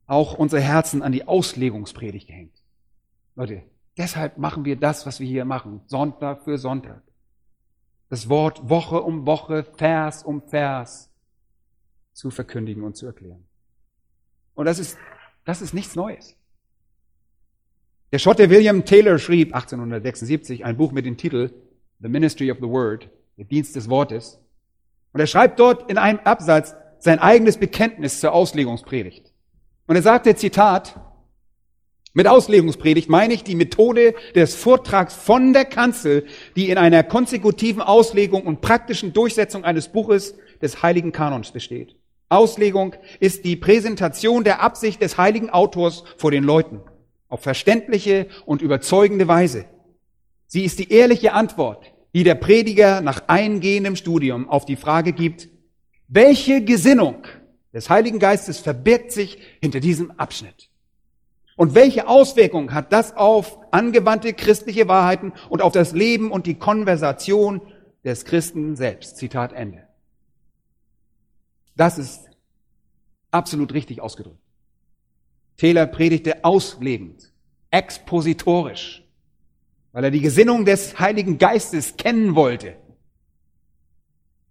auch 0.06 0.34
unsere 0.34 0.62
Herzen 0.62 1.02
an 1.02 1.10
die 1.10 1.26
Auslegungspredigt 1.26 2.28
gehängt. 2.28 2.54
Leute, 3.34 3.64
deshalb 3.96 4.38
machen 4.38 4.64
wir 4.64 4.76
das, 4.76 5.06
was 5.06 5.18
wir 5.18 5.26
hier 5.26 5.44
machen, 5.44 5.80
Sonntag 5.86 6.44
für 6.44 6.56
Sonntag. 6.56 7.02
Das 8.10 8.28
Wort 8.28 8.70
Woche 8.70 9.02
um 9.02 9.26
Woche, 9.26 9.64
Vers 9.76 10.22
um 10.22 10.40
Vers 10.40 11.10
zu 12.12 12.30
verkündigen 12.30 12.84
und 12.84 12.96
zu 12.96 13.06
erklären. 13.06 13.44
Und 14.54 14.66
das 14.66 14.78
ist, 14.78 14.96
das 15.44 15.62
ist 15.62 15.74
nichts 15.74 15.96
Neues. 15.96 16.36
Der 18.12 18.20
Schotte 18.20 18.50
William 18.50 18.84
Taylor 18.84 19.18
schrieb 19.18 19.52
1876 19.52 20.64
ein 20.64 20.76
Buch 20.76 20.92
mit 20.92 21.06
dem 21.06 21.16
Titel 21.16 21.52
The 21.98 22.08
Ministry 22.08 22.52
of 22.52 22.58
the 22.58 22.68
Word, 22.68 23.10
der 23.36 23.46
Dienst 23.46 23.74
des 23.74 23.90
Wortes. 23.90 24.40
Und 25.12 25.20
er 25.20 25.26
schreibt 25.26 25.58
dort 25.58 25.90
in 25.90 25.98
einem 25.98 26.20
Absatz 26.24 26.74
sein 26.98 27.18
eigenes 27.18 27.56
Bekenntnis 27.56 28.20
zur 28.20 28.32
Auslegungspredigt. 28.32 29.32
Und 29.86 29.96
er 29.96 30.02
sagte, 30.02 30.36
Zitat, 30.36 31.00
mit 32.12 32.26
Auslegungspredigt 32.26 33.08
meine 33.08 33.34
ich 33.34 33.44
die 33.44 33.54
Methode 33.54 34.14
des 34.34 34.54
Vortrags 34.56 35.14
von 35.14 35.52
der 35.52 35.64
Kanzel, 35.64 36.26
die 36.56 36.68
in 36.68 36.78
einer 36.78 37.04
konsekutiven 37.04 37.82
Auslegung 37.82 38.42
und 38.42 38.60
praktischen 38.60 39.12
Durchsetzung 39.12 39.64
eines 39.64 39.88
Buches 39.88 40.34
des 40.60 40.82
heiligen 40.82 41.12
Kanons 41.12 41.52
besteht. 41.52 41.96
Auslegung 42.28 42.94
ist 43.18 43.44
die 43.44 43.56
Präsentation 43.56 44.44
der 44.44 44.60
Absicht 44.60 45.02
des 45.02 45.18
heiligen 45.18 45.50
Autors 45.50 46.04
vor 46.16 46.30
den 46.30 46.44
Leuten 46.44 46.80
auf 47.28 47.42
verständliche 47.42 48.26
und 48.44 48.60
überzeugende 48.60 49.28
Weise. 49.28 49.64
Sie 50.46 50.64
ist 50.64 50.80
die 50.80 50.92
ehrliche 50.92 51.32
Antwort, 51.32 51.92
die 52.14 52.24
der 52.24 52.34
Prediger 52.34 53.00
nach 53.00 53.24
eingehendem 53.28 53.96
Studium 53.96 54.48
auf 54.48 54.64
die 54.64 54.76
Frage 54.76 55.12
gibt, 55.12 55.48
welche 56.08 56.64
Gesinnung 56.64 57.24
des 57.72 57.88
Heiligen 57.88 58.18
Geistes 58.18 58.58
verbirgt 58.58 59.12
sich 59.12 59.38
hinter 59.60 59.80
diesem 59.80 60.10
Abschnitt? 60.12 60.70
Und 61.56 61.74
welche 61.74 62.08
Auswirkungen 62.08 62.72
hat 62.72 62.92
das 62.92 63.16
auf 63.16 63.58
angewandte 63.70 64.32
christliche 64.32 64.88
Wahrheiten 64.88 65.32
und 65.50 65.62
auf 65.62 65.72
das 65.72 65.92
Leben 65.92 66.32
und 66.32 66.46
die 66.46 66.54
Konversation 66.54 67.60
des 68.02 68.24
Christen 68.24 68.76
selbst? 68.76 69.18
Zitat 69.18 69.52
Ende. 69.52 69.86
Das 71.76 71.98
ist 71.98 72.30
absolut 73.30 73.72
richtig 73.74 74.00
ausgedrückt. 74.00 74.40
Taylor 75.58 75.86
predigte 75.86 76.44
auslegend, 76.44 77.30
expositorisch, 77.70 79.04
weil 79.92 80.04
er 80.04 80.10
die 80.10 80.20
Gesinnung 80.20 80.64
des 80.64 80.98
Heiligen 80.98 81.38
Geistes 81.38 81.96
kennen 81.96 82.34
wollte. 82.34 82.76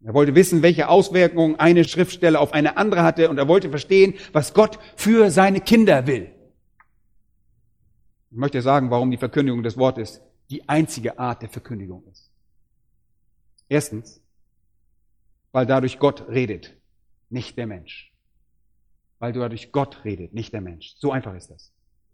Er 0.03 0.13
wollte 0.13 0.35
wissen, 0.35 0.61
welche 0.61 0.87
Auswirkungen 0.87 1.59
eine 1.59 1.83
Schriftstelle 1.83 2.39
auf 2.39 2.53
eine 2.53 2.77
andere 2.77 3.03
hatte 3.03 3.29
und 3.29 3.37
er 3.37 3.47
wollte 3.47 3.69
verstehen, 3.69 4.13
was 4.31 4.53
Gott 4.53 4.79
für 4.95 5.29
seine 5.29 5.59
Kinder 5.59 6.07
will. 6.07 6.31
Ich 8.31 8.37
möchte 8.37 8.61
sagen, 8.61 8.91
warum 8.91 9.11
die 9.11 9.17
Verkündigung 9.17 9.63
des 9.63 9.77
Wortes 9.77 10.21
die 10.49 10.67
einzige 10.69 11.19
Art 11.19 11.41
der 11.41 11.49
Verkündigung 11.49 12.03
ist. 12.11 12.31
Erstens, 13.67 14.21
weil 15.51 15.65
dadurch 15.65 15.99
Gott 15.99 16.27
redet, 16.29 16.75
nicht 17.29 17.57
der 17.57 17.67
Mensch 17.67 18.09
weil 19.19 19.33
dadurch 19.33 19.71
Gott 19.71 20.03
redet, 20.05 20.33
nicht 20.33 20.53
der 20.53 20.61
Mensch. 20.61 20.95
So 20.97 21.11
einfach 21.11 21.35
ist 21.35 21.51
das. 21.51 21.71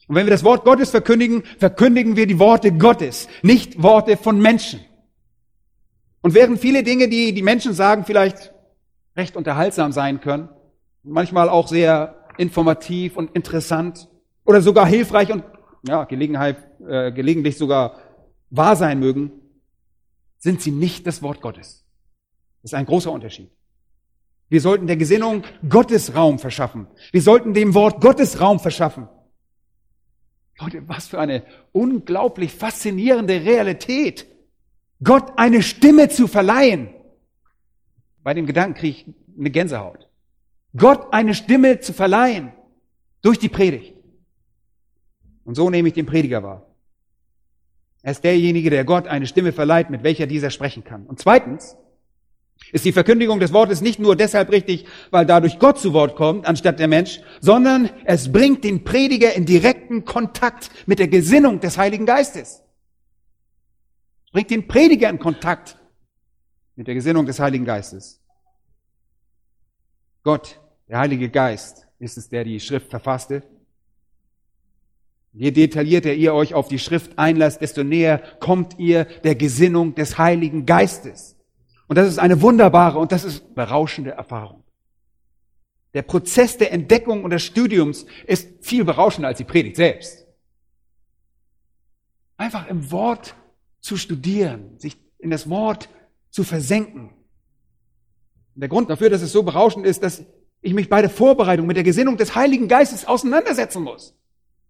Und 0.07 0.15
wenn 0.15 0.25
wir 0.25 0.31
das 0.31 0.43
Wort 0.43 0.65
Gottes 0.65 0.91
verkündigen, 0.91 1.43
verkündigen 1.57 2.15
wir 2.15 2.27
die 2.27 2.39
Worte 2.39 2.71
Gottes, 2.71 3.27
nicht 3.41 3.81
Worte 3.81 4.17
von 4.17 4.39
Menschen. 4.39 4.81
Und 6.21 6.33
während 6.33 6.59
viele 6.59 6.83
Dinge, 6.83 7.07
die 7.07 7.33
die 7.33 7.41
Menschen 7.41 7.73
sagen, 7.73 8.05
vielleicht 8.05 8.53
recht 9.15 9.35
unterhaltsam 9.35 9.91
sein 9.91 10.21
können, 10.21 10.49
manchmal 11.03 11.49
auch 11.49 11.67
sehr 11.67 12.25
informativ 12.37 13.17
und 13.17 13.35
interessant 13.35 14.09
oder 14.43 14.61
sogar 14.61 14.85
hilfreich 14.85 15.31
und 15.31 15.43
ja, 15.87 16.03
Gelegenheit, 16.03 16.57
äh, 16.87 17.11
gelegentlich 17.11 17.57
sogar 17.57 17.99
wahr 18.49 18.75
sein 18.75 18.99
mögen, 18.99 19.31
sind 20.37 20.61
sie 20.61 20.71
nicht 20.71 21.07
das 21.07 21.21
Wort 21.21 21.41
Gottes. 21.41 21.85
Das 22.61 22.71
ist 22.71 22.75
ein 22.75 22.85
großer 22.85 23.11
Unterschied. 23.11 23.51
Wir 24.49 24.61
sollten 24.61 24.87
der 24.87 24.97
Gesinnung 24.97 25.43
Gottes 25.67 26.15
Raum 26.15 26.39
verschaffen. 26.39 26.87
Wir 27.11 27.21
sollten 27.21 27.53
dem 27.53 27.73
Wort 27.73 28.01
Gottes 28.01 28.39
Raum 28.41 28.59
verschaffen. 28.59 29.07
Leute, 30.59 30.87
was 30.87 31.07
für 31.07 31.19
eine 31.19 31.43
unglaublich 31.71 32.53
faszinierende 32.53 33.43
Realität. 33.43 34.25
Gott 35.03 35.33
eine 35.37 35.61
Stimme 35.61 36.09
zu 36.09 36.27
verleihen. 36.27 36.89
Bei 38.23 38.33
dem 38.33 38.45
Gedanken 38.45 38.75
kriege 38.75 38.97
ich 38.97 39.15
eine 39.37 39.51
Gänsehaut. 39.51 40.09
Gott 40.75 41.13
eine 41.13 41.33
Stimme 41.33 41.79
zu 41.79 41.93
verleihen. 41.93 42.53
Durch 43.21 43.39
die 43.39 43.49
Predigt. 43.49 43.93
Und 45.43 45.55
so 45.55 45.69
nehme 45.69 45.87
ich 45.89 45.93
den 45.93 46.05
Prediger 46.05 46.43
wahr. 46.43 46.65
Er 48.01 48.11
ist 48.11 48.23
derjenige, 48.23 48.69
der 48.69 48.85
Gott 48.85 49.07
eine 49.07 49.25
Stimme 49.25 49.51
verleiht, 49.51 49.89
mit 49.89 50.03
welcher 50.03 50.27
dieser 50.27 50.51
sprechen 50.51 50.83
kann. 50.83 51.05
Und 51.07 51.19
zweitens, 51.19 51.75
ist 52.71 52.85
die 52.85 52.91
Verkündigung 52.91 53.39
des 53.39 53.53
Wortes 53.53 53.81
nicht 53.81 53.99
nur 53.99 54.15
deshalb 54.15 54.51
richtig, 54.51 54.85
weil 55.11 55.25
dadurch 55.25 55.59
Gott 55.59 55.79
zu 55.79 55.93
Wort 55.93 56.15
kommt, 56.15 56.45
anstatt 56.45 56.79
der 56.79 56.87
Mensch, 56.87 57.21
sondern 57.39 57.89
es 58.05 58.31
bringt 58.31 58.63
den 58.63 58.83
Prediger 58.83 59.33
in 59.33 59.45
direkten 59.45 60.05
Kontakt 60.05 60.69
mit 60.85 60.99
der 60.99 61.07
Gesinnung 61.07 61.59
des 61.59 61.77
Heiligen 61.77 62.05
Geistes. 62.05 62.63
Es 64.25 64.31
bringt 64.31 64.49
den 64.49 64.67
Prediger 64.67 65.09
in 65.09 65.19
Kontakt 65.19 65.77
mit 66.75 66.87
der 66.87 66.95
Gesinnung 66.95 67.25
des 67.25 67.39
Heiligen 67.39 67.65
Geistes. 67.65 68.21
Gott, 70.23 70.59
der 70.89 70.99
Heilige 70.99 71.29
Geist, 71.29 71.87
ist 71.99 72.17
es, 72.17 72.29
der 72.29 72.43
die 72.43 72.59
Schrift 72.59 72.89
verfasste. 72.89 73.43
Je 75.31 75.51
detaillierter 75.51 76.13
ihr 76.13 76.33
euch 76.33 76.53
auf 76.53 76.67
die 76.67 76.79
Schrift 76.79 77.17
einlasst, 77.19 77.61
desto 77.61 77.83
näher 77.83 78.19
kommt 78.39 78.79
ihr 78.79 79.05
der 79.05 79.35
Gesinnung 79.35 79.93
des 79.93 80.17
Heiligen 80.17 80.65
Geistes. 80.65 81.34
Und 81.87 81.97
das 81.97 82.07
ist 82.07 82.19
eine 82.19 82.41
wunderbare 82.41 82.97
und 82.99 83.11
das 83.11 83.23
ist 83.23 83.53
berauschende 83.55 84.11
Erfahrung. 84.11 84.63
Der 85.93 86.01
Prozess 86.01 86.57
der 86.57 86.73
Entdeckung 86.73 87.23
und 87.23 87.29
des 87.29 87.43
Studiums 87.43 88.05
ist 88.25 88.65
viel 88.65 88.83
berauschender 88.83 89.29
als 89.29 89.37
die 89.37 89.43
Predigt 89.43 89.77
selbst. 89.77 90.25
Einfach 92.37 92.67
im 92.67 92.91
Wort 92.91 93.35
zu 93.79 93.95
studieren, 93.95 94.77
sich 94.77 94.97
in 95.19 95.29
das 95.29 95.49
Wort 95.49 95.87
zu 96.31 96.43
versenken. 96.43 97.11
Und 98.55 98.61
der 98.61 98.67
Grund 98.67 98.89
dafür, 98.89 99.09
dass 99.09 99.21
es 99.21 99.31
so 99.31 99.43
berauschend 99.43 99.85
ist, 99.85 100.03
dass 100.03 100.25
ich 100.61 100.73
mich 100.73 100.89
bei 100.89 101.01
der 101.01 101.09
Vorbereitung 101.09 101.67
mit 101.67 101.77
der 101.77 101.83
Gesinnung 101.83 102.17
des 102.17 102.35
Heiligen 102.35 102.67
Geistes 102.67 103.07
auseinandersetzen 103.07 103.83
muss. 103.83 104.15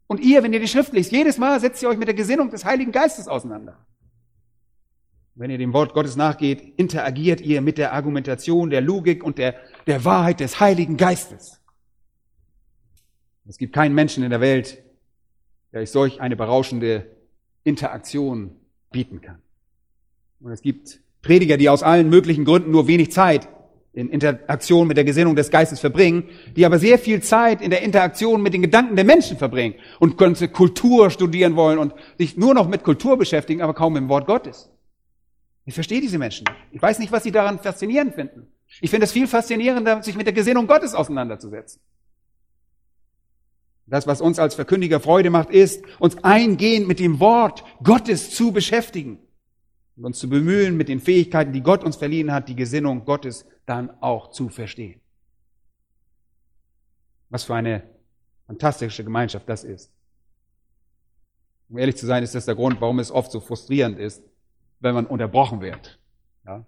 Und 0.08 0.20
ihr, 0.20 0.44
wenn 0.44 0.54
ihr 0.54 0.60
die 0.60 0.68
Schrift 0.68 0.94
liest, 0.94 1.12
jedes 1.12 1.38
Mal 1.38 1.60
setzt 1.60 1.82
ihr 1.82 1.90
euch 1.90 1.98
mit 1.98 2.08
der 2.08 2.16
Gesinnung 2.16 2.52
des 2.52 2.66
Heiligen 2.66 2.92
Geistes 2.92 3.28
auseinander. 3.28 3.84
Wenn 5.38 5.52
ihr 5.52 5.58
dem 5.58 5.74
Wort 5.74 5.94
Gottes 5.94 6.16
nachgeht, 6.16 6.74
interagiert 6.78 7.42
ihr 7.42 7.60
mit 7.60 7.78
der 7.78 7.92
Argumentation, 7.92 8.70
der 8.70 8.80
Logik 8.80 9.22
und 9.22 9.38
der, 9.38 9.56
der 9.86 10.06
Wahrheit 10.06 10.40
des 10.40 10.62
Heiligen 10.62 10.96
Geistes. 10.96 11.60
Es 13.46 13.58
gibt 13.58 13.74
keinen 13.74 13.94
Menschen 13.94 14.24
in 14.24 14.30
der 14.30 14.40
Welt, 14.40 14.82
der 15.74 15.82
euch 15.82 15.92
solch 15.92 16.22
eine 16.22 16.38
berauschende 16.38 17.06
Interaktion 17.66 18.56
bieten 18.92 19.20
kann. 19.20 19.42
Und 20.40 20.54
es 20.54 20.62
gibt 20.62 21.02
Prediger, 21.22 21.58
die 21.58 21.68
aus 21.68 21.84
allen 21.84 22.10
möglichen 22.10 22.46
Gründen 22.46 22.72
nur 22.72 22.88
wenig 22.88 23.12
Zeit 23.12 23.50
in 23.92 24.10
Interaktion 24.10 24.88
mit 24.88 24.96
der 24.96 25.04
Gesinnung 25.04 25.36
des 25.36 25.52
Geistes 25.52 25.82
verbringen, 25.82 26.30
die 26.56 26.66
aber 26.66 26.80
sehr 26.80 26.98
viel 26.98 27.22
Zeit 27.22 27.62
in 27.62 27.72
der 27.72 27.82
Interaktion 27.82 28.42
mit 28.42 28.54
den 28.54 28.62
Gedanken 28.62 28.96
der 28.96 29.06
Menschen 29.06 29.38
verbringen 29.38 29.76
und 30.00 30.18
können 30.18 30.36
Kultur 30.54 31.10
studieren 31.10 31.58
wollen 31.58 31.78
und 31.78 31.94
sich 32.18 32.38
nur 32.38 32.54
noch 32.54 32.70
mit 32.70 32.84
Kultur 32.84 33.18
beschäftigen, 33.18 33.62
aber 33.62 33.74
kaum 33.74 33.94
mit 33.94 34.02
dem 34.02 34.10
Wort 34.10 34.28
Gottes. 34.28 34.70
Ich 35.66 35.74
verstehe 35.74 36.00
diese 36.00 36.20
Menschen. 36.20 36.48
Ich 36.72 36.82
weiß 36.82 37.00
nicht, 37.00 37.12
was 37.12 37.24
sie 37.24 37.32
daran 37.32 37.60
faszinierend 37.60 38.14
finden. 38.14 38.48
Ich 38.82 38.92
finde 38.92 39.06
es 39.06 39.12
viel 39.12 39.28
faszinierender, 39.28 40.04
sich 40.04 40.16
mit 40.16 40.28
der 40.28 40.34
Gesinnung 40.34 40.68
Gottes 40.68 40.94
auseinanderzusetzen. 40.94 41.82
Das, 43.88 44.08
was 44.08 44.22
uns 44.22 44.40
als 44.40 44.56
Verkündiger 44.56 45.00
Freude 45.00 45.30
macht, 45.30 45.50
ist, 45.50 45.84
uns 46.00 46.24
eingehend 46.24 46.88
mit 46.88 47.00
dem 47.00 47.20
Wort 47.20 47.64
Gottes 47.84 48.32
zu 48.32 48.52
beschäftigen 48.52 49.20
und 49.96 50.06
uns 50.06 50.20
zu 50.20 50.30
bemühen, 50.30 50.78
mit 50.78 50.90
den 50.90 51.00
Fähigkeiten, 51.00 51.54
die 51.54 51.62
Gott 51.62 51.84
uns 51.84 51.96
verliehen 51.96 52.32
hat, 52.32 52.50
die 52.50 52.56
Gesinnung 52.56 53.06
Gottes 53.06 53.46
dann 53.66 53.92
auch 54.02 54.32
zu 54.32 54.50
verstehen. 54.50 55.02
Was 57.30 57.44
für 57.44 57.56
eine 57.56 57.84
fantastische 58.48 59.04
Gemeinschaft 59.04 59.48
das 59.50 59.64
ist. 59.64 59.92
Um 61.70 61.78
ehrlich 61.78 61.98
zu 61.98 62.06
sein, 62.06 62.24
ist 62.24 62.36
das 62.36 62.46
der 62.46 62.56
Grund, 62.56 62.82
warum 62.82 63.00
es 63.00 63.12
oft 63.12 63.32
so 63.32 63.40
frustrierend 63.40 64.00
ist, 64.00 64.24
wenn 64.80 64.96
man 64.96 65.06
unterbrochen 65.06 65.62
wird. 65.62 66.00
Ja? 66.46 66.66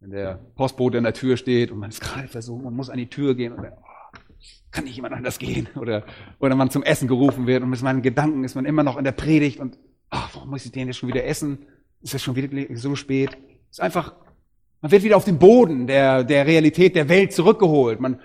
Wenn 0.00 0.10
der 0.10 0.40
Postbote 0.54 0.98
an 0.98 1.04
der 1.04 1.14
Tür 1.14 1.36
steht 1.36 1.70
und 1.70 1.78
man 1.78 1.90
ist 1.90 2.00
gerade 2.00 2.28
versucht, 2.28 2.64
man 2.64 2.74
muss 2.74 2.90
an 2.90 2.98
die 2.98 3.08
Tür 3.08 3.34
gehen 3.34 3.52
und 3.52 3.62
dann, 3.62 3.72
oh, 3.72 4.18
kann 4.70 4.84
nicht 4.84 4.96
jemand 4.96 5.14
anders 5.14 5.38
gehen? 5.38 5.68
Oder, 5.76 6.04
oder 6.38 6.54
man 6.54 6.70
zum 6.70 6.82
Essen 6.82 7.08
gerufen 7.08 7.46
wird 7.46 7.62
und 7.62 7.70
mit 7.70 7.82
meinen 7.82 8.02
Gedanken 8.02 8.44
ist 8.44 8.54
man 8.54 8.64
immer 8.64 8.82
noch 8.82 8.96
in 8.96 9.04
der 9.04 9.12
Predigt 9.12 9.58
und, 9.58 9.78
ach, 10.10 10.34
warum 10.34 10.50
muss 10.50 10.64
ich 10.64 10.72
den 10.72 10.86
jetzt 10.86 10.96
schon 10.96 11.08
wieder 11.08 11.24
essen? 11.24 11.66
Ist 12.02 12.14
es 12.14 12.22
schon 12.22 12.36
wieder 12.36 12.76
so 12.76 12.94
spät? 12.94 13.36
ist 13.70 13.80
einfach, 13.80 14.14
man 14.80 14.90
wird 14.90 15.02
wieder 15.02 15.16
auf 15.16 15.24
den 15.24 15.38
Boden 15.38 15.86
der, 15.86 16.24
der 16.24 16.46
Realität 16.46 16.94
der 16.94 17.08
Welt 17.08 17.32
zurückgeholt. 17.32 18.00
Man, 18.00 18.20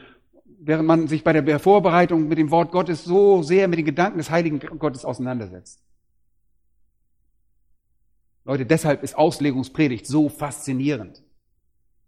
während 0.60 0.88
man 0.88 1.08
sich 1.08 1.24
bei 1.24 1.34
der 1.34 1.60
Vorbereitung 1.60 2.28
mit 2.28 2.38
dem 2.38 2.52
Wort 2.52 2.72
Gottes 2.72 3.04
so 3.04 3.42
sehr 3.42 3.68
mit 3.68 3.80
den 3.80 3.86
Gedanken 3.86 4.18
des 4.18 4.30
Heiligen 4.30 4.60
Gottes 4.60 5.06
auseinandersetzt. 5.06 5.82
Leute, 8.44 8.66
deshalb 8.66 9.04
ist 9.04 9.18
Auslegungspredigt 9.18 10.06
so 10.08 10.30
faszinierend 10.30 11.24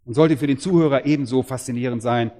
und 0.05 0.13
sollte 0.13 0.37
für 0.37 0.47
den 0.47 0.57
Zuhörer 0.57 1.05
ebenso 1.05 1.43
faszinierend 1.43 2.01
sein, 2.01 2.31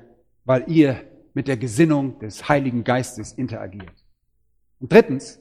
weil 0.46 0.66
ihr 0.68 1.00
mit 1.34 1.48
der 1.48 1.58
Gesinnung 1.58 2.20
des 2.20 2.50
Heiligen 2.50 2.84
Geistes 2.84 3.34
interagiert. 3.34 3.94
Und 4.80 4.92
drittens 4.92 5.40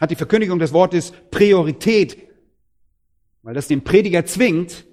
hat 0.00 0.10
die 0.10 0.16
Verkündigung 0.16 0.58
des 0.58 0.72
Wortes 0.72 1.12
Priorität, 1.30 2.18
weil 3.42 3.54
das 3.54 3.68
den 3.68 3.82
Prediger 3.82 4.24
zwingt, 4.24 4.84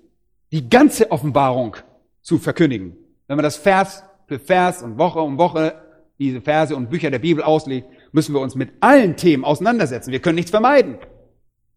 die 0.51 0.69
ganze 0.69 1.11
Offenbarung 1.11 1.75
zu 2.21 2.37
verkündigen. 2.37 2.95
Wenn 3.27 3.37
man 3.37 3.43
das 3.43 3.57
Vers 3.57 4.03
für 4.27 4.39
Vers 4.39 4.81
und 4.81 4.97
Woche 4.97 5.19
um 5.19 5.37
Woche 5.37 5.81
diese 6.19 6.41
Verse 6.41 6.75
und 6.75 6.89
Bücher 6.89 7.11
der 7.11 7.19
Bibel 7.19 7.43
auslegt, 7.43 7.87
müssen 8.11 8.33
wir 8.33 8.41
uns 8.41 8.55
mit 8.55 8.71
allen 8.81 9.15
Themen 9.15 9.43
auseinandersetzen. 9.43 10.11
Wir 10.11 10.19
können 10.19 10.35
nichts 10.35 10.51
vermeiden. 10.51 10.97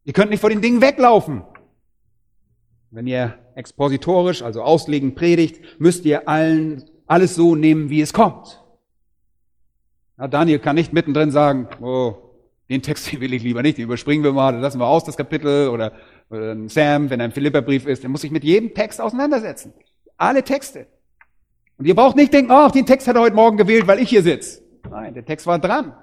Ihr 0.05 0.13
könnt 0.13 0.31
nicht 0.31 0.41
vor 0.41 0.51
den 0.51 0.61
Dingen 0.61 0.81
weglaufen. 0.81 1.43
Wenn 2.91 3.07
ihr 3.07 3.39
expositorisch, 3.55 4.43
also 4.43 4.63
auslegend 4.63 5.15
predigt, 5.15 5.81
müsst 5.81 6.05
ihr 6.05 6.29
allen, 6.29 6.85
alles 7.07 7.35
so 7.35 7.55
nehmen, 7.55 7.89
wie 7.89 8.01
es 8.01 8.13
kommt. 8.13 8.63
Ja, 10.19 10.29
Daniel 10.29 10.59
kann 10.59 10.77
nicht 10.77 10.93
mittendrin 10.93 11.31
sagen, 11.31 11.69
oh, 11.81 12.17
den 12.69 12.83
Text 12.83 13.13
den 13.13 13.21
will 13.21 13.33
ich 13.33 13.43
lieber 13.43 13.63
nicht, 13.63 13.79
den 13.79 13.85
überspringen 13.85 14.25
wir 14.25 14.33
mal, 14.33 14.57
lassen 14.57 14.79
wir 14.79 14.87
aus 14.87 15.05
das 15.05 15.17
Kapitel 15.17 15.69
oder, 15.69 15.93
oder 16.31 16.57
Sam, 16.69 17.11
wenn 17.11 17.21
er 17.21 17.27
im 17.27 17.33
Philipperbrief 17.33 17.87
ist, 17.87 18.03
der 18.03 18.11
muss 18.11 18.23
sich 18.23 18.31
mit 18.31 18.45
jedem 18.45 18.75
Text 18.75 19.01
auseinandersetzen. 19.01 19.73
Alle 20.17 20.43
Texte. 20.43 20.87
Und 21.79 21.87
ihr 21.87 21.95
braucht 21.95 22.17
nicht 22.17 22.33
denken, 22.33 22.53
ach, 22.53 22.71
den 22.71 22.87
Text 22.87 23.09
hat 23.09 23.17
er 23.17 23.23
heute 23.23 23.35
Morgen 23.35 23.57
gewählt, 23.57 23.87
weil 23.87 23.99
ich 23.99 24.11
hier 24.11 24.23
sitze. 24.23 24.63
Nein, 24.91 25.15
der 25.15 25.25
Text 25.25 25.47
war 25.47 25.59
dran. 25.59 25.95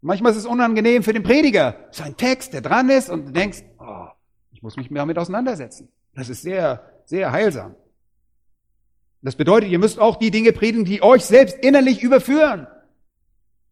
Manchmal 0.00 0.32
ist 0.32 0.38
es 0.38 0.46
unangenehm 0.46 1.02
für 1.02 1.12
den 1.12 1.22
Prediger. 1.22 1.76
Es 1.90 2.00
ein 2.00 2.16
Text, 2.16 2.52
der 2.52 2.60
dran 2.60 2.88
ist 2.88 3.10
und 3.10 3.26
du 3.26 3.32
denkst, 3.32 3.64
oh, 3.78 4.06
ich 4.52 4.62
muss 4.62 4.76
mich 4.76 4.88
damit 4.90 5.18
auseinandersetzen. 5.18 5.88
Das 6.14 6.28
ist 6.28 6.42
sehr, 6.42 6.82
sehr 7.04 7.32
heilsam. 7.32 7.74
Das 9.22 9.34
bedeutet, 9.34 9.70
ihr 9.70 9.78
müsst 9.78 9.98
auch 9.98 10.16
die 10.16 10.30
Dinge 10.30 10.52
predigen, 10.52 10.84
die 10.84 11.02
euch 11.02 11.24
selbst 11.24 11.58
innerlich 11.58 12.02
überführen. 12.02 12.68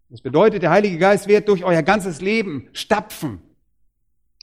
Das 0.09 0.21
bedeutet, 0.21 0.63
der 0.63 0.71
Heilige 0.71 0.99
Geist 0.99 1.29
wird 1.29 1.49
durch 1.49 1.65
euer 1.65 1.83
ganzes 1.83 2.21
Leben 2.21 2.69
stapfen. 2.73 3.41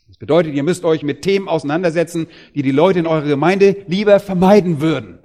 Das 0.07 0.17
bedeutet, 0.17 0.53
ihr 0.53 0.63
müsst 0.63 0.85
euch 0.85 1.03
mit 1.03 1.21
Themen 1.21 1.47
auseinandersetzen, 1.47 2.27
die 2.55 2.61
die 2.61 2.71
Leute 2.71 2.99
in 2.99 3.07
eurer 3.07 3.25
Gemeinde 3.25 3.83
lieber 3.87 4.19
vermeiden 4.19 4.79
würden. 4.79 5.19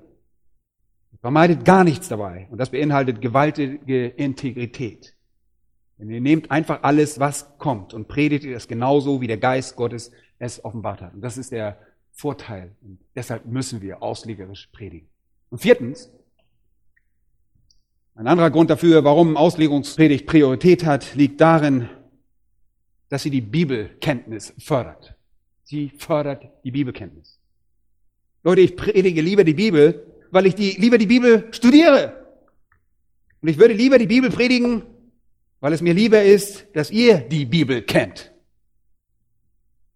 Vermeidet 1.20 1.64
gar 1.64 1.84
nichts 1.84 2.08
dabei. 2.08 2.46
Und 2.50 2.58
das 2.58 2.70
beinhaltet 2.70 3.20
gewaltige 3.20 4.06
Integrität. 4.06 5.17
Denn 5.98 6.10
ihr 6.10 6.20
nehmt 6.20 6.50
einfach 6.50 6.82
alles, 6.82 7.18
was 7.18 7.58
kommt 7.58 7.92
und 7.92 8.06
predigt 8.06 8.44
es 8.44 8.68
genauso, 8.68 9.20
wie 9.20 9.26
der 9.26 9.36
Geist 9.36 9.74
Gottes 9.76 10.12
es 10.38 10.64
offenbart 10.64 11.00
hat. 11.00 11.14
Und 11.14 11.20
das 11.20 11.36
ist 11.36 11.50
der 11.50 11.78
Vorteil. 12.12 12.72
Und 12.82 13.00
deshalb 13.16 13.46
müssen 13.46 13.82
wir 13.82 14.02
auslegerisch 14.02 14.68
predigen. 14.72 15.08
Und 15.50 15.58
viertens, 15.58 16.10
ein 18.14 18.26
anderer 18.26 18.50
Grund 18.50 18.70
dafür, 18.70 19.04
warum 19.04 19.36
Auslegungspredigt 19.36 20.26
Priorität 20.26 20.84
hat, 20.84 21.14
liegt 21.14 21.40
darin, 21.40 21.88
dass 23.08 23.22
sie 23.22 23.30
die 23.30 23.40
Bibelkenntnis 23.40 24.54
fördert. 24.58 25.14
Sie 25.64 25.92
fördert 25.98 26.44
die 26.64 26.70
Bibelkenntnis. 26.70 27.38
Leute, 28.42 28.60
ich 28.60 28.76
predige 28.76 29.20
lieber 29.20 29.44
die 29.44 29.54
Bibel, 29.54 30.06
weil 30.30 30.46
ich 30.46 30.54
die, 30.54 30.72
lieber 30.72 30.98
die 30.98 31.06
Bibel 31.06 31.48
studiere. 31.52 32.26
Und 33.40 33.48
ich 33.48 33.58
würde 33.58 33.74
lieber 33.74 33.98
die 33.98 34.06
Bibel 34.06 34.30
predigen, 34.30 34.82
weil 35.60 35.72
es 35.72 35.80
mir 35.80 35.94
lieber 35.94 36.22
ist, 36.22 36.66
dass 36.74 36.90
ihr 36.90 37.18
die 37.18 37.44
Bibel 37.44 37.82
kennt. 37.82 38.32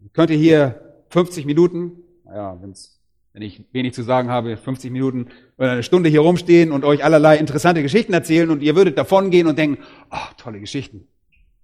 Ich 0.04 0.12
könnte 0.12 0.34
hier 0.34 1.04
50 1.10 1.46
Minuten, 1.46 1.92
naja, 2.24 2.58
wenn's, 2.60 3.00
wenn 3.32 3.42
ich 3.42 3.64
wenig 3.72 3.94
zu 3.94 4.02
sagen 4.02 4.28
habe, 4.28 4.56
50 4.56 4.90
Minuten 4.90 5.28
oder 5.56 5.72
eine 5.72 5.82
Stunde 5.82 6.10
hier 6.10 6.20
rumstehen 6.20 6.72
und 6.72 6.84
euch 6.84 7.04
allerlei 7.04 7.38
interessante 7.38 7.82
Geschichten 7.82 8.12
erzählen 8.12 8.50
und 8.50 8.62
ihr 8.62 8.76
würdet 8.76 8.98
davon 8.98 9.30
gehen 9.30 9.46
und 9.46 9.58
denken, 9.58 9.82
oh, 10.10 10.32
tolle 10.36 10.60
Geschichten. 10.60 11.06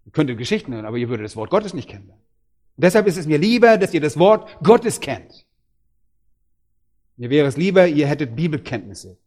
Ihr 0.06 0.12
könntet 0.12 0.38
Geschichten 0.38 0.72
hören, 0.72 0.86
aber 0.86 0.96
ihr 0.96 1.08
würdet 1.08 1.24
das 1.24 1.36
Wort 1.36 1.50
Gottes 1.50 1.74
nicht 1.74 1.88
kennen. 1.88 2.10
Und 2.10 2.84
deshalb 2.84 3.06
ist 3.06 3.18
es 3.18 3.26
mir 3.26 3.38
lieber, 3.38 3.76
dass 3.76 3.92
ihr 3.92 4.00
das 4.00 4.18
Wort 4.18 4.56
Gottes 4.62 5.00
kennt. 5.00 5.44
Mir 7.16 7.30
wäre 7.30 7.48
es 7.48 7.56
lieber, 7.56 7.88
ihr 7.88 8.06
hättet 8.06 8.36
Bibelkenntnisse. 8.36 9.18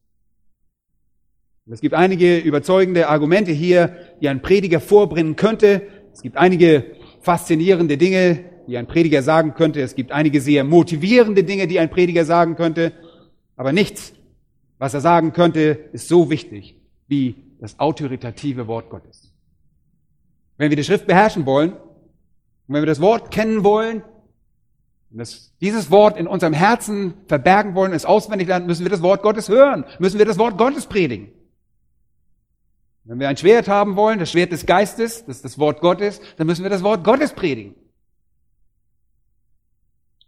Es 1.69 1.79
gibt 1.79 1.93
einige 1.93 2.39
überzeugende 2.39 3.07
Argumente 3.07 3.51
hier, 3.51 3.95
die 4.19 4.29
ein 4.29 4.41
Prediger 4.41 4.79
vorbringen 4.79 5.35
könnte. 5.35 5.83
Es 6.11 6.21
gibt 6.21 6.35
einige 6.35 6.95
faszinierende 7.21 7.97
Dinge, 7.97 8.43
die 8.67 8.77
ein 8.77 8.87
Prediger 8.87 9.21
sagen 9.21 9.53
könnte. 9.53 9.81
Es 9.81 9.95
gibt 9.95 10.11
einige 10.11 10.41
sehr 10.41 10.63
motivierende 10.63 11.43
Dinge, 11.43 11.67
die 11.67 11.79
ein 11.79 11.91
Prediger 11.91 12.25
sagen 12.25 12.55
könnte. 12.55 12.93
Aber 13.55 13.73
nichts, 13.73 14.13
was 14.79 14.95
er 14.95 15.01
sagen 15.01 15.33
könnte, 15.33 15.77
ist 15.93 16.07
so 16.07 16.31
wichtig 16.31 16.75
wie 17.07 17.35
das 17.59 17.79
autoritative 17.79 18.65
Wort 18.67 18.89
Gottes. 18.89 19.31
Wenn 20.57 20.71
wir 20.71 20.77
die 20.77 20.83
Schrift 20.83 21.05
beherrschen 21.05 21.45
wollen 21.45 21.73
und 21.73 21.79
wenn 22.69 22.81
wir 22.81 22.87
das 22.87 23.01
Wort 23.01 23.29
kennen 23.29 23.63
wollen, 23.63 24.01
und 25.11 25.17
das, 25.17 25.53
dieses 25.59 25.91
Wort 25.91 26.17
in 26.17 26.25
unserem 26.25 26.53
Herzen 26.53 27.13
verbergen 27.27 27.75
wollen, 27.75 27.91
es 27.91 28.05
auswendig 28.05 28.47
lernen, 28.47 28.65
müssen 28.65 28.85
wir 28.85 28.89
das 28.89 29.01
Wort 29.03 29.21
Gottes 29.21 29.49
hören, 29.49 29.85
müssen 29.99 30.17
wir 30.17 30.25
das 30.25 30.39
Wort 30.39 30.57
Gottes 30.57 30.87
predigen. 30.87 31.31
Wenn 33.03 33.19
wir 33.19 33.29
ein 33.29 33.37
Schwert 33.37 33.67
haben 33.67 33.95
wollen, 33.95 34.19
das 34.19 34.31
Schwert 34.31 34.51
des 34.51 34.65
Geistes, 34.65 35.25
das 35.25 35.37
ist 35.37 35.45
das 35.45 35.59
Wort 35.59 35.81
Gottes, 35.81 36.21
dann 36.37 36.47
müssen 36.47 36.63
wir 36.63 36.69
das 36.69 36.83
Wort 36.83 37.03
Gottes 37.03 37.33
predigen. 37.33 37.75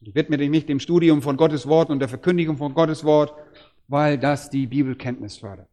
Ich 0.02 0.16
widme 0.16 0.38
mich 0.38 0.66
dem 0.66 0.80
Studium 0.80 1.22
von 1.22 1.38
Gottes 1.38 1.68
Wort 1.68 1.90
und 1.90 2.00
der 2.00 2.10
Verkündigung 2.10 2.58
von 2.58 2.74
Gottes 2.74 3.04
Wort, 3.04 3.34
weil 3.88 4.18
das 4.18 4.50
die 4.50 4.68
Bibelkenntnis 4.68 5.38
fördert. 5.38 5.70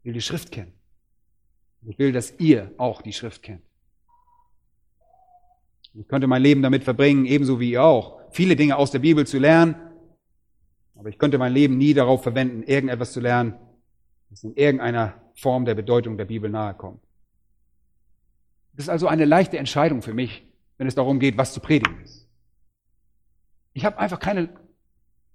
Ich 0.00 0.06
will 0.06 0.14
die 0.14 0.20
Schrift 0.20 0.50
kennen. 0.50 0.72
Ich 1.86 1.98
will, 1.98 2.12
dass 2.12 2.34
ihr 2.38 2.72
auch 2.78 3.02
die 3.02 3.12
Schrift 3.12 3.42
kennt. 3.42 3.62
Ich 5.94 6.08
könnte 6.08 6.26
mein 6.26 6.42
Leben 6.42 6.62
damit 6.62 6.82
verbringen, 6.82 7.24
ebenso 7.26 7.60
wie 7.60 7.72
ihr 7.72 7.84
auch, 7.84 8.20
viele 8.30 8.56
Dinge 8.56 8.76
aus 8.76 8.90
der 8.90 8.98
Bibel 8.98 9.26
zu 9.26 9.38
lernen. 9.38 9.76
Aber 10.96 11.08
ich 11.08 11.18
könnte 11.18 11.38
mein 11.38 11.52
Leben 11.52 11.78
nie 11.78 11.94
darauf 11.94 12.22
verwenden, 12.22 12.62
irgendetwas 12.64 13.12
zu 13.12 13.20
lernen, 13.20 13.54
das 14.30 14.42
in 14.42 14.54
irgendeiner 14.54 15.14
Form 15.36 15.66
der 15.66 15.74
Bedeutung 15.74 16.16
der 16.16 16.24
Bibel 16.24 16.50
nahe 16.50 16.74
kommt. 16.74 17.00
Das 18.72 18.86
ist 18.86 18.88
also 18.88 19.06
eine 19.06 19.24
leichte 19.24 19.58
Entscheidung 19.58 20.02
für 20.02 20.14
mich, 20.14 20.44
wenn 20.78 20.86
es 20.86 20.94
darum 20.94 21.20
geht, 21.20 21.36
was 21.36 21.52
zu 21.52 21.60
predigen 21.60 22.00
ist. 22.02 22.26
Ich 23.74 23.84
habe 23.84 23.98
einfach 23.98 24.18
keine, 24.18 24.48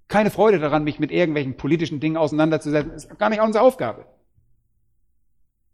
keine 0.07 0.31
Freude 0.31 0.59
daran, 0.59 0.83
mich 0.83 0.99
mit 0.99 1.11
irgendwelchen 1.11 1.55
politischen 1.55 1.99
Dingen 1.99 2.17
auseinanderzusetzen. 2.17 2.91
Das 2.91 3.05
ist 3.05 3.19
gar 3.19 3.29
nicht 3.29 3.41
unsere 3.41 3.63
Aufgabe. 3.63 4.05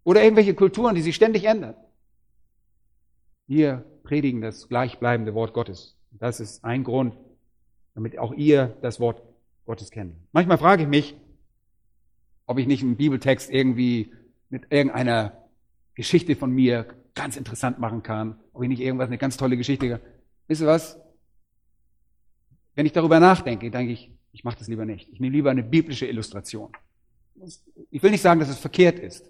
Oder 0.03 0.23
irgendwelche 0.23 0.53
Kulturen, 0.53 0.95
die 0.95 1.01
sich 1.01 1.15
ständig 1.15 1.45
ändern. 1.45 1.75
Wir 3.47 3.85
predigen 4.03 4.41
das 4.41 4.67
gleichbleibende 4.67 5.33
Wort 5.33 5.53
Gottes. 5.53 5.97
Das 6.11 6.41
ist 6.41 6.65
ein 6.65 6.83
Grund, 6.83 7.17
damit 7.95 8.17
auch 8.19 8.33
ihr 8.33 8.77
das 8.81 8.99
Wort 8.99 9.21
Gottes 9.65 9.91
kennt. 9.91 10.15
Manchmal 10.33 10.57
frage 10.57 10.83
ich 10.83 10.89
mich, 10.89 11.15
ob 12.47 12.57
ich 12.57 12.65
nicht 12.65 12.81
einen 12.81 12.95
Bibeltext 12.95 13.51
irgendwie 13.51 14.12
mit 14.49 14.71
irgendeiner 14.71 15.43
Geschichte 15.93 16.36
von 16.36 16.51
mir 16.51 16.88
ganz 17.13 17.38
interessant 17.38 17.79
machen 17.79 18.01
kann, 18.03 18.39
ob 18.53 18.63
ich 18.63 18.69
nicht 18.69 18.81
irgendwas, 18.81 19.07
eine 19.07 19.17
ganz 19.17 19.38
tolle 19.38 19.57
Geschichte. 19.57 19.99
Wisst 20.47 20.62
ihr 20.62 20.67
was? 20.67 20.99
Wenn 22.75 22.86
ich 22.86 22.93
darüber 22.93 23.19
nachdenke, 23.19 23.69
denke 23.69 23.91
ich, 23.91 24.12
ich 24.31 24.43
mache 24.43 24.57
das 24.57 24.67
lieber 24.67 24.86
nicht. 24.86 25.10
Ich 25.12 25.19
nehme 25.19 25.36
lieber 25.36 25.51
eine 25.51 25.63
biblische 25.63 26.05
Illustration. 26.05 26.71
Ich 27.91 28.01
will 28.01 28.12
nicht 28.12 28.21
sagen, 28.21 28.39
dass 28.39 28.49
es 28.49 28.57
verkehrt 28.57 28.99
ist, 28.99 29.29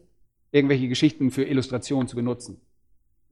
irgendwelche 0.52 0.88
Geschichten 0.88 1.32
für 1.32 1.44
Illustrationen 1.44 2.08
zu 2.08 2.16
benutzen. 2.16 2.62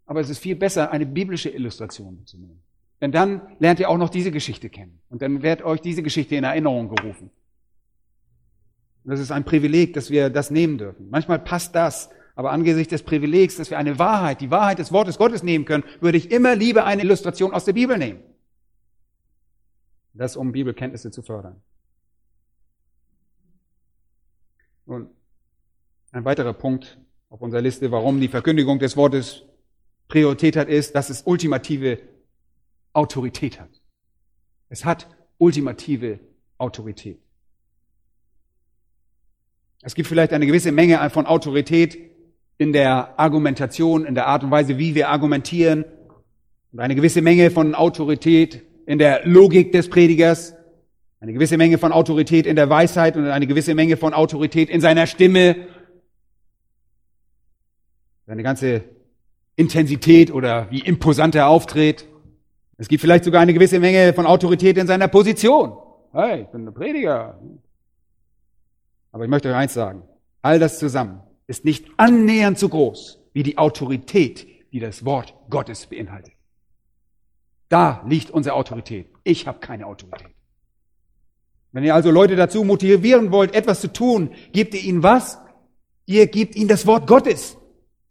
Aber 0.05 0.21
es 0.21 0.29
ist 0.29 0.39
viel 0.39 0.55
besser, 0.55 0.91
eine 0.91 1.05
biblische 1.05 1.49
Illustration 1.49 2.25
zu 2.25 2.37
nehmen. 2.37 2.61
Denn 3.01 3.11
dann 3.11 3.41
lernt 3.59 3.79
ihr 3.79 3.89
auch 3.89 3.97
noch 3.97 4.09
diese 4.09 4.31
Geschichte 4.31 4.69
kennen. 4.69 4.99
Und 5.09 5.21
dann 5.21 5.43
wird 5.43 5.63
euch 5.63 5.81
diese 5.81 6.01
Geschichte 6.01 6.35
in 6.35 6.43
Erinnerung 6.43 6.89
gerufen. 6.95 7.29
Und 9.05 9.11
das 9.11 9.19
ist 9.19 9.31
ein 9.31 9.45
Privileg, 9.45 9.93
dass 9.93 10.09
wir 10.09 10.31
das 10.31 10.49
nehmen 10.49 10.79
dürfen. 10.79 11.09
Manchmal 11.11 11.37
passt 11.37 11.75
das, 11.75 12.09
aber 12.33 12.51
angesichts 12.51 12.89
des 12.89 13.03
Privilegs, 13.03 13.55
dass 13.55 13.69
wir 13.69 13.77
eine 13.77 13.99
Wahrheit, 13.99 14.41
die 14.41 14.49
Wahrheit 14.49 14.79
des 14.79 14.91
Wortes 14.91 15.19
Gottes 15.19 15.43
nehmen 15.43 15.65
können, 15.65 15.83
würde 16.01 16.17
ich 16.17 16.31
immer 16.31 16.55
lieber 16.55 16.85
eine 16.85 17.03
Illustration 17.03 17.53
aus 17.53 17.65
der 17.65 17.73
Bibel 17.73 17.99
nehmen. 17.99 18.19
Das, 20.13 20.35
um 20.35 20.51
Bibelkenntnisse 20.51 21.11
zu 21.11 21.21
fördern. 21.21 21.61
Nun, 24.87 25.09
ein 26.11 26.25
weiterer 26.25 26.53
Punkt 26.53 26.97
auf 27.29 27.41
unserer 27.41 27.61
Liste, 27.61 27.91
warum 27.91 28.19
die 28.19 28.27
Verkündigung 28.27 28.79
des 28.79 28.97
Wortes 28.97 29.43
Priorität 30.07 30.55
hat, 30.55 30.67
ist, 30.67 30.95
dass 30.95 31.11
es 31.11 31.21
ultimative 31.23 31.99
Autorität 32.93 33.59
hat. 33.59 33.81
Es 34.69 34.83
hat 34.83 35.07
ultimative 35.37 36.19
Autorität. 36.57 37.24
Es 39.85 39.93
gibt 39.93 40.07
vielleicht 40.07 40.33
eine 40.33 40.47
gewisse 40.47 40.71
Menge 40.71 41.07
von 41.11 41.27
Autorität 41.27 41.95
in 42.57 42.73
der 42.73 43.19
Argumentation, 43.19 44.03
in 44.03 44.15
der 44.15 44.25
Art 44.25 44.43
und 44.43 44.49
Weise, 44.49 44.79
wie 44.79 44.95
wir 44.95 45.09
argumentieren, 45.09 45.85
und 46.71 46.79
eine 46.79 46.95
gewisse 46.95 47.21
Menge 47.21 47.51
von 47.51 47.75
Autorität 47.75 48.63
in 48.87 48.97
der 48.97 49.27
Logik 49.27 49.71
des 49.73 49.87
Predigers, 49.87 50.55
eine 51.19 51.33
gewisse 51.33 51.57
Menge 51.57 51.77
von 51.77 51.91
Autorität 51.91 52.47
in 52.47 52.55
der 52.55 52.67
Weisheit 52.67 53.15
und 53.15 53.27
eine 53.27 53.45
gewisse 53.45 53.75
Menge 53.75 53.95
von 53.95 54.15
Autorität 54.15 54.71
in 54.71 54.81
seiner 54.81 55.05
Stimme, 55.05 55.55
seine 58.25 58.41
ganze 58.41 58.85
Intensität 59.55 60.33
oder 60.33 60.65
wie 60.71 60.79
imposant 60.79 61.35
er 61.35 61.47
auftritt. 61.47 62.07
Es 62.77 62.87
gibt 62.87 63.01
vielleicht 63.01 63.23
sogar 63.23 63.41
eine 63.41 63.53
gewisse 63.53 63.79
Menge 63.79 64.13
von 64.13 64.25
Autorität 64.25 64.79
in 64.79 64.87
seiner 64.87 65.07
Position. 65.07 65.77
Hey, 66.11 66.41
ich 66.41 66.47
bin 66.47 66.67
ein 66.67 66.73
Prediger. 66.73 67.39
Aber 69.15 69.23
ich 69.23 69.29
möchte 69.29 69.47
euch 69.47 69.55
eins 69.55 69.73
sagen. 69.73 70.03
All 70.41 70.59
das 70.59 70.77
zusammen 70.77 71.21
ist 71.47 71.63
nicht 71.63 71.85
annähernd 71.95 72.59
so 72.59 72.67
groß 72.67 73.21
wie 73.31 73.43
die 73.43 73.57
Autorität, 73.57 74.45
die 74.73 74.81
das 74.81 75.05
Wort 75.05 75.33
Gottes 75.49 75.85
beinhaltet. 75.85 76.33
Da 77.69 78.03
liegt 78.05 78.29
unsere 78.29 78.57
Autorität. 78.57 79.07
Ich 79.23 79.47
habe 79.47 79.59
keine 79.59 79.85
Autorität. 79.85 80.35
Wenn 81.71 81.85
ihr 81.85 81.95
also 81.95 82.11
Leute 82.11 82.35
dazu 82.35 82.65
motivieren 82.65 83.31
wollt, 83.31 83.55
etwas 83.55 83.79
zu 83.79 83.87
tun, 83.93 84.31
gebt 84.51 84.73
ihr 84.73 84.83
ihnen 84.83 85.01
was? 85.01 85.39
Ihr 86.05 86.27
gebt 86.27 86.57
ihnen 86.57 86.67
das 86.67 86.85
Wort 86.85 87.07
Gottes. 87.07 87.55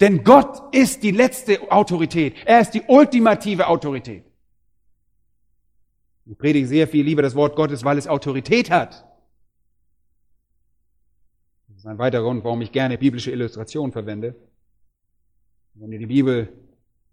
Denn 0.00 0.24
Gott 0.24 0.74
ist 0.74 1.02
die 1.02 1.10
letzte 1.10 1.70
Autorität. 1.70 2.34
Er 2.46 2.62
ist 2.62 2.70
die 2.70 2.82
ultimative 2.88 3.66
Autorität. 3.66 4.24
Ich 6.24 6.38
predige 6.38 6.66
sehr 6.66 6.88
viel 6.88 7.04
lieber 7.04 7.20
das 7.20 7.34
Wort 7.34 7.56
Gottes, 7.56 7.84
weil 7.84 7.98
es 7.98 8.08
Autorität 8.08 8.70
hat. 8.70 9.04
Ist 11.84 11.90
ein 11.90 11.98
weiterer 11.98 12.22
Grund, 12.22 12.44
warum 12.44 12.62
ich 12.62 12.72
gerne 12.72 12.96
biblische 12.96 13.30
Illustrationen 13.30 13.92
verwende. 13.92 14.34
Wenn 15.74 15.92
ihr 15.92 15.98
die 15.98 16.06
Bibel 16.06 16.48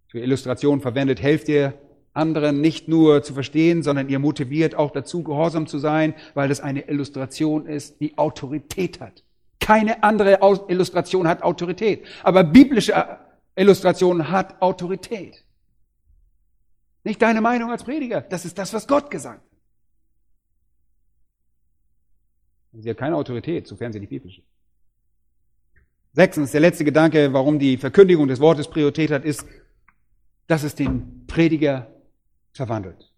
für 0.08 0.22
Illustrationen 0.22 0.80
verwendet, 0.80 1.22
helft 1.22 1.50
ihr 1.50 1.74
anderen 2.14 2.62
nicht 2.62 2.88
nur 2.88 3.22
zu 3.22 3.34
verstehen, 3.34 3.84
sondern 3.84 4.08
ihr 4.08 4.20
motiviert 4.20 4.76
auch 4.76 4.92
dazu, 4.92 5.24
gehorsam 5.24 5.68
zu 5.68 5.78
sein, 5.78 6.14
weil 6.36 6.48
das 6.48 6.62
eine 6.62 6.88
Illustration 6.88 7.66
ist, 7.66 8.00
die 8.00 8.18
Autorität 8.18 9.02
hat. 9.02 9.26
Keine 9.60 10.04
andere 10.04 10.40
Illustration 10.70 11.28
hat 11.28 11.44
Autorität. 11.44 12.06
Aber 12.24 12.46
biblische 12.46 12.94
äh, 12.94 13.62
Illustration 13.62 14.32
hat 14.32 14.62
Autorität. 14.62 15.44
Nicht 17.04 17.22
deine 17.22 17.42
Meinung 17.42 17.72
als 17.72 17.84
Prediger. 17.84 18.22
Das 18.22 18.46
ist 18.46 18.58
das, 18.58 18.74
was 18.74 18.88
Gott 18.88 19.12
gesagt 19.12 19.42
hat. 19.42 19.52
Sie 22.82 22.90
hat 22.90 22.96
keine 22.96 23.18
Autorität, 23.18 23.68
sofern 23.68 23.92
sie 23.92 24.00
nicht 24.00 24.12
biblisch 24.12 24.38
ist. 24.38 24.48
Sechstens, 26.13 26.52
der 26.52 26.60
letzte 26.60 26.84
Gedanke, 26.84 27.32
warum 27.32 27.58
die 27.58 27.78
Verkündigung 27.78 28.28
des 28.28 28.41
Wortes 28.41 28.67
Priorität 28.67 29.12
hat, 29.12 29.24
ist, 29.24 29.45
dass 30.47 30.63
es 30.63 30.76
den 30.76 31.26
Prediger 31.26 31.88
verwandelt. 32.52 33.12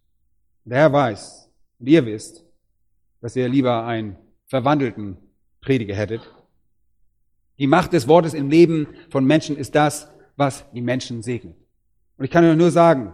Der 0.64 0.78
Herr 0.78 0.94
weiß, 0.94 1.50
und 1.80 1.88
ihr 1.88 2.06
wisst, 2.06 2.46
dass 3.20 3.36
ihr 3.36 3.50
lieber 3.50 3.86
einen 3.86 4.18
verwandelten 4.46 5.18
Prediger 5.62 5.96
hättet. 5.96 6.22
Die 7.58 7.68
Macht 7.68 7.94
des 7.94 8.08
Wortes 8.08 8.36
im 8.36 8.50
Leben 8.50 8.88
von 9.10 9.26
Menschen 9.26 9.58
ist 9.58 9.74
das, 9.74 10.12
was 10.36 10.64
die 10.74 10.82
Menschen 10.82 11.24
segnet. 11.24 11.56
Und 12.18 12.26
ich 12.26 12.32
kann 12.32 12.46
euch 12.46 12.56
nur 12.56 12.72
sagen, 12.72 13.14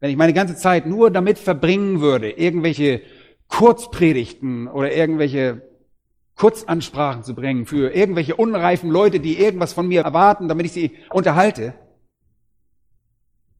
wenn 0.00 0.10
ich 0.10 0.16
meine 0.16 0.34
ganze 0.34 0.56
Zeit 0.56 0.86
nur 0.86 1.10
damit 1.10 1.38
verbringen 1.38 2.02
würde, 2.02 2.30
irgendwelche 2.30 3.00
Kurzpredigten 3.48 4.68
oder 4.68 4.92
irgendwelche 4.92 5.62
Kurzansprachen 6.36 7.24
zu 7.24 7.34
bringen 7.34 7.66
für 7.66 7.94
irgendwelche 7.94 8.36
unreifen 8.36 8.90
Leute, 8.90 9.20
die 9.20 9.38
irgendwas 9.38 9.72
von 9.72 9.88
mir 9.88 10.02
erwarten, 10.02 10.48
damit 10.48 10.66
ich 10.66 10.72
sie 10.72 10.92
unterhalte, 11.10 11.74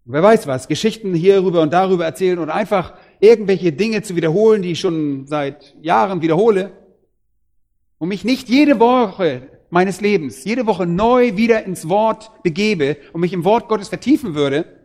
wer 0.05 0.23
weiß 0.23 0.47
was, 0.47 0.69
Geschichten 0.69 1.15
hierüber 1.15 1.63
und 1.63 1.73
darüber 1.73 2.05
erzählen 2.05 2.39
und 2.39 2.51
einfach 2.51 2.95
irgendwelche 3.19 3.73
Dinge 3.73 4.03
zu 4.03 4.15
wiederholen, 4.15 4.63
die 4.63 4.73
ich 4.73 4.81
schon 4.81 5.27
seit 5.27 5.75
Jahren 5.81 6.23
wiederhole, 6.23 6.73
und 7.99 8.09
mich 8.09 8.25
nicht 8.25 8.51
jede 8.51 8.79
Woche 8.79 9.49
meines 9.71 10.03
Lebens, 10.03 10.45
jede 10.45 10.67
Woche 10.67 10.87
neu 10.87 11.37
wieder 11.37 11.65
ins 11.65 11.89
Wort 11.89 12.31
begebe 12.43 12.99
und 13.15 13.23
mich 13.23 13.33
im 13.33 13.45
Wort 13.45 13.69
Gottes 13.69 13.89
vertiefen 13.89 14.35
würde, 14.35 14.85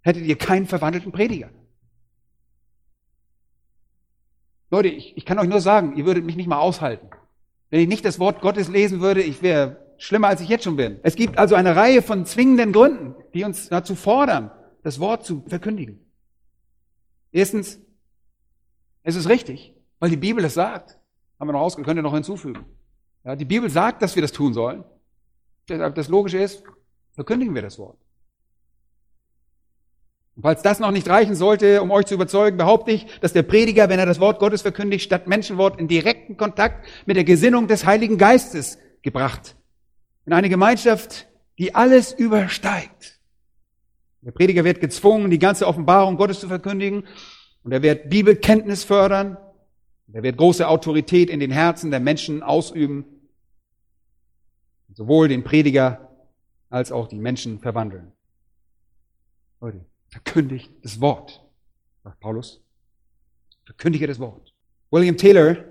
hättet 0.00 0.24
ihr 0.24 0.36
keinen 0.36 0.66
verwandelten 0.66 1.12
Prediger. 1.12 1.50
Leute, 4.70 4.88
ich, 4.88 5.16
ich 5.16 5.24
kann 5.24 5.38
euch 5.38 5.48
nur 5.48 5.60
sagen, 5.60 5.96
ihr 5.96 6.04
würdet 6.04 6.24
mich 6.24 6.36
nicht 6.36 6.48
mal 6.48 6.58
aushalten. 6.58 7.08
Wenn 7.70 7.80
ich 7.80 7.88
nicht 7.88 8.04
das 8.04 8.18
Wort 8.18 8.40
Gottes 8.40 8.68
lesen 8.68 9.00
würde, 9.00 9.22
ich 9.22 9.42
wäre 9.42 9.84
schlimmer, 9.98 10.28
als 10.28 10.40
ich 10.40 10.48
jetzt 10.48 10.64
schon 10.64 10.76
bin. 10.76 11.00
Es 11.02 11.16
gibt 11.16 11.38
also 11.38 11.54
eine 11.54 11.76
Reihe 11.76 12.02
von 12.02 12.24
zwingenden 12.24 12.72
Gründen, 12.72 13.14
die 13.34 13.44
uns 13.44 13.68
dazu 13.68 13.94
fordern, 13.94 14.50
das 14.82 15.00
Wort 15.00 15.24
zu 15.26 15.42
verkündigen. 15.48 16.00
Erstens, 17.30 17.80
es 19.02 19.16
ist 19.16 19.28
richtig, 19.28 19.74
weil 19.98 20.10
die 20.10 20.16
Bibel 20.16 20.44
es 20.44 20.54
sagt. 20.54 20.98
Haben 21.38 21.48
wir 21.48 21.52
noch 21.52 21.60
ausgehört, 21.60 21.86
könnt 21.86 21.98
ihr 21.98 22.02
noch 22.02 22.14
hinzufügen. 22.14 22.64
Ja, 23.24 23.36
die 23.36 23.44
Bibel 23.44 23.68
sagt, 23.68 24.02
dass 24.02 24.14
wir 24.14 24.22
das 24.22 24.32
tun 24.32 24.54
sollen. 24.54 24.84
Das 25.66 26.08
Logische 26.08 26.38
ist, 26.38 26.62
verkündigen 27.12 27.54
wir 27.54 27.62
das 27.62 27.78
Wort. 27.78 27.98
Und 30.38 30.42
falls 30.42 30.62
das 30.62 30.78
noch 30.78 30.92
nicht 30.92 31.08
reichen 31.08 31.34
sollte, 31.34 31.82
um 31.82 31.90
euch 31.90 32.06
zu 32.06 32.14
überzeugen, 32.14 32.58
behaupte 32.58 32.92
ich, 32.92 33.06
dass 33.20 33.32
der 33.32 33.42
Prediger, 33.42 33.88
wenn 33.88 33.98
er 33.98 34.06
das 34.06 34.20
Wort 34.20 34.38
Gottes 34.38 34.62
verkündigt, 34.62 35.04
statt 35.04 35.26
Menschenwort 35.26 35.80
in 35.80 35.88
direkten 35.88 36.36
Kontakt 36.36 36.86
mit 37.06 37.16
der 37.16 37.24
Gesinnung 37.24 37.66
des 37.66 37.84
Heiligen 37.84 38.18
Geistes 38.18 38.78
gebracht. 39.02 39.56
In 40.26 40.32
eine 40.32 40.48
Gemeinschaft, 40.48 41.26
die 41.58 41.74
alles 41.74 42.12
übersteigt. 42.12 43.18
Der 44.22 44.30
Prediger 44.30 44.62
wird 44.62 44.80
gezwungen, 44.80 45.28
die 45.32 45.40
ganze 45.40 45.66
Offenbarung 45.66 46.16
Gottes 46.16 46.38
zu 46.38 46.46
verkündigen 46.46 47.08
und 47.64 47.72
er 47.72 47.82
wird 47.82 48.08
Bibelkenntnis 48.08 48.84
fördern. 48.84 49.38
Er 50.12 50.22
wird 50.22 50.36
große 50.36 50.68
Autorität 50.68 51.30
in 51.30 51.40
den 51.40 51.50
Herzen 51.50 51.90
der 51.90 51.98
Menschen 51.98 52.44
ausüben, 52.44 53.04
sowohl 54.94 55.26
den 55.26 55.42
Prediger 55.42 56.12
als 56.70 56.92
auch 56.92 57.08
die 57.08 57.18
Menschen 57.18 57.58
verwandeln. 57.58 58.12
Leute, 59.60 59.84
Verkündigt 60.08 60.70
das 60.82 61.00
Wort, 61.00 61.44
sagt 62.02 62.20
Paulus. 62.20 62.62
Verkündige 63.64 64.06
das 64.06 64.18
Wort. 64.18 64.54
William 64.90 65.16
Taylor 65.16 65.64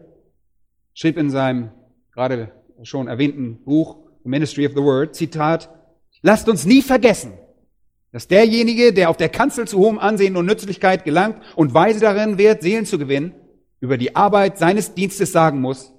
schrieb 0.93 1.17
in 1.17 1.30
seinem 1.30 1.71
gerade 2.12 2.52
schon 2.84 3.08
erwähnten 3.08 3.63
Buch 3.63 3.97
Ministry 4.23 4.65
of 4.65 4.73
the 4.73 4.82
Word, 4.82 5.15
Zitat, 5.15 5.69
lasst 6.21 6.50
uns 6.50 6.65
nie 6.65 6.82
vergessen, 6.82 7.34
dass 8.12 8.28
derjenige, 8.28 8.93
der 8.93 9.10
auf 9.10 9.17
der 9.17 9.30
Kanzel 9.30 9.67
zu 9.67 9.78
hohem 9.78 10.00
Ansehen 10.00 10.36
und 10.36 10.45
Nützlichkeit 10.45 11.04
gelangt 11.04 11.41
und 11.56 11.73
weise 11.73 12.00
darin 12.00 12.38
wird, 12.38 12.62
Seelen 12.62 12.86
zu 12.86 12.97
gewinnen, 12.97 13.34
über 13.80 13.97
die 13.97 14.15
Arbeit 14.15 14.58
seines 14.58 14.93
Dienstes 14.93 15.32
sagen 15.32 15.62
muss, 15.62 15.93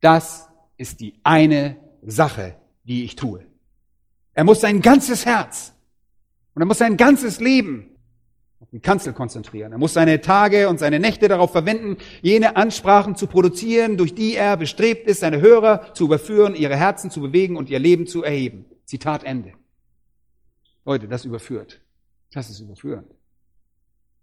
das 0.00 0.48
ist 0.76 1.00
die 1.00 1.20
eine 1.22 1.76
Sache, 2.02 2.56
die 2.84 3.04
ich 3.04 3.16
tue. 3.16 3.46
Er 4.32 4.44
muss 4.44 4.60
sein 4.60 4.80
ganzes 4.80 5.24
Herz, 5.24 5.73
und 6.54 6.62
er 6.62 6.66
muss 6.66 6.78
sein 6.78 6.96
ganzes 6.96 7.40
Leben 7.40 7.90
auf 8.60 8.70
die 8.70 8.80
Kanzel 8.80 9.12
konzentrieren. 9.12 9.72
Er 9.72 9.78
muss 9.78 9.92
seine 9.92 10.20
Tage 10.20 10.68
und 10.68 10.78
seine 10.78 11.00
Nächte 11.00 11.28
darauf 11.28 11.52
verwenden, 11.52 11.98
jene 12.22 12.56
Ansprachen 12.56 13.16
zu 13.16 13.26
produzieren, 13.26 13.96
durch 13.96 14.14
die 14.14 14.36
er 14.36 14.56
bestrebt 14.56 15.06
ist, 15.06 15.20
seine 15.20 15.40
Hörer 15.40 15.92
zu 15.94 16.04
überführen, 16.04 16.54
ihre 16.54 16.76
Herzen 16.76 17.10
zu 17.10 17.20
bewegen 17.20 17.56
und 17.56 17.68
ihr 17.68 17.78
Leben 17.78 18.06
zu 18.06 18.22
erheben. 18.22 18.64
Zitat 18.84 19.24
Ende. 19.24 19.52
Leute, 20.84 21.08
das 21.08 21.24
überführt. 21.24 21.80
Das 22.32 22.50
ist 22.50 22.60
überführend. 22.60 23.06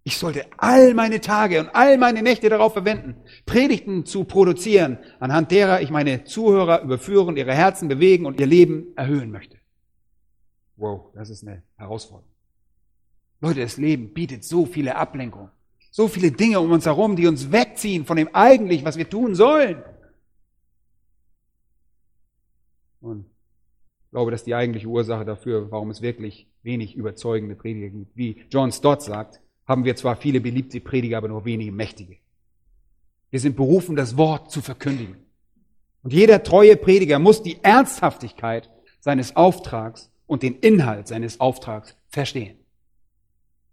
Ich 0.04 0.18
sollte 0.18 0.46
all 0.58 0.96
meine 0.96 1.22
Tage 1.22 1.60
und 1.60 1.70
all 1.76 1.98
meine 2.00 2.24
Nächte 2.24 2.50
darauf 2.50 2.74
verwenden, 2.74 3.16
Predigten 3.46 4.06
zu 4.06 4.24
produzieren, 4.24 4.98
anhand 5.20 5.52
derer 5.52 5.82
ich 5.82 5.92
meine 5.92 6.24
Zuhörer 6.24 6.82
überführen, 6.82 7.38
ihre 7.38 7.54
Herzen 7.54 7.88
bewegen 7.88 8.26
und 8.26 8.40
ihr 8.40 8.48
Leben 8.48 8.88
erhöhen 8.96 9.30
möchte. 9.30 9.61
Wow, 10.82 11.12
das 11.14 11.30
ist 11.30 11.48
eine 11.48 11.62
Herausforderung. 11.78 12.28
Leute, 13.40 13.60
das 13.60 13.78
Leben 13.78 14.16
bietet 14.16 14.44
so 14.44 14.66
viele 14.66 14.96
Ablenkungen, 14.96 15.52
so 15.92 16.08
viele 16.08 16.32
Dinge 16.32 16.60
um 16.60 16.72
uns 16.72 16.88
herum, 16.88 17.16
die 17.16 17.28
uns 17.28 17.52
wegziehen 17.52 18.04
von 18.04 18.18
dem 18.18 18.34
eigentlich, 18.34 18.84
was 18.84 18.98
wir 18.98 19.08
tun 19.08 19.36
sollen. 19.36 19.84
Und 23.00 23.28
ich 24.06 24.10
glaube, 24.10 24.32
dass 24.32 24.44
die 24.44 24.56
eigentliche 24.56 24.88
Ursache 24.88 25.24
dafür, 25.24 25.70
warum 25.70 25.92
es 25.92 26.02
wirklich 26.02 26.48
wenig 26.64 26.96
überzeugende 26.96 27.56
Prediger 27.56 27.90
gibt, 27.90 28.18
wie 28.18 28.44
John 28.50 28.72
Stott 28.72 29.04
sagt, 29.04 29.40
haben 29.68 29.86
wir 29.86 29.96
zwar 29.96 30.16
viele 30.16 30.42
beliebte 30.42 30.82
Prediger, 30.82 31.20
aber 31.20 31.28
nur 31.28 31.46
wenige 31.46 31.72
mächtige. 31.72 32.18
Wir 33.30 33.40
sind 33.40 33.56
berufen, 33.56 33.96
das 33.96 34.18
Wort 34.18 34.50
zu 34.50 34.62
verkündigen. 34.62 35.18
Und 36.02 36.12
jeder 36.12 36.42
treue 36.42 36.76
Prediger 36.76 37.20
muss 37.20 37.44
die 37.44 37.64
Ernsthaftigkeit 37.64 38.72
seines 39.00 39.36
Auftrags 39.36 40.11
und 40.32 40.44
den 40.44 40.60
Inhalt 40.60 41.10
seines 41.10 41.42
Auftrags 41.42 41.98
verstehen. 42.08 42.58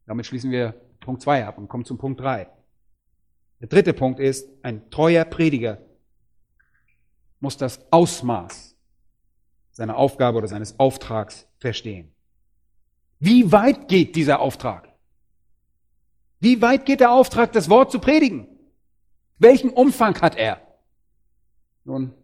Damit 0.07 0.27
schließen 0.27 0.51
wir 0.51 0.73
Punkt 0.99 1.23
2 1.23 1.47
ab 1.47 1.57
und 1.57 1.69
kommen 1.69 1.85
zum 1.85 1.99
Punkt 1.99 2.19
3. 2.19 2.49
Der 3.61 3.69
dritte 3.69 3.93
Punkt 3.93 4.19
ist, 4.19 4.49
ein 4.65 4.91
treuer 4.91 5.25
Prediger 5.25 5.79
muss 7.39 7.57
das 7.59 7.81
Ausmaß 7.93 8.75
seiner 9.71 9.97
Aufgabe 9.97 10.39
oder 10.39 10.49
seines 10.49 10.81
Auftrags 10.81 11.47
verstehen. 11.59 12.13
Wie 13.21 13.53
weit 13.53 13.87
geht 13.87 14.17
dieser 14.17 14.41
Auftrag? 14.41 14.89
Wie 16.41 16.61
weit 16.61 16.87
geht 16.87 16.99
der 16.99 17.13
Auftrag, 17.13 17.53
das 17.53 17.71
Wort 17.71 17.93
zu 17.93 18.01
predigen? 18.01 18.49
Welchen 19.39 19.71
Umfang 19.71 20.21
hat 20.21 20.35
er? 20.35 20.61
Nun, 21.85 22.15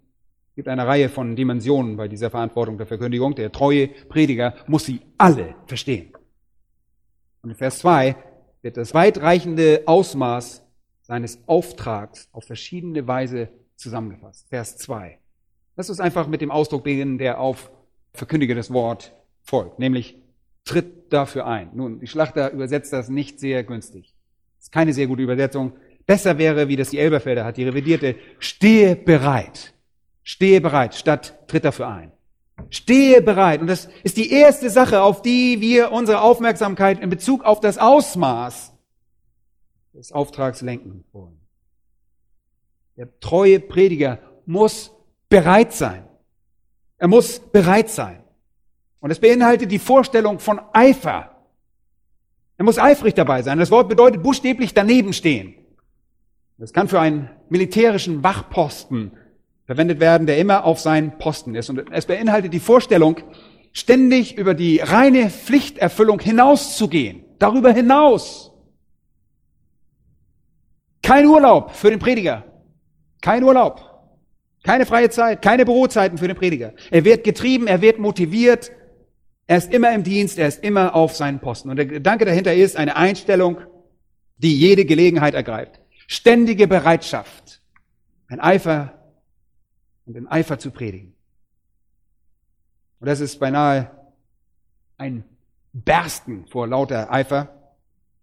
es 0.54 0.56
gibt 0.56 0.68
eine 0.68 0.86
Reihe 0.86 1.08
von 1.08 1.34
Dimensionen 1.34 1.96
bei 1.96 2.06
dieser 2.06 2.30
Verantwortung 2.30 2.78
der 2.78 2.86
Verkündigung. 2.86 3.34
Der 3.34 3.50
treue 3.50 3.88
Prediger 3.88 4.54
muss 4.68 4.84
sie 4.84 5.00
alle 5.18 5.56
verstehen. 5.66 6.12
Und 7.42 7.50
in 7.50 7.56
Vers 7.56 7.80
2 7.80 8.14
wird 8.62 8.76
das 8.76 8.94
weitreichende 8.94 9.82
Ausmaß 9.86 10.62
seines 11.02 11.40
Auftrags 11.48 12.28
auf 12.30 12.44
verschiedene 12.44 13.08
Weise 13.08 13.48
zusammengefasst. 13.74 14.48
Vers 14.48 14.76
2. 14.76 15.18
Lass 15.74 15.90
uns 15.90 15.98
einfach 15.98 16.28
mit 16.28 16.40
dem 16.40 16.52
Ausdruck 16.52 16.84
beginnen, 16.84 17.18
der 17.18 17.40
auf 17.40 17.72
Verkündige 18.12 18.54
das 18.54 18.72
Wort 18.72 19.12
folgt, 19.42 19.80
nämlich 19.80 20.22
tritt 20.64 21.12
dafür 21.12 21.48
ein. 21.48 21.70
Nun, 21.74 21.98
die 21.98 22.06
Schlachter 22.06 22.52
übersetzt 22.52 22.92
das 22.92 23.08
nicht 23.08 23.40
sehr 23.40 23.64
günstig. 23.64 24.14
Das 24.58 24.66
ist 24.66 24.72
keine 24.72 24.92
sehr 24.92 25.08
gute 25.08 25.22
Übersetzung. 25.22 25.72
Besser 26.06 26.38
wäre, 26.38 26.68
wie 26.68 26.76
das 26.76 26.90
die 26.90 27.00
Elberfelder 27.00 27.44
hat, 27.44 27.56
die 27.56 27.64
revidierte, 27.64 28.14
stehe 28.38 28.94
bereit. 28.94 29.73
Stehe 30.24 30.60
bereit, 30.60 30.94
statt 30.94 31.38
tritt 31.46 31.64
dafür 31.64 31.88
ein. 31.88 32.12
Stehe 32.70 33.20
bereit. 33.20 33.60
Und 33.60 33.66
das 33.66 33.88
ist 34.02 34.16
die 34.16 34.30
erste 34.30 34.70
Sache, 34.70 35.02
auf 35.02 35.22
die 35.22 35.60
wir 35.60 35.92
unsere 35.92 36.22
Aufmerksamkeit 36.22 36.98
in 37.00 37.10
Bezug 37.10 37.44
auf 37.44 37.60
das 37.60 37.78
Ausmaß 37.78 38.72
des 39.92 40.12
Auftrags 40.12 40.62
lenken 40.62 41.04
wollen. 41.12 41.38
Der 42.96 43.20
treue 43.20 43.60
Prediger 43.60 44.18
muss 44.46 44.92
bereit 45.28 45.72
sein. 45.72 46.08
Er 46.96 47.08
muss 47.08 47.38
bereit 47.38 47.90
sein. 47.90 48.22
Und 49.00 49.10
es 49.10 49.20
beinhaltet 49.20 49.70
die 49.70 49.78
Vorstellung 49.78 50.38
von 50.38 50.60
Eifer. 50.72 51.30
Er 52.56 52.64
muss 52.64 52.78
eifrig 52.78 53.14
dabei 53.14 53.42
sein. 53.42 53.58
Das 53.58 53.70
Wort 53.70 53.88
bedeutet 53.88 54.22
buchstäblich 54.22 54.72
daneben 54.72 55.12
stehen. 55.12 55.54
Das 56.56 56.72
kann 56.72 56.88
für 56.88 57.00
einen 57.00 57.28
militärischen 57.50 58.22
Wachposten 58.22 59.12
verwendet 59.66 60.00
werden, 60.00 60.26
der 60.26 60.38
immer 60.38 60.64
auf 60.64 60.80
seinen 60.80 61.18
Posten 61.18 61.54
ist. 61.54 61.70
Und 61.70 61.84
es 61.90 62.06
beinhaltet 62.06 62.52
die 62.52 62.60
Vorstellung, 62.60 63.16
ständig 63.72 64.36
über 64.36 64.54
die 64.54 64.78
reine 64.78 65.30
Pflichterfüllung 65.30 66.20
hinauszugehen. 66.20 67.24
Darüber 67.38 67.72
hinaus. 67.72 68.52
Kein 71.02 71.26
Urlaub 71.26 71.72
für 71.72 71.90
den 71.90 71.98
Prediger. 71.98 72.44
Kein 73.20 73.42
Urlaub. 73.42 73.90
Keine 74.62 74.86
freie 74.86 75.10
Zeit, 75.10 75.42
keine 75.42 75.66
Bürozeiten 75.66 76.16
für 76.16 76.26
den 76.26 76.36
Prediger. 76.36 76.72
Er 76.90 77.04
wird 77.04 77.24
getrieben, 77.24 77.66
er 77.66 77.82
wird 77.82 77.98
motiviert. 77.98 78.72
Er 79.46 79.58
ist 79.58 79.72
immer 79.74 79.92
im 79.92 80.02
Dienst, 80.04 80.38
er 80.38 80.48
ist 80.48 80.64
immer 80.64 80.94
auf 80.94 81.14
seinen 81.14 81.40
Posten. 81.40 81.68
Und 81.68 81.76
der 81.76 81.84
Gedanke 81.84 82.24
dahinter 82.24 82.54
ist 82.54 82.76
eine 82.76 82.96
Einstellung, 82.96 83.58
die 84.38 84.58
jede 84.58 84.86
Gelegenheit 84.86 85.34
ergreift. 85.34 85.80
Ständige 86.06 86.66
Bereitschaft. 86.66 87.60
Ein 88.28 88.40
Eifer 88.40 89.03
und 90.06 90.14
den 90.14 90.26
Eifer 90.26 90.58
zu 90.58 90.70
predigen. 90.70 91.14
Und 93.00 93.08
das 93.08 93.20
ist 93.20 93.38
beinahe 93.38 93.90
ein 94.96 95.24
Bersten 95.72 96.46
vor 96.46 96.66
lauter 96.66 97.12
Eifer, 97.12 97.74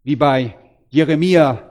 wie 0.04 0.16
bei 0.16 0.58
Jeremia, 0.90 1.70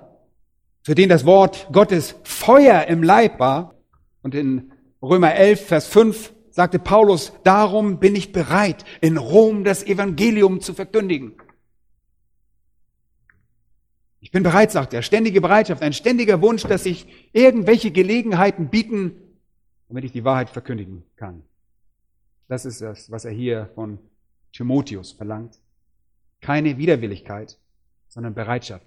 für 0.82 0.94
den 0.94 1.08
das 1.08 1.26
Wort 1.26 1.68
Gottes 1.72 2.14
Feuer 2.22 2.86
im 2.86 3.02
Leib 3.02 3.38
war. 3.38 3.74
Und 4.22 4.34
in 4.34 4.72
Römer 5.02 5.34
11, 5.34 5.66
Vers 5.66 5.86
5 5.86 6.32
sagte 6.50 6.78
Paulus, 6.78 7.32
darum 7.44 7.98
bin 7.98 8.14
ich 8.14 8.32
bereit, 8.32 8.84
in 9.00 9.16
Rom 9.16 9.64
das 9.64 9.82
Evangelium 9.82 10.60
zu 10.60 10.74
verkündigen. 10.74 11.34
Ich 14.20 14.30
bin 14.30 14.42
bereit, 14.42 14.70
sagt 14.70 14.92
er, 14.92 15.02
ständige 15.02 15.40
Bereitschaft, 15.40 15.82
ein 15.82 15.94
ständiger 15.94 16.42
Wunsch, 16.42 16.62
dass 16.62 16.84
sich 16.84 17.06
irgendwelche 17.32 17.90
Gelegenheiten 17.90 18.68
bieten, 18.68 19.29
damit 19.90 20.04
ich 20.04 20.12
die 20.12 20.24
Wahrheit 20.24 20.48
verkündigen 20.48 21.02
kann. 21.16 21.42
Das 22.46 22.64
ist 22.64 22.80
das, 22.80 23.10
was 23.10 23.24
er 23.24 23.32
hier 23.32 23.70
von 23.74 23.98
Timotheus 24.52 25.10
verlangt. 25.12 25.58
Keine 26.40 26.78
Widerwilligkeit, 26.78 27.58
sondern 28.08 28.34
Bereitschaft. 28.34 28.86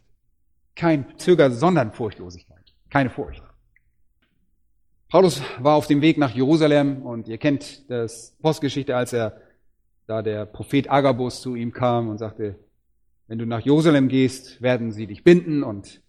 Kein 0.75 1.05
Zöger, 1.17 1.51
sondern 1.51 1.91
Furchtlosigkeit. 1.91 2.73
Keine 2.89 3.09
Furcht. 3.09 3.43
Paulus 5.09 5.41
war 5.59 5.75
auf 5.75 5.87
dem 5.87 6.01
Weg 6.01 6.17
nach 6.17 6.33
Jerusalem 6.33 7.01
und 7.01 7.27
ihr 7.27 7.37
kennt 7.37 7.89
das 7.91 8.37
Postgeschichte, 8.41 8.95
als 8.95 9.11
er 9.11 9.41
da 10.07 10.21
der 10.21 10.45
Prophet 10.45 10.89
Agabus 10.89 11.41
zu 11.41 11.55
ihm 11.55 11.73
kam 11.73 12.07
und 12.07 12.17
sagte, 12.17 12.55
wenn 13.27 13.39
du 13.39 13.45
nach 13.45 13.61
Jerusalem 13.61 14.07
gehst, 14.07 14.61
werden 14.61 14.93
sie 14.93 15.07
dich 15.07 15.23
binden 15.23 15.63
und 15.63 16.01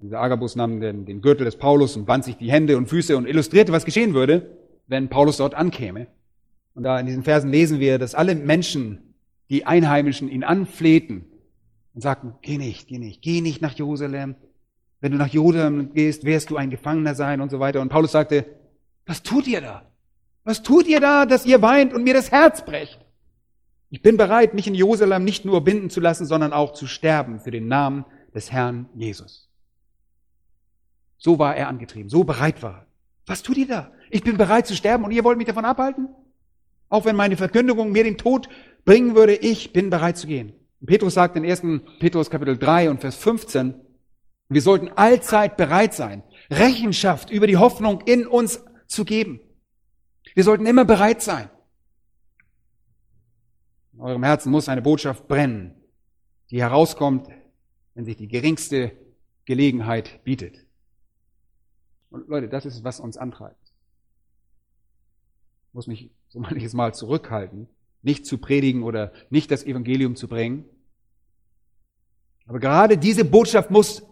dieser 0.00 0.20
Agabus 0.20 0.54
nahm 0.54 0.80
den, 0.80 1.06
den 1.06 1.20
Gürtel 1.20 1.44
des 1.44 1.56
Paulus 1.56 1.96
und 1.96 2.06
band 2.06 2.24
sich 2.24 2.36
die 2.36 2.50
Hände 2.50 2.76
und 2.76 2.88
Füße 2.88 3.16
und 3.16 3.26
illustrierte, 3.26 3.72
was 3.72 3.84
geschehen 3.84 4.14
würde, 4.14 4.58
wenn 4.86 5.08
Paulus 5.08 5.38
dort 5.38 5.54
ankäme. 5.54 6.06
Und 6.74 6.84
da 6.84 7.00
in 7.00 7.06
diesen 7.06 7.24
Versen 7.24 7.50
lesen 7.50 7.80
wir, 7.80 7.98
dass 7.98 8.14
alle 8.14 8.36
Menschen, 8.36 9.14
die 9.50 9.66
Einheimischen, 9.66 10.28
ihn 10.28 10.44
anflehten 10.44 11.24
und 11.94 12.02
sagten, 12.02 12.34
geh 12.42 12.58
nicht, 12.58 12.86
geh 12.86 12.98
nicht, 12.98 13.22
geh 13.22 13.40
nicht 13.40 13.60
nach 13.60 13.74
Jerusalem. 13.74 14.36
Wenn 15.00 15.12
du 15.12 15.18
nach 15.18 15.28
Jerusalem 15.28 15.92
gehst, 15.92 16.24
wirst 16.24 16.50
du 16.50 16.56
ein 16.56 16.70
Gefangener 16.70 17.16
sein 17.16 17.40
und 17.40 17.50
so 17.50 17.58
weiter. 17.58 17.80
Und 17.80 17.88
Paulus 17.88 18.12
sagte, 18.12 18.44
was 19.04 19.22
tut 19.24 19.48
ihr 19.48 19.60
da? 19.60 19.82
Was 20.44 20.62
tut 20.62 20.86
ihr 20.86 21.00
da, 21.00 21.26
dass 21.26 21.44
ihr 21.44 21.60
weint 21.60 21.92
und 21.92 22.04
mir 22.04 22.14
das 22.14 22.30
Herz 22.30 22.64
brecht? 22.64 23.00
Ich 23.90 24.02
bin 24.02 24.16
bereit, 24.16 24.54
mich 24.54 24.68
in 24.68 24.74
Jerusalem 24.74 25.24
nicht 25.24 25.44
nur 25.44 25.64
binden 25.64 25.90
zu 25.90 26.00
lassen, 26.00 26.26
sondern 26.26 26.52
auch 26.52 26.72
zu 26.72 26.86
sterben 26.86 27.40
für 27.40 27.50
den 27.50 27.66
Namen 27.66 28.04
des 28.34 28.52
Herrn 28.52 28.88
Jesus. 28.94 29.47
So 31.18 31.38
war 31.38 31.56
er 31.56 31.68
angetrieben, 31.68 32.08
so 32.08 32.24
bereit 32.24 32.62
war. 32.62 32.86
Was 33.26 33.42
tut 33.42 33.58
ihr 33.58 33.66
da? 33.66 33.92
Ich 34.10 34.22
bin 34.22 34.36
bereit 34.38 34.66
zu 34.66 34.74
sterben 34.74 35.04
und 35.04 35.10
ihr 35.10 35.24
wollt 35.24 35.36
mich 35.36 35.46
davon 35.46 35.64
abhalten? 35.64 36.08
Auch 36.88 37.04
wenn 37.04 37.16
meine 37.16 37.36
Verkündigung 37.36 37.92
mir 37.92 38.04
den 38.04 38.16
Tod 38.16 38.48
bringen 38.84 39.14
würde, 39.14 39.34
ich 39.34 39.72
bin 39.72 39.90
bereit 39.90 40.16
zu 40.16 40.26
gehen. 40.26 40.54
Und 40.80 40.86
Petrus 40.86 41.14
sagt 41.14 41.36
in 41.36 41.44
1. 41.44 41.62
Petrus 41.98 42.30
Kapitel 42.30 42.56
3 42.56 42.88
und 42.88 43.00
Vers 43.00 43.16
15, 43.16 43.74
wir 44.48 44.62
sollten 44.62 44.88
allzeit 44.88 45.58
bereit 45.58 45.92
sein, 45.92 46.22
Rechenschaft 46.50 47.30
über 47.30 47.46
die 47.46 47.58
Hoffnung 47.58 48.00
in 48.06 48.26
uns 48.26 48.64
zu 48.86 49.04
geben. 49.04 49.40
Wir 50.34 50.44
sollten 50.44 50.64
immer 50.64 50.86
bereit 50.86 51.20
sein. 51.20 51.50
In 53.92 54.00
eurem 54.00 54.22
Herzen 54.22 54.50
muss 54.50 54.68
eine 54.68 54.80
Botschaft 54.80 55.28
brennen, 55.28 55.74
die 56.50 56.62
herauskommt, 56.62 57.28
wenn 57.94 58.04
sich 58.06 58.16
die 58.16 58.28
geringste 58.28 58.92
Gelegenheit 59.44 60.24
bietet. 60.24 60.67
Und 62.10 62.28
Leute, 62.28 62.48
das 62.48 62.66
ist, 62.66 62.84
was 62.84 63.00
uns 63.00 63.16
antreibt. 63.16 63.72
Ich 65.68 65.74
muss 65.74 65.86
mich 65.86 66.10
so 66.28 66.40
manches 66.40 66.74
Mal 66.74 66.94
zurückhalten, 66.94 67.68
nicht 68.02 68.26
zu 68.26 68.38
predigen 68.38 68.82
oder 68.82 69.12
nicht 69.30 69.50
das 69.50 69.64
Evangelium 69.64 70.16
zu 70.16 70.28
bringen. 70.28 70.64
Aber 72.46 72.60
gerade 72.60 72.96
diese 72.96 73.24
Botschaft 73.24 73.70
muss 73.70 74.02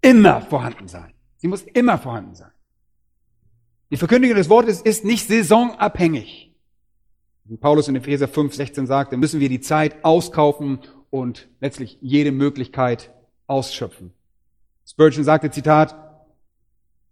immer 0.00 0.40
vorhanden 0.40 0.88
sein. 0.88 1.12
Sie 1.36 1.48
muss 1.48 1.62
immer 1.62 1.98
vorhanden 1.98 2.34
sein. 2.34 2.50
Die 3.90 3.96
Verkündigung 3.96 4.36
des 4.36 4.48
Wortes 4.48 4.80
ist 4.80 5.04
nicht 5.04 5.28
saisonabhängig. 5.28 6.52
Wie 7.44 7.56
Paulus 7.56 7.86
in 7.86 7.94
Epheser 7.94 8.26
5, 8.26 8.54
16 8.54 8.86
sagte, 8.88 9.16
müssen 9.16 9.38
wir 9.38 9.48
die 9.48 9.60
Zeit 9.60 10.04
auskaufen 10.04 10.80
und 11.10 11.48
letztlich 11.60 11.98
jede 12.00 12.32
Möglichkeit 12.32 13.14
ausschöpfen. 13.46 14.12
Spurgeon 14.84 15.22
sagte, 15.22 15.50
Zitat, 15.50 16.05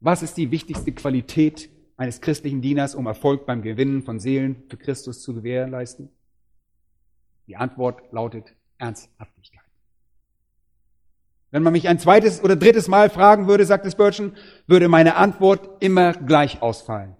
was 0.05 0.23
ist 0.23 0.37
die 0.37 0.51
wichtigste 0.51 0.93
Qualität 0.93 1.71
eines 1.97 2.21
christlichen 2.21 2.61
Dieners, 2.61 2.95
um 2.95 3.07
Erfolg 3.07 3.47
beim 3.47 3.63
Gewinnen 3.63 4.03
von 4.03 4.21
Seelen 4.21 4.63
für 4.69 4.77
Christus 4.77 5.23
zu 5.23 5.35
gewährleisten? 5.35 6.11
Die 7.47 7.57
Antwort 7.57 8.03
lautet 8.13 8.55
Ernsthaftigkeit. 8.77 9.65
Wenn 11.51 11.63
man 11.63 11.73
mich 11.73 11.89
ein 11.89 11.99
zweites 11.99 12.43
oder 12.43 12.55
drittes 12.55 12.87
Mal 12.87 13.09
fragen 13.09 13.47
würde, 13.47 13.65
sagt 13.65 13.91
Spurgeon, 13.91 14.37
würde 14.67 14.89
meine 14.89 15.15
Antwort 15.17 15.83
immer 15.83 16.13
gleich 16.13 16.61
ausfallen. 16.61 17.17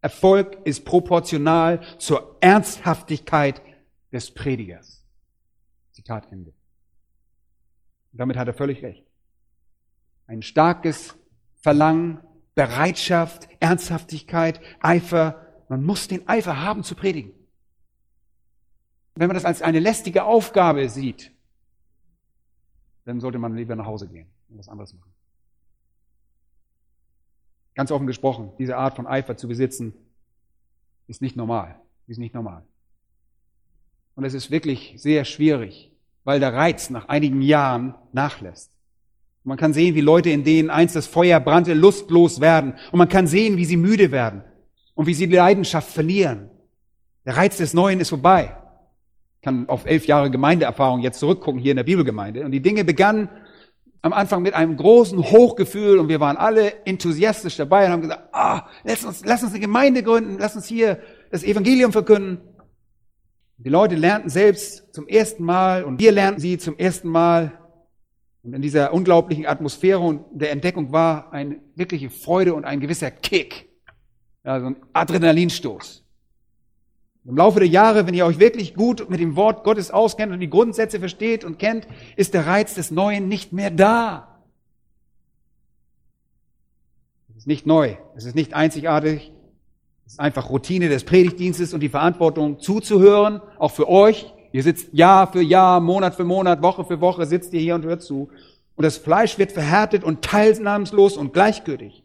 Erfolg 0.00 0.58
ist 0.64 0.84
proportional 0.84 1.80
zur 1.98 2.38
Ernsthaftigkeit 2.40 3.62
des 4.12 4.32
Predigers. 4.32 5.04
Zitat 5.92 6.32
Ende. 6.32 6.52
Und 8.12 8.18
damit 8.18 8.36
hat 8.36 8.48
er 8.48 8.54
völlig 8.54 8.82
recht. 8.82 9.04
Ein 10.26 10.42
starkes 10.42 11.14
Verlangen 11.66 12.20
Bereitschaft, 12.54 13.48
Ernsthaftigkeit, 13.58 14.60
Eifer. 14.78 15.44
Man 15.68 15.82
muss 15.82 16.06
den 16.06 16.28
Eifer 16.28 16.62
haben 16.62 16.84
zu 16.84 16.94
predigen. 16.94 17.32
Wenn 19.16 19.26
man 19.26 19.34
das 19.34 19.44
als 19.44 19.62
eine 19.62 19.80
lästige 19.80 20.22
Aufgabe 20.22 20.88
sieht, 20.88 21.32
dann 23.04 23.18
sollte 23.18 23.38
man 23.38 23.56
lieber 23.56 23.74
nach 23.74 23.86
Hause 23.86 24.06
gehen 24.06 24.28
und 24.48 24.58
was 24.58 24.68
anderes 24.68 24.94
machen. 24.94 25.12
Ganz 27.74 27.90
offen 27.90 28.06
gesprochen, 28.06 28.52
diese 28.60 28.76
Art 28.76 28.94
von 28.94 29.08
Eifer 29.08 29.36
zu 29.36 29.48
besitzen, 29.48 29.92
ist 31.08 31.20
nicht 31.20 31.34
normal. 31.34 31.80
Ist 32.06 32.18
nicht 32.18 32.32
normal. 32.32 32.62
Und 34.14 34.22
es 34.22 34.34
ist 34.34 34.52
wirklich 34.52 34.94
sehr 34.98 35.24
schwierig, 35.24 35.90
weil 36.22 36.38
der 36.38 36.54
Reiz 36.54 36.90
nach 36.90 37.08
einigen 37.08 37.42
Jahren 37.42 37.96
nachlässt. 38.12 38.70
Und 39.46 39.50
man 39.50 39.58
kann 39.58 39.72
sehen, 39.72 39.94
wie 39.94 40.00
Leute, 40.00 40.30
in 40.30 40.42
denen 40.42 40.70
einst 40.70 40.96
das 40.96 41.06
Feuer 41.06 41.38
brannte, 41.38 41.72
lustlos 41.72 42.40
werden. 42.40 42.74
Und 42.90 42.98
man 42.98 43.08
kann 43.08 43.28
sehen, 43.28 43.56
wie 43.56 43.64
sie 43.64 43.76
müde 43.76 44.10
werden 44.10 44.42
und 44.96 45.06
wie 45.06 45.14
sie 45.14 45.28
die 45.28 45.36
Leidenschaft 45.36 45.88
verlieren. 45.88 46.50
Der 47.24 47.36
Reiz 47.36 47.56
des 47.56 47.72
Neuen 47.72 48.00
ist 48.00 48.08
vorbei. 48.08 48.56
Ich 49.36 49.42
kann 49.42 49.68
auf 49.68 49.86
elf 49.86 50.08
Jahre 50.08 50.32
Gemeindeerfahrung 50.32 51.00
jetzt 51.00 51.20
zurückgucken 51.20 51.60
hier 51.60 51.70
in 51.70 51.76
der 51.76 51.84
Bibelgemeinde. 51.84 52.44
Und 52.44 52.50
die 52.50 52.60
Dinge 52.60 52.84
begannen 52.84 53.28
am 54.02 54.12
Anfang 54.12 54.42
mit 54.42 54.54
einem 54.54 54.76
großen 54.76 55.16
Hochgefühl 55.16 56.00
und 56.00 56.08
wir 56.08 56.18
waren 56.18 56.36
alle 56.36 56.84
enthusiastisch 56.84 57.56
dabei 57.56 57.86
und 57.86 57.92
haben 57.92 58.02
gesagt, 58.02 58.24
ah, 58.32 58.66
lass 58.82 59.04
uns, 59.04 59.24
lass 59.24 59.44
uns 59.44 59.52
eine 59.52 59.60
Gemeinde 59.60 60.02
gründen, 60.02 60.38
lass 60.40 60.56
uns 60.56 60.66
hier 60.66 60.98
das 61.30 61.44
Evangelium 61.44 61.92
verkünden. 61.92 62.40
Die 63.58 63.70
Leute 63.70 63.94
lernten 63.94 64.28
selbst 64.28 64.92
zum 64.92 65.06
ersten 65.06 65.44
Mal 65.44 65.84
und 65.84 66.00
wir 66.00 66.10
lernten 66.10 66.40
sie 66.40 66.58
zum 66.58 66.76
ersten 66.78 67.08
Mal. 67.08 67.52
Und 68.46 68.54
in 68.54 68.62
dieser 68.62 68.92
unglaublichen 68.92 69.44
Atmosphäre 69.44 69.98
und 69.98 70.24
der 70.30 70.52
Entdeckung 70.52 70.92
war 70.92 71.32
eine 71.32 71.56
wirkliche 71.74 72.10
Freude 72.10 72.54
und 72.54 72.64
ein 72.64 72.78
gewisser 72.78 73.10
Kick. 73.10 73.68
Ja, 74.44 74.60
so 74.60 74.66
ein 74.66 74.76
Adrenalinstoß. 74.92 76.04
Im 77.24 77.36
Laufe 77.36 77.58
der 77.58 77.66
Jahre, 77.66 78.06
wenn 78.06 78.14
ihr 78.14 78.24
euch 78.24 78.38
wirklich 78.38 78.74
gut 78.74 79.10
mit 79.10 79.18
dem 79.18 79.34
Wort 79.34 79.64
Gottes 79.64 79.90
auskennt 79.90 80.32
und 80.32 80.38
die 80.38 80.48
Grundsätze 80.48 81.00
versteht 81.00 81.42
und 81.42 81.58
kennt, 81.58 81.88
ist 82.14 82.34
der 82.34 82.46
Reiz 82.46 82.74
des 82.74 82.92
Neuen 82.92 83.26
nicht 83.26 83.52
mehr 83.52 83.72
da. 83.72 84.38
Es 87.30 87.38
ist 87.38 87.46
nicht 87.48 87.66
neu, 87.66 87.96
es 88.14 88.26
ist 88.26 88.36
nicht 88.36 88.54
einzigartig, 88.54 89.32
es 90.06 90.12
ist 90.12 90.20
einfach 90.20 90.50
Routine 90.50 90.88
des 90.88 91.02
Predigtdienstes 91.02 91.74
und 91.74 91.80
die 91.80 91.88
Verantwortung 91.88 92.60
zuzuhören, 92.60 93.40
auch 93.58 93.72
für 93.72 93.88
euch. 93.88 94.32
Ihr 94.56 94.62
sitzt 94.62 94.94
Jahr 94.94 95.30
für 95.30 95.42
Jahr, 95.42 95.80
Monat 95.80 96.14
für 96.14 96.24
Monat, 96.24 96.62
Woche 96.62 96.82
für 96.86 96.98
Woche, 97.02 97.26
sitzt 97.26 97.52
ihr 97.52 97.60
hier 97.60 97.74
und 97.74 97.84
hört 97.84 98.00
zu. 98.00 98.30
Und 98.74 98.84
das 98.84 98.96
Fleisch 98.96 99.36
wird 99.36 99.52
verhärtet 99.52 100.02
und 100.02 100.24
teilnahmslos 100.24 101.18
und 101.18 101.34
gleichgültig. 101.34 102.02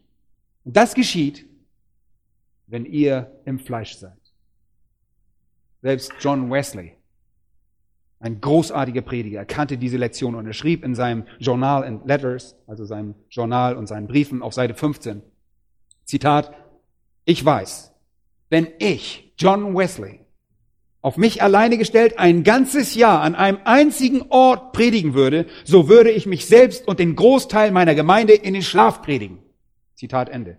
Und 0.62 0.76
das 0.76 0.92
geschieht, 0.94 1.46
wenn 2.66 2.84
ihr 2.84 3.40
im 3.46 3.58
Fleisch 3.58 3.96
seid. 3.96 4.20
Selbst 5.80 6.12
John 6.20 6.50
Wesley, 6.50 6.92
ein 8.20 8.38
großartiger 8.42 9.00
Prediger, 9.00 9.38
erkannte 9.38 9.78
diese 9.78 9.96
Lektion 9.96 10.34
und 10.34 10.46
er 10.46 10.52
schrieb 10.52 10.84
in 10.84 10.94
seinem 10.94 11.24
Journal 11.38 11.84
and 11.84 12.06
Letters, 12.06 12.54
also 12.66 12.84
seinem 12.84 13.14
Journal 13.30 13.78
und 13.78 13.86
seinen 13.86 14.08
Briefen 14.08 14.42
auf 14.42 14.52
Seite 14.52 14.74
15, 14.74 15.22
Zitat, 16.04 16.52
ich 17.24 17.42
weiß, 17.42 17.94
wenn 18.50 18.68
ich, 18.78 19.32
John 19.38 19.74
Wesley, 19.74 20.21
auf 21.02 21.16
mich 21.16 21.42
alleine 21.42 21.76
gestellt 21.76 22.18
ein 22.18 22.44
ganzes 22.44 22.94
Jahr 22.94 23.20
an 23.20 23.34
einem 23.34 23.58
einzigen 23.64 24.22
Ort 24.30 24.72
predigen 24.72 25.14
würde, 25.14 25.46
so 25.64 25.88
würde 25.88 26.10
ich 26.10 26.26
mich 26.26 26.46
selbst 26.46 26.86
und 26.86 27.00
den 27.00 27.16
Großteil 27.16 27.72
meiner 27.72 27.96
Gemeinde 27.96 28.34
in 28.34 28.54
den 28.54 28.62
Schlaf 28.62 29.02
predigen. 29.02 29.38
Zitat 29.96 30.28
Ende. 30.28 30.58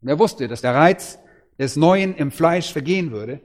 Und 0.00 0.08
er 0.08 0.18
wusste, 0.18 0.48
dass 0.48 0.62
der 0.62 0.74
Reiz 0.74 1.18
des 1.58 1.76
Neuen 1.76 2.14
im 2.16 2.30
Fleisch 2.30 2.72
vergehen 2.72 3.12
würde. 3.12 3.40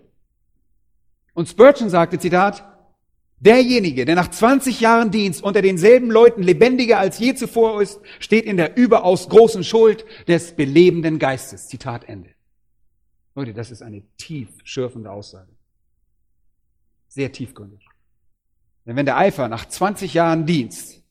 Und 1.33 1.49
Spurgeon 1.49 1.89
sagte, 1.89 2.17
Zitat, 2.17 2.65
derjenige, 3.39 4.05
der 4.05 4.15
nach 4.15 4.29
20 4.29 4.79
Jahren 4.79 5.11
Dienst 5.11 5.43
unter 5.43 5.61
denselben 5.61 6.11
Leuten 6.11 6.43
lebendiger 6.43 6.97
als 6.99 7.19
je 7.19 7.33
zuvor 7.33 7.81
ist, 7.81 7.99
steht 8.19 8.45
in 8.45 8.57
der 8.57 8.77
überaus 8.77 9.27
großen 9.27 9.63
Schuld 9.63 10.05
des 10.27 10.53
belebenden 10.53 11.19
Geistes. 11.19 11.67
Zitat 11.67 12.07
Ende. 12.07 12.29
Leute, 13.35 13.53
das 13.53 13.71
ist 13.71 13.81
eine 13.81 14.01
tief 14.17 14.49
schürfende 14.63 15.11
Aussage. 15.11 15.51
Sehr 17.07 17.31
tiefgründig. 17.31 17.85
Denn 18.85 18.95
wenn 18.95 19.05
der 19.05 19.17
Eifer 19.17 19.47
nach 19.47 19.67
20 19.67 20.13
Jahren 20.13 20.45
Dienst 20.45 21.01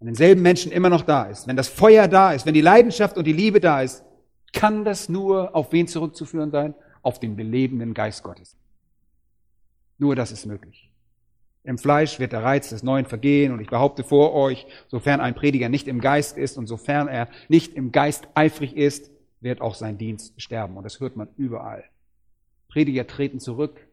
an 0.00 0.06
denselben 0.06 0.42
Menschen 0.42 0.70
immer 0.70 0.90
noch 0.90 1.02
da 1.02 1.24
ist, 1.24 1.46
wenn 1.46 1.56
das 1.56 1.68
Feuer 1.68 2.08
da 2.08 2.32
ist, 2.32 2.46
wenn 2.46 2.54
die 2.54 2.60
Leidenschaft 2.60 3.16
und 3.16 3.26
die 3.26 3.32
Liebe 3.32 3.60
da 3.60 3.82
ist, 3.82 4.04
kann 4.52 4.84
das 4.84 5.08
nur 5.08 5.54
auf 5.56 5.72
wen 5.72 5.88
zurückzuführen 5.88 6.50
sein? 6.50 6.74
Auf 7.02 7.20
den 7.20 7.36
belebenden 7.36 7.92
Geist 7.94 8.22
Gottes. 8.22 8.56
Nur 9.98 10.14
das 10.14 10.32
ist 10.32 10.46
möglich. 10.46 10.90
Im 11.64 11.78
Fleisch 11.78 12.18
wird 12.18 12.32
der 12.32 12.42
Reiz 12.42 12.68
des 12.68 12.82
Neuen 12.82 13.06
vergehen 13.06 13.52
und 13.52 13.60
ich 13.60 13.68
behaupte 13.68 14.04
vor 14.04 14.34
euch, 14.34 14.66
sofern 14.88 15.20
ein 15.20 15.34
Prediger 15.34 15.68
nicht 15.68 15.88
im 15.88 16.00
Geist 16.00 16.36
ist 16.36 16.58
und 16.58 16.66
sofern 16.66 17.08
er 17.08 17.28
nicht 17.48 17.74
im 17.74 17.90
Geist 17.90 18.28
eifrig 18.34 18.76
ist, 18.76 19.10
wird 19.44 19.60
auch 19.60 19.76
sein 19.76 19.98
Dienst 19.98 20.40
sterben. 20.40 20.76
Und 20.76 20.82
das 20.82 20.98
hört 20.98 21.14
man 21.14 21.28
überall. 21.36 21.84
Prediger 22.68 23.06
treten 23.06 23.38
zurück. 23.38 23.86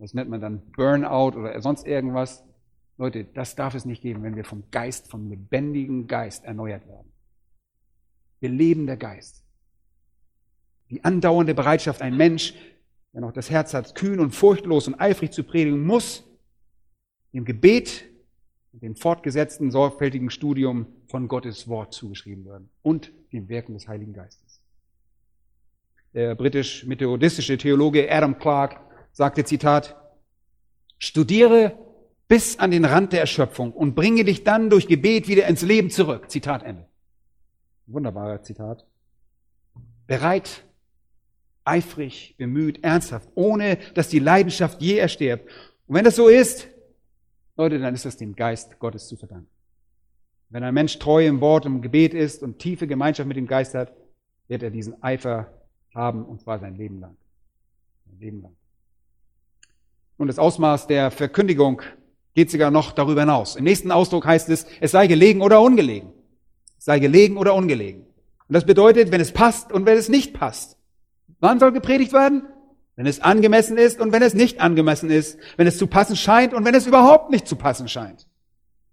Das 0.00 0.14
nennt 0.14 0.28
man 0.28 0.40
dann 0.40 0.62
Burnout 0.72 1.38
oder 1.38 1.60
sonst 1.62 1.86
irgendwas. 1.86 2.42
Leute, 2.98 3.24
das 3.24 3.54
darf 3.54 3.74
es 3.74 3.84
nicht 3.84 4.02
geben, 4.02 4.24
wenn 4.24 4.34
wir 4.34 4.44
vom 4.44 4.64
Geist, 4.72 5.08
vom 5.08 5.28
lebendigen 5.28 6.08
Geist 6.08 6.44
erneuert 6.44 6.86
werden. 6.88 7.12
Wir 8.40 8.48
leben 8.48 8.86
der 8.86 8.96
Geist. 8.96 9.44
Die 10.90 11.04
andauernde 11.04 11.54
Bereitschaft, 11.54 12.02
ein 12.02 12.16
Mensch, 12.16 12.54
der 13.12 13.20
noch 13.20 13.32
das 13.32 13.50
Herz 13.50 13.72
hat, 13.74 13.94
kühn 13.94 14.18
und 14.18 14.34
furchtlos 14.34 14.88
und 14.88 15.00
eifrig 15.00 15.32
zu 15.32 15.44
predigen, 15.44 15.86
muss 15.86 16.24
dem 17.32 17.44
Gebet 17.44 18.04
und 18.72 18.82
dem 18.82 18.96
fortgesetzten, 18.96 19.70
sorgfältigen 19.70 20.30
Studium 20.30 20.86
von 21.06 21.28
Gottes 21.28 21.68
Wort 21.68 21.94
zugeschrieben 21.94 22.44
werden 22.44 22.68
und 22.82 23.12
dem 23.32 23.48
Wirken 23.48 23.74
des 23.74 23.86
Heiligen 23.86 24.12
Geistes. 24.12 24.41
Der 26.14 26.34
britisch-methodistische 26.34 27.56
Theologe 27.56 28.10
Adam 28.10 28.38
Clark 28.38 28.80
sagte, 29.12 29.44
Zitat, 29.44 29.96
studiere 30.98 31.78
bis 32.28 32.58
an 32.58 32.70
den 32.70 32.84
Rand 32.84 33.12
der 33.12 33.20
Erschöpfung 33.20 33.72
und 33.72 33.94
bringe 33.94 34.24
dich 34.24 34.44
dann 34.44 34.70
durch 34.70 34.86
Gebet 34.88 35.28
wieder 35.28 35.46
ins 35.46 35.62
Leben 35.62 35.90
zurück. 35.90 36.30
Zitat 36.30 36.62
Ende. 36.62 36.86
Wunderbarer 37.86 38.42
Zitat. 38.42 38.86
Bereit, 40.06 40.64
eifrig, 41.64 42.34
bemüht, 42.36 42.84
ernsthaft, 42.84 43.28
ohne 43.34 43.78
dass 43.94 44.08
die 44.08 44.18
Leidenschaft 44.18 44.82
je 44.82 44.96
erstirbt. 44.96 45.48
Und 45.86 45.94
wenn 45.94 46.04
das 46.04 46.16
so 46.16 46.28
ist, 46.28 46.68
Leute, 47.56 47.78
dann 47.78 47.94
ist 47.94 48.04
das 48.04 48.16
dem 48.16 48.34
Geist 48.34 48.78
Gottes 48.78 49.08
zu 49.08 49.16
verdanken. 49.16 49.50
Wenn 50.48 50.64
ein 50.64 50.74
Mensch 50.74 50.98
treu 50.98 51.26
im 51.26 51.40
Wort, 51.40 51.64
im 51.64 51.80
Gebet 51.80 52.12
ist 52.12 52.42
und 52.42 52.58
tiefe 52.58 52.86
Gemeinschaft 52.86 53.26
mit 53.26 53.36
dem 53.36 53.46
Geist 53.46 53.74
hat, 53.74 53.94
wird 54.48 54.62
er 54.62 54.70
diesen 54.70 55.02
Eifer 55.02 55.61
haben, 55.94 56.24
und 56.24 56.40
zwar 56.40 56.58
sein 56.58 56.76
Leben 56.76 57.00
lang. 57.00 57.16
Sein 58.06 58.18
Leben 58.18 58.42
lang. 58.42 58.56
Und 60.16 60.28
das 60.28 60.38
Ausmaß 60.38 60.86
der 60.86 61.10
Verkündigung 61.10 61.82
geht 62.34 62.50
sogar 62.50 62.70
noch 62.70 62.92
darüber 62.92 63.22
hinaus. 63.22 63.56
Im 63.56 63.64
nächsten 63.64 63.90
Ausdruck 63.90 64.26
heißt 64.26 64.48
es, 64.48 64.66
es 64.80 64.92
sei 64.92 65.06
gelegen 65.06 65.42
oder 65.42 65.60
ungelegen. 65.60 66.12
Es 66.78 66.84
sei 66.86 66.98
gelegen 66.98 67.36
oder 67.36 67.54
ungelegen. 67.54 68.02
Und 68.48 68.54
das 68.54 68.64
bedeutet, 68.64 69.10
wenn 69.12 69.20
es 69.20 69.32
passt 69.32 69.72
und 69.72 69.86
wenn 69.86 69.98
es 69.98 70.08
nicht 70.08 70.34
passt. 70.34 70.76
Wann 71.40 71.58
soll 71.58 71.72
gepredigt 71.72 72.12
werden? 72.12 72.42
Wenn 72.96 73.06
es 73.06 73.20
angemessen 73.20 73.78
ist 73.78 74.00
und 74.00 74.12
wenn 74.12 74.22
es 74.22 74.34
nicht 74.34 74.60
angemessen 74.60 75.10
ist. 75.10 75.38
Wenn 75.56 75.66
es 75.66 75.78
zu 75.78 75.86
passen 75.86 76.16
scheint 76.16 76.54
und 76.54 76.64
wenn 76.64 76.74
es 76.74 76.86
überhaupt 76.86 77.30
nicht 77.30 77.48
zu 77.48 77.56
passen 77.56 77.88
scheint. 77.88 78.26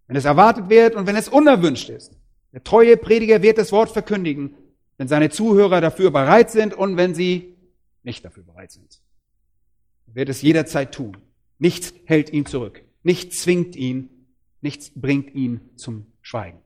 Wenn 0.08 0.16
es 0.16 0.26
erwartet 0.26 0.70
wird 0.70 0.96
und 0.96 1.06
wenn 1.06 1.16
es 1.16 1.30
unerwünscht 1.30 1.90
ist. 1.90 2.18
Der 2.54 2.64
treue 2.64 2.98
Prediger 2.98 3.44
wird 3.44 3.58
das 3.60 3.72
Wort 3.72 3.92
verkündigen, 3.92 4.56
wenn 5.00 5.08
seine 5.08 5.30
Zuhörer 5.30 5.80
dafür 5.80 6.12
bereit 6.12 6.52
sind 6.52 6.74
und 6.74 6.98
wenn 6.98 7.16
sie 7.16 7.56
nicht 8.04 8.26
dafür 8.26 8.44
bereit 8.44 8.72
sind. 8.72 9.02
Er 10.08 10.16
wird 10.16 10.28
es 10.28 10.42
jederzeit 10.42 10.94
tun. 10.94 11.16
Nichts 11.58 11.94
hält 12.04 12.34
ihn 12.34 12.46
zurück. 12.46 12.84
Nichts 13.02 13.42
zwingt 13.42 13.78
ihn. 13.78 14.10
Nichts 14.60 14.92
bringt 14.94 15.34
ihn 15.34 15.62
zum 15.78 16.08
Schweigen. 16.22 16.60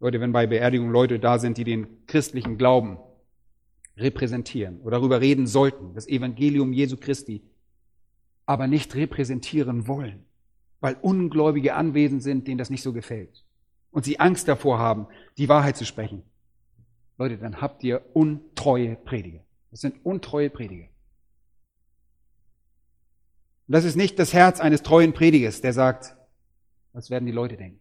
Leute, 0.00 0.18
wenn 0.18 0.32
bei 0.32 0.46
Beerdigungen 0.46 0.92
Leute 0.92 1.18
da 1.18 1.38
sind, 1.38 1.58
die 1.58 1.64
den 1.64 2.06
christlichen 2.06 2.56
Glauben 2.56 2.96
repräsentieren 3.98 4.80
oder 4.80 4.92
darüber 4.92 5.20
reden 5.20 5.46
sollten, 5.46 5.92
das 5.92 6.08
Evangelium 6.08 6.72
Jesu 6.72 6.96
Christi, 6.96 7.42
aber 8.46 8.66
nicht 8.66 8.94
repräsentieren 8.94 9.86
wollen, 9.86 10.24
weil 10.80 10.96
Ungläubige 11.02 11.74
anwesend 11.74 12.22
sind, 12.22 12.48
denen 12.48 12.56
das 12.56 12.70
nicht 12.70 12.82
so 12.82 12.94
gefällt 12.94 13.45
und 13.96 14.04
sie 14.04 14.20
Angst 14.20 14.46
davor 14.46 14.78
haben, 14.78 15.06
die 15.38 15.48
Wahrheit 15.48 15.78
zu 15.78 15.86
sprechen. 15.86 16.22
Leute, 17.16 17.38
dann 17.38 17.62
habt 17.62 17.82
ihr 17.82 18.04
untreue 18.12 18.94
Prediger. 18.94 19.40
Das 19.70 19.80
sind 19.80 20.04
untreue 20.04 20.50
Prediger. 20.50 20.88
Und 23.66 23.72
das 23.72 23.84
ist 23.84 23.96
nicht 23.96 24.18
das 24.18 24.34
Herz 24.34 24.60
eines 24.60 24.82
treuen 24.82 25.14
Predigers, 25.14 25.62
der 25.62 25.72
sagt, 25.72 26.14
was 26.92 27.08
werden 27.08 27.24
die 27.24 27.32
Leute 27.32 27.56
denken? 27.56 27.80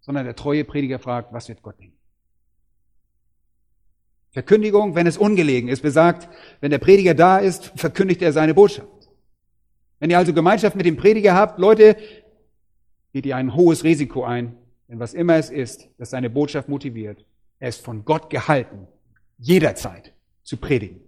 sondern 0.00 0.24
der 0.24 0.34
treue 0.34 0.64
Prediger 0.64 0.98
fragt, 0.98 1.32
was 1.32 1.48
wird 1.48 1.62
Gott 1.62 1.78
denken? 1.78 1.96
Verkündigung, 4.32 4.94
wenn 4.94 5.06
es 5.06 5.18
ungelegen 5.18 5.68
ist, 5.68 5.82
besagt, 5.82 6.28
wenn 6.60 6.70
der 6.70 6.78
Prediger 6.78 7.14
da 7.14 7.38
ist, 7.38 7.72
verkündigt 7.76 8.22
er 8.22 8.32
seine 8.32 8.54
Botschaft. 8.54 8.88
Wenn 9.98 10.10
ihr 10.10 10.18
also 10.18 10.32
Gemeinschaft 10.32 10.76
mit 10.76 10.86
dem 10.86 10.96
Prediger 10.96 11.34
habt, 11.34 11.58
Leute, 11.58 11.96
geht 13.12 13.26
ihr 13.26 13.36
ein 13.36 13.54
hohes 13.54 13.84
Risiko 13.84 14.24
ein, 14.24 14.56
denn 14.88 14.98
was 14.98 15.14
immer 15.14 15.36
es 15.36 15.50
ist, 15.50 15.88
das 15.98 16.10
seine 16.10 16.30
Botschaft 16.30 16.68
motiviert, 16.68 17.24
er 17.58 17.68
ist 17.68 17.84
von 17.84 18.04
Gott 18.04 18.30
gehalten, 18.30 18.88
jederzeit 19.38 20.12
zu 20.42 20.56
predigen, 20.56 21.00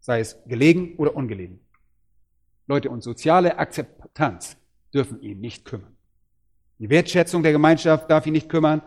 sei 0.00 0.20
es 0.20 0.36
gelegen 0.46 0.96
oder 0.96 1.16
ungelegen. 1.16 1.60
Leute, 2.66 2.90
und 2.90 3.02
soziale 3.02 3.58
Akzeptanz 3.58 4.56
dürfen 4.92 5.20
ihn 5.20 5.40
nicht 5.40 5.64
kümmern. 5.64 5.96
Die 6.78 6.90
Wertschätzung 6.90 7.42
der 7.42 7.52
Gemeinschaft 7.52 8.10
darf 8.10 8.26
ihn 8.26 8.32
nicht 8.32 8.48
kümmern. 8.48 8.82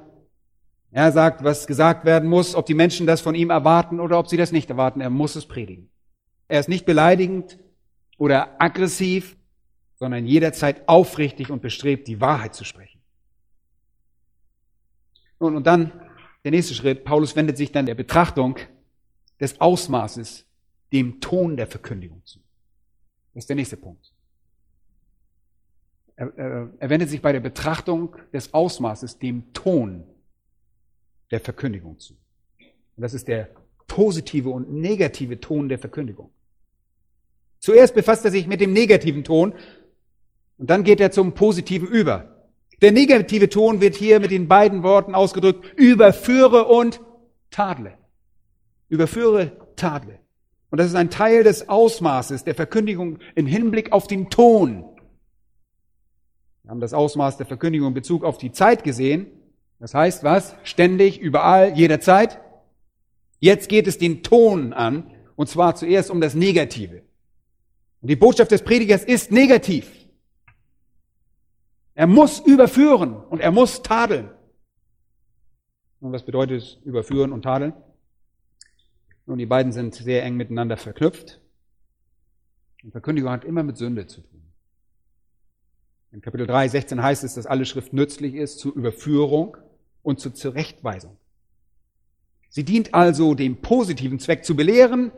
Er 0.91 1.11
sagt, 1.11 1.43
was 1.43 1.67
gesagt 1.67 2.05
werden 2.05 2.29
muss, 2.29 2.55
ob 2.55 2.65
die 2.65 2.73
Menschen 2.73 3.07
das 3.07 3.21
von 3.21 3.35
ihm 3.35 3.49
erwarten 3.49 3.99
oder 3.99 4.19
ob 4.19 4.27
sie 4.27 4.37
das 4.37 4.51
nicht 4.51 4.69
erwarten. 4.69 5.01
Er 5.01 5.09
muss 5.09 5.35
es 5.35 5.45
predigen. 5.45 5.89
Er 6.47 6.59
ist 6.59 6.69
nicht 6.69 6.85
beleidigend 6.85 7.57
oder 8.17 8.61
aggressiv, 8.61 9.37
sondern 9.95 10.25
jederzeit 10.25 10.87
aufrichtig 10.87 11.49
und 11.49 11.61
bestrebt, 11.61 12.07
die 12.07 12.21
Wahrheit 12.21 12.53
zu 12.53 12.63
sprechen. 12.63 12.99
Nun, 15.39 15.55
und 15.55 15.65
dann 15.65 15.91
der 16.45 16.51
nächste 16.51 16.75
Schritt. 16.75 17.03
Paulus 17.03 17.35
wendet 17.35 17.57
sich 17.57 17.71
dann 17.71 17.87
der 17.87 17.95
Betrachtung 17.95 18.57
des 19.39 19.59
Ausmaßes, 19.59 20.45
dem 20.93 21.19
Ton 21.19 21.57
der 21.57 21.67
Verkündigung 21.67 22.21
zu. 22.23 22.39
Das 23.33 23.43
ist 23.43 23.49
der 23.49 23.55
nächste 23.55 23.77
Punkt. 23.77 24.13
Er, 26.15 26.31
er, 26.37 26.69
er 26.79 26.89
wendet 26.89 27.09
sich 27.09 27.21
bei 27.21 27.33
der 27.33 27.41
Betrachtung 27.41 28.15
des 28.31 28.53
Ausmaßes, 28.53 29.19
dem 29.19 29.51
Ton 29.53 30.05
der 31.31 31.41
Verkündigung 31.41 31.99
zu. 31.99 32.13
Und 32.95 33.01
das 33.01 33.13
ist 33.13 33.27
der 33.27 33.49
positive 33.87 34.49
und 34.49 34.71
negative 34.71 35.41
Ton 35.41 35.67
der 35.67 35.79
Verkündigung. 35.79 36.29
Zuerst 37.59 37.95
befasst 37.95 38.23
er 38.23 38.31
sich 38.31 38.45
mit 38.45 38.61
dem 38.61 38.71
negativen 38.71 39.23
Ton 39.23 39.55
und 40.57 40.69
dann 40.69 40.83
geht 40.83 40.99
er 40.99 41.11
zum 41.11 41.33
positiven 41.33 41.87
über. 41.87 42.35
Der 42.81 42.91
negative 42.91 43.49
Ton 43.49 43.81
wird 43.81 43.95
hier 43.95 44.19
mit 44.19 44.31
den 44.31 44.47
beiden 44.47 44.83
Worten 44.83 45.15
ausgedrückt, 45.15 45.65
überführe 45.77 46.65
und 46.65 47.01
tadle. 47.49 47.97
Überführe, 48.89 49.51
tadle. 49.75 50.19
Und 50.69 50.79
das 50.79 50.87
ist 50.87 50.95
ein 50.95 51.09
Teil 51.09 51.43
des 51.43 51.69
Ausmaßes 51.69 52.43
der 52.43 52.55
Verkündigung 52.55 53.19
im 53.35 53.45
Hinblick 53.45 53.91
auf 53.91 54.07
den 54.07 54.29
Ton. 54.29 54.83
Wir 56.63 56.71
haben 56.71 56.81
das 56.81 56.93
Ausmaß 56.93 57.37
der 57.37 57.45
Verkündigung 57.45 57.89
in 57.89 57.93
Bezug 57.93 58.23
auf 58.23 58.37
die 58.37 58.51
Zeit 58.51 58.83
gesehen. 58.83 59.27
Das 59.79 59.93
heißt 59.93 60.23
was? 60.23 60.55
Ständig, 60.63 61.19
überall, 61.19 61.77
jederzeit. 61.77 62.41
Jetzt 63.39 63.69
geht 63.69 63.87
es 63.87 63.97
den 63.97 64.23
Ton 64.23 64.73
an, 64.73 65.11
und 65.35 65.47
zwar 65.47 65.75
zuerst 65.75 66.09
um 66.09 66.21
das 66.21 66.33
Negative. 66.33 67.03
Und 68.01 68.09
die 68.09 68.15
Botschaft 68.15 68.51
des 68.51 68.63
Predigers 68.63 69.03
ist 69.03 69.31
negativ. 69.31 70.04
Er 71.95 72.07
muss 72.07 72.39
überführen 72.39 73.15
und 73.15 73.39
er 73.39 73.51
muss 73.51 73.81
tadeln. 73.81 74.29
Und 76.01 76.11
was 76.11 76.25
bedeutet 76.25 76.79
überführen 76.83 77.31
und 77.31 77.43
tadeln? 77.43 77.73
Nun, 79.25 79.37
die 79.37 79.45
beiden 79.45 79.71
sind 79.71 79.95
sehr 79.95 80.23
eng 80.23 80.35
miteinander 80.35 80.77
verknüpft. 80.77 81.41
Und 82.83 82.91
Verkündigung 82.91 83.31
hat 83.31 83.45
immer 83.45 83.63
mit 83.63 83.77
Sünde 83.77 84.05
zu 84.05 84.21
tun. 84.21 84.41
In 86.11 86.21
Kapitel 86.21 86.45
3, 86.45 86.67
16 86.67 87.01
heißt 87.01 87.23
es, 87.23 87.33
dass 87.33 87.45
alle 87.45 87.65
Schrift 87.65 87.93
nützlich 87.93 88.35
ist 88.35 88.59
zur 88.59 88.75
Überführung 88.75 89.57
und 90.03 90.19
zur 90.19 90.33
Zurechtweisung. 90.33 91.17
Sie 92.49 92.63
dient 92.63 92.93
also 92.93 93.33
dem 93.33 93.61
positiven 93.61 94.19
Zweck 94.19 94.45
zu 94.45 94.55
belehren 94.55 95.11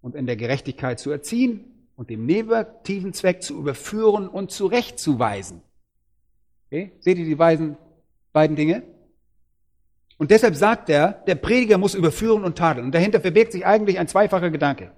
und 0.00 0.14
in 0.14 0.26
der 0.26 0.36
Gerechtigkeit 0.36 0.98
zu 0.98 1.10
erziehen 1.10 1.88
und 1.94 2.10
dem 2.10 2.26
negativen 2.26 3.12
Zweck 3.12 3.42
zu 3.42 3.56
überführen 3.56 4.28
und 4.28 4.50
zurechtzuweisen. 4.50 5.62
Okay? 6.70 6.92
Seht 7.00 7.18
ihr 7.18 7.24
die 7.24 7.34
beiden, 7.34 7.76
beiden 8.32 8.54
Dinge? 8.54 8.84
Und 10.18 10.30
deshalb 10.30 10.54
sagt 10.54 10.88
er, 10.88 11.12
der 11.26 11.34
Prediger 11.34 11.78
muss 11.78 11.94
überführen 11.94 12.44
und 12.44 12.56
tadeln. 12.56 12.86
Und 12.86 12.94
dahinter 12.94 13.20
verbirgt 13.20 13.52
sich 13.52 13.66
eigentlich 13.66 13.98
ein 13.98 14.06
zweifacher 14.06 14.50
Gedanke. 14.50 14.92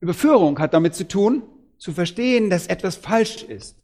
Überführung 0.00 0.58
hat 0.58 0.74
damit 0.74 0.94
zu 0.94 1.08
tun, 1.08 1.44
zu 1.78 1.92
verstehen, 1.92 2.50
dass 2.50 2.66
etwas 2.66 2.96
falsch 2.96 3.42
ist. 3.44 3.76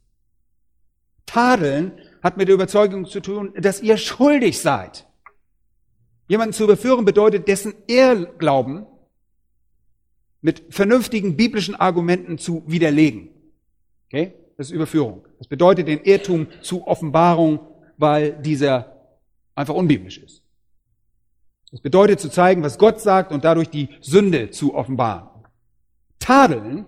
Tadeln 1.25 1.93
hat 2.21 2.37
mit 2.37 2.49
der 2.49 2.55
Überzeugung 2.55 3.05
zu 3.05 3.21
tun, 3.21 3.53
dass 3.57 3.81
ihr 3.81 3.97
schuldig 3.97 4.59
seid. 4.59 5.07
Jemanden 6.27 6.53
zu 6.53 6.65
überführen 6.65 7.05
bedeutet, 7.05 7.47
dessen 7.47 7.73
Irrglauben 7.87 8.85
mit 10.41 10.63
vernünftigen 10.69 11.35
biblischen 11.37 11.75
Argumenten 11.75 12.37
zu 12.37 12.63
widerlegen. 12.67 13.29
Okay? 14.07 14.33
Das 14.61 14.67
ist 14.67 14.75
Überführung. 14.75 15.25
Das 15.39 15.47
bedeutet 15.47 15.87
den 15.87 16.03
Irrtum 16.03 16.45
zu 16.61 16.85
Offenbarung, 16.85 17.61
weil 17.97 18.33
dieser 18.43 18.95
einfach 19.55 19.73
unbiblisch 19.73 20.19
ist. 20.19 20.43
Das 21.71 21.81
bedeutet 21.81 22.19
zu 22.19 22.29
zeigen, 22.29 22.61
was 22.61 22.77
Gott 22.77 23.01
sagt 23.01 23.31
und 23.31 23.43
dadurch 23.43 23.69
die 23.71 23.89
Sünde 24.01 24.51
zu 24.51 24.75
offenbaren. 24.75 25.47
Tadeln 26.19 26.85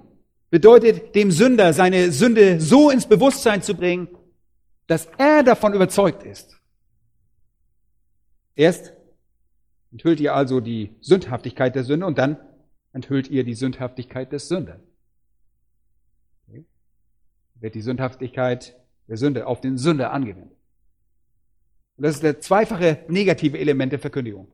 bedeutet 0.51 1.15
dem 1.15 1.31
Sünder 1.31 1.73
seine 1.73 2.11
Sünde 2.11 2.61
so 2.61 2.91
ins 2.91 3.07
Bewusstsein 3.07 3.63
zu 3.63 3.73
bringen, 3.73 4.07
dass 4.85 5.07
er 5.17 5.41
davon 5.41 5.73
überzeugt 5.73 6.21
ist. 6.21 6.61
Erst 8.55 8.93
enthüllt 9.91 10.19
ihr 10.19 10.35
also 10.35 10.59
die 10.59 10.91
Sündhaftigkeit 11.01 11.73
der 11.73 11.85
Sünde 11.85 12.05
und 12.05 12.19
dann 12.19 12.37
enthüllt 12.91 13.31
ihr 13.31 13.43
die 13.43 13.55
Sündhaftigkeit 13.55 14.31
des 14.31 14.47
Sünders. 14.47 14.92
Wird 17.63 17.75
die 17.75 17.81
Sündhaftigkeit 17.81 18.75
der 19.07 19.15
Sünde 19.15 19.47
auf 19.47 19.61
den 19.61 19.77
Sünder 19.77 20.11
angewendet. 20.11 20.57
Und 21.95 22.03
das 22.03 22.15
ist 22.15 22.23
der 22.23 22.41
zweifache 22.41 23.05
negative 23.07 23.57
Element 23.57 23.93
der 23.93 23.99
Verkündigung. 23.99 24.49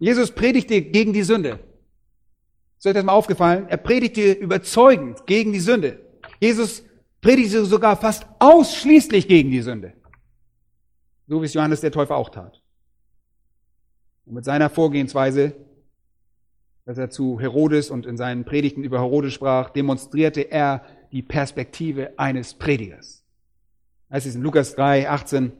Jesus 0.00 0.32
predigte 0.32 0.82
gegen 0.82 1.12
die 1.12 1.22
Sünde. 1.22 1.60
Ist 2.76 2.84
euch 2.84 2.94
das 2.94 3.04
mal 3.04 3.12
aufgefallen? 3.12 3.68
Er 3.68 3.76
predigte 3.76 4.32
überzeugend 4.32 5.24
gegen 5.24 5.52
die 5.52 5.60
Sünde. 5.60 6.00
Jesus 6.40 6.82
predigte 7.20 7.64
sogar 7.64 7.96
fast 7.96 8.26
ausschließlich 8.40 9.28
gegen 9.28 9.52
die 9.52 9.62
Sünde. 9.62 9.92
So 11.28 11.40
wie 11.40 11.46
es 11.46 11.54
Johannes 11.54 11.80
der 11.80 11.92
Täufer 11.92 12.16
auch 12.16 12.30
tat. 12.30 12.60
Und 14.26 14.34
mit 14.34 14.44
seiner 14.44 14.68
Vorgehensweise, 14.68 15.54
dass 16.86 16.98
er 16.98 17.08
zu 17.08 17.38
Herodes 17.38 17.88
und 17.88 18.04
in 18.04 18.16
seinen 18.16 18.44
Predigten 18.44 18.82
über 18.82 18.98
Herodes 18.98 19.32
sprach, 19.32 19.70
demonstrierte 19.70 20.40
er 20.40 20.84
die 21.12 21.22
Perspektive 21.22 22.18
eines 22.18 22.54
Predigers. 22.54 23.24
Das 24.08 24.26
ist 24.26 24.34
in 24.34 24.42
Lukas 24.42 24.74
3, 24.74 25.08
18 25.08 25.52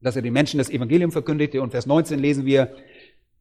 dass 0.00 0.16
er 0.16 0.22
den 0.22 0.32
Menschen 0.32 0.58
das 0.58 0.70
Evangelium 0.70 1.12
verkündigte. 1.12 1.62
Und 1.62 1.70
Vers 1.70 1.86
19 1.86 2.18
lesen 2.18 2.46
wir, 2.46 2.74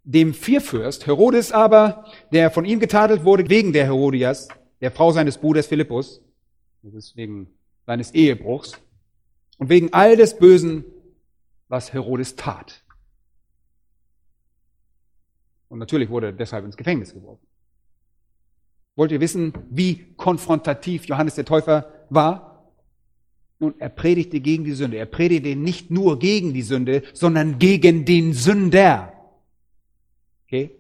dem 0.03 0.33
Vierfürst, 0.33 1.05
Herodes 1.07 1.51
aber, 1.51 2.05
der 2.31 2.51
von 2.51 2.65
ihm 2.65 2.79
getadelt 2.79 3.25
wurde 3.25 3.49
wegen 3.49 3.73
der 3.73 3.85
Herodias, 3.85 4.47
der 4.81 4.91
Frau 4.91 5.11
seines 5.11 5.37
Bruders 5.37 5.67
Philippus, 5.67 6.21
das 6.81 6.93
ist 6.93 7.17
wegen 7.17 7.47
seines 7.85 8.11
Ehebruchs, 8.11 8.79
und 9.57 9.69
wegen 9.69 9.93
all 9.93 10.15
des 10.15 10.37
Bösen, 10.37 10.85
was 11.67 11.93
Herodes 11.93 12.35
tat. 12.35 12.83
Und 15.67 15.79
natürlich 15.79 16.09
wurde 16.09 16.27
er 16.27 16.33
deshalb 16.33 16.65
ins 16.65 16.77
Gefängnis 16.77 17.13
geworfen. 17.13 17.45
Wollt 18.99 19.13
ihr 19.13 19.21
wissen, 19.21 19.53
wie 19.69 20.13
konfrontativ 20.17 21.05
Johannes 21.05 21.35
der 21.35 21.45
Täufer 21.45 21.89
war? 22.09 22.69
Nun, 23.57 23.73
er 23.79 23.87
predigte 23.87 24.41
gegen 24.41 24.65
die 24.65 24.73
Sünde. 24.73 24.97
Er 24.97 25.05
predigte 25.05 25.55
nicht 25.55 25.89
nur 25.89 26.19
gegen 26.19 26.53
die 26.53 26.63
Sünde, 26.63 27.03
sondern 27.13 27.59
gegen 27.59 28.03
den 28.03 28.33
Sünder. 28.33 29.13
Okay? 30.45 30.71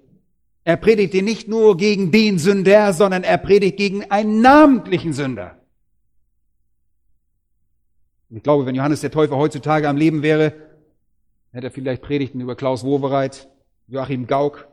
Er 0.65 0.75
predigte 0.75 1.21
nicht 1.21 1.47
nur 1.47 1.77
gegen 1.77 2.11
den 2.11 2.39
Sünder, 2.39 2.91
sondern 2.91 3.23
er 3.23 3.37
predigt 3.37 3.77
gegen 3.77 4.11
einen 4.11 4.41
namentlichen 4.41 5.13
Sünder. 5.13 5.57
Ich 8.29 8.43
glaube, 8.43 8.65
wenn 8.65 8.75
Johannes 8.75 8.99
der 8.99 9.11
Täufer 9.11 9.37
heutzutage 9.37 9.87
am 9.87 9.95
Leben 9.95 10.23
wäre, 10.23 10.51
hätte 11.53 11.67
er 11.67 11.71
vielleicht 11.71 12.01
Predigten 12.01 12.41
über 12.41 12.57
Klaus 12.57 12.83
Wowereit, 12.83 13.47
Joachim 13.87 14.27
Gauck, 14.27 14.67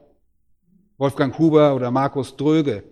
Wolfgang 0.98 1.38
Huber 1.38 1.76
oder 1.76 1.92
Markus 1.92 2.36
Dröge 2.36 2.82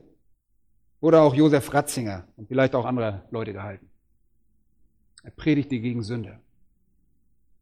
oder 1.05 1.21
auch 1.21 1.35
Josef 1.35 1.75
Ratzinger 1.75 2.27
und 2.39 2.49
vielleicht 2.49 2.75
auch 2.75 2.87
andere 2.87 3.23
Leute 3.31 3.53
gehalten. 3.53 3.91
Er 5.23 5.33
predigte 5.33 5.79
gegen 5.79 6.03
Sünde. 6.03 6.39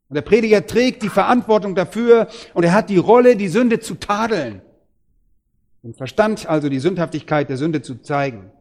Und 0.08 0.14
der 0.14 0.22
Prediger 0.22 0.64
trägt 0.64 1.02
die 1.02 1.08
Verantwortung 1.08 1.74
dafür 1.74 2.28
und 2.54 2.62
er 2.62 2.72
hat 2.72 2.88
die 2.88 2.98
Rolle, 2.98 3.34
die 3.36 3.48
Sünde 3.48 3.80
zu 3.80 3.96
tadeln. 3.96 4.62
Und 5.82 5.96
verstand 5.96 6.46
also 6.46 6.68
die 6.68 6.78
Sündhaftigkeit 6.78 7.48
der 7.48 7.56
Sünde 7.56 7.82
zu 7.82 7.96
zeigen. 7.96 8.52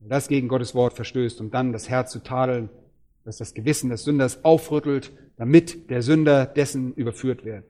Und 0.00 0.08
das 0.08 0.26
gegen 0.26 0.48
Gottes 0.48 0.74
Wort 0.74 0.94
verstößt 0.94 1.40
und 1.40 1.54
dann 1.54 1.72
das 1.72 1.88
Herz 1.88 2.10
zu 2.10 2.24
tadeln 2.24 2.70
das 3.22 3.38
das 3.38 3.54
Gewissen 3.54 3.90
des 3.90 4.04
Sünders 4.04 4.44
aufrüttelt, 4.44 5.12
damit 5.36 5.90
der 5.90 6.02
Sünder 6.02 6.46
dessen 6.46 6.94
überführt 6.94 7.44
wird, 7.44 7.64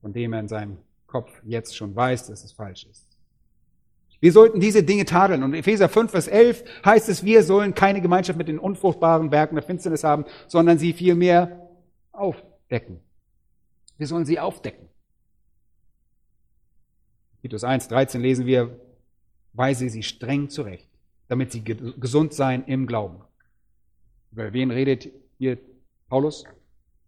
von 0.00 0.12
dem 0.12 0.32
er 0.32 0.40
in 0.40 0.48
seinem 0.48 0.78
Kopf 1.06 1.30
jetzt 1.44 1.76
schon 1.76 1.94
weiß, 1.94 2.26
dass 2.26 2.42
es 2.42 2.52
falsch 2.52 2.84
ist. 2.90 3.11
Wir 4.22 4.30
sollten 4.30 4.60
diese 4.60 4.84
Dinge 4.84 5.04
tadeln. 5.04 5.42
Und 5.42 5.52
Epheser 5.52 5.88
5, 5.88 6.12
Vers 6.12 6.28
11 6.28 6.62
heißt 6.84 7.08
es, 7.08 7.24
wir 7.24 7.42
sollen 7.42 7.74
keine 7.74 8.00
Gemeinschaft 8.00 8.38
mit 8.38 8.46
den 8.46 8.60
unfruchtbaren 8.60 9.32
Werken 9.32 9.56
der 9.56 9.64
Finsternis 9.64 10.04
haben, 10.04 10.26
sondern 10.46 10.78
sie 10.78 10.92
vielmehr 10.92 11.68
aufdecken. 12.12 13.00
Wir 13.98 14.06
sollen 14.06 14.24
sie 14.24 14.38
aufdecken. 14.38 14.88
Titus 17.40 17.64
1, 17.64 17.88
13 17.88 18.20
lesen 18.20 18.46
wir, 18.46 18.78
weise 19.54 19.90
sie 19.90 20.04
streng 20.04 20.48
zurecht, 20.48 20.88
damit 21.26 21.50
sie 21.50 21.64
gesund 21.64 22.32
seien 22.32 22.64
im 22.66 22.86
Glauben. 22.86 23.16
Über 24.30 24.52
wen 24.52 24.70
redet 24.70 25.08
hier 25.38 25.58
Paulus? 26.08 26.44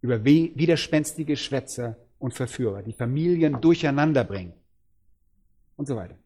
Über 0.01 0.25
widerspenstige 0.25 1.37
Schwätzer 1.37 1.95
und 2.19 2.33
Verführer, 2.33 2.81
die 2.81 2.91
Familien 2.91 3.61
durcheinander 3.61 4.25
bringen 4.25 4.51
und 5.77 5.87
so 5.87 5.95
weiter. 5.95 6.17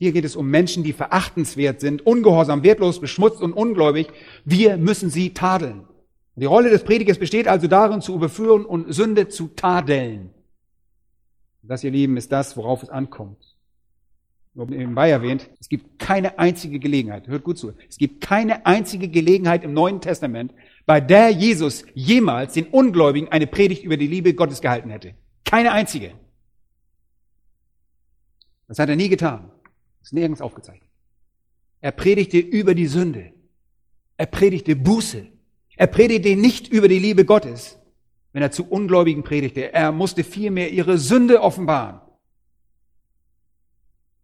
Hier 0.00 0.12
geht 0.12 0.24
es 0.24 0.34
um 0.34 0.48
Menschen, 0.48 0.82
die 0.82 0.94
verachtenswert 0.94 1.80
sind, 1.80 2.06
ungehorsam, 2.06 2.62
wertlos, 2.62 3.02
beschmutzt 3.02 3.42
und 3.42 3.52
ungläubig. 3.52 4.08
Wir 4.46 4.78
müssen 4.78 5.10
sie 5.10 5.34
tadeln. 5.34 5.84
Die 6.36 6.46
Rolle 6.46 6.70
des 6.70 6.84
Predigers 6.84 7.18
besteht 7.18 7.46
also 7.46 7.66
darin, 7.66 8.00
zu 8.00 8.14
überführen 8.14 8.64
und 8.64 8.94
Sünde 8.94 9.28
zu 9.28 9.48
tadeln. 9.48 10.30
Das, 11.62 11.84
ihr 11.84 11.90
Lieben, 11.90 12.16
ist 12.16 12.32
das, 12.32 12.56
worauf 12.56 12.82
es 12.82 12.88
ankommt. 12.88 13.36
Nur 14.54 14.68
nebenbei 14.68 15.10
erwähnt, 15.10 15.50
es 15.60 15.68
gibt 15.68 15.98
keine 15.98 16.38
einzige 16.38 16.78
Gelegenheit, 16.78 17.28
hört 17.28 17.44
gut 17.44 17.58
zu, 17.58 17.74
es 17.86 17.98
gibt 17.98 18.22
keine 18.22 18.64
einzige 18.64 19.06
Gelegenheit 19.08 19.64
im 19.64 19.74
Neuen 19.74 20.00
Testament, 20.00 20.54
bei 20.86 21.02
der 21.02 21.28
Jesus 21.28 21.84
jemals 21.92 22.54
den 22.54 22.68
Ungläubigen 22.68 23.28
eine 23.28 23.46
Predigt 23.46 23.84
über 23.84 23.98
die 23.98 24.06
Liebe 24.08 24.32
Gottes 24.32 24.62
gehalten 24.62 24.88
hätte. 24.88 25.14
Keine 25.44 25.72
einzige. 25.72 26.12
Das 28.66 28.78
hat 28.78 28.88
er 28.88 28.96
nie 28.96 29.10
getan. 29.10 29.50
Ist 30.02 30.12
nirgends 30.12 30.40
aufgezeichnet. 30.40 30.88
Er 31.80 31.92
predigte 31.92 32.38
über 32.38 32.74
die 32.74 32.86
Sünde. 32.86 33.32
Er 34.16 34.26
predigte 34.26 34.76
Buße. 34.76 35.26
Er 35.76 35.86
predigte 35.86 36.36
nicht 36.36 36.68
über 36.68 36.88
die 36.88 36.98
Liebe 36.98 37.24
Gottes, 37.24 37.78
wenn 38.32 38.42
er 38.42 38.50
zu 38.50 38.68
Ungläubigen 38.68 39.22
predigte. 39.22 39.72
Er 39.72 39.92
musste 39.92 40.24
vielmehr 40.24 40.70
ihre 40.70 40.98
Sünde 40.98 41.40
offenbaren. 41.40 42.00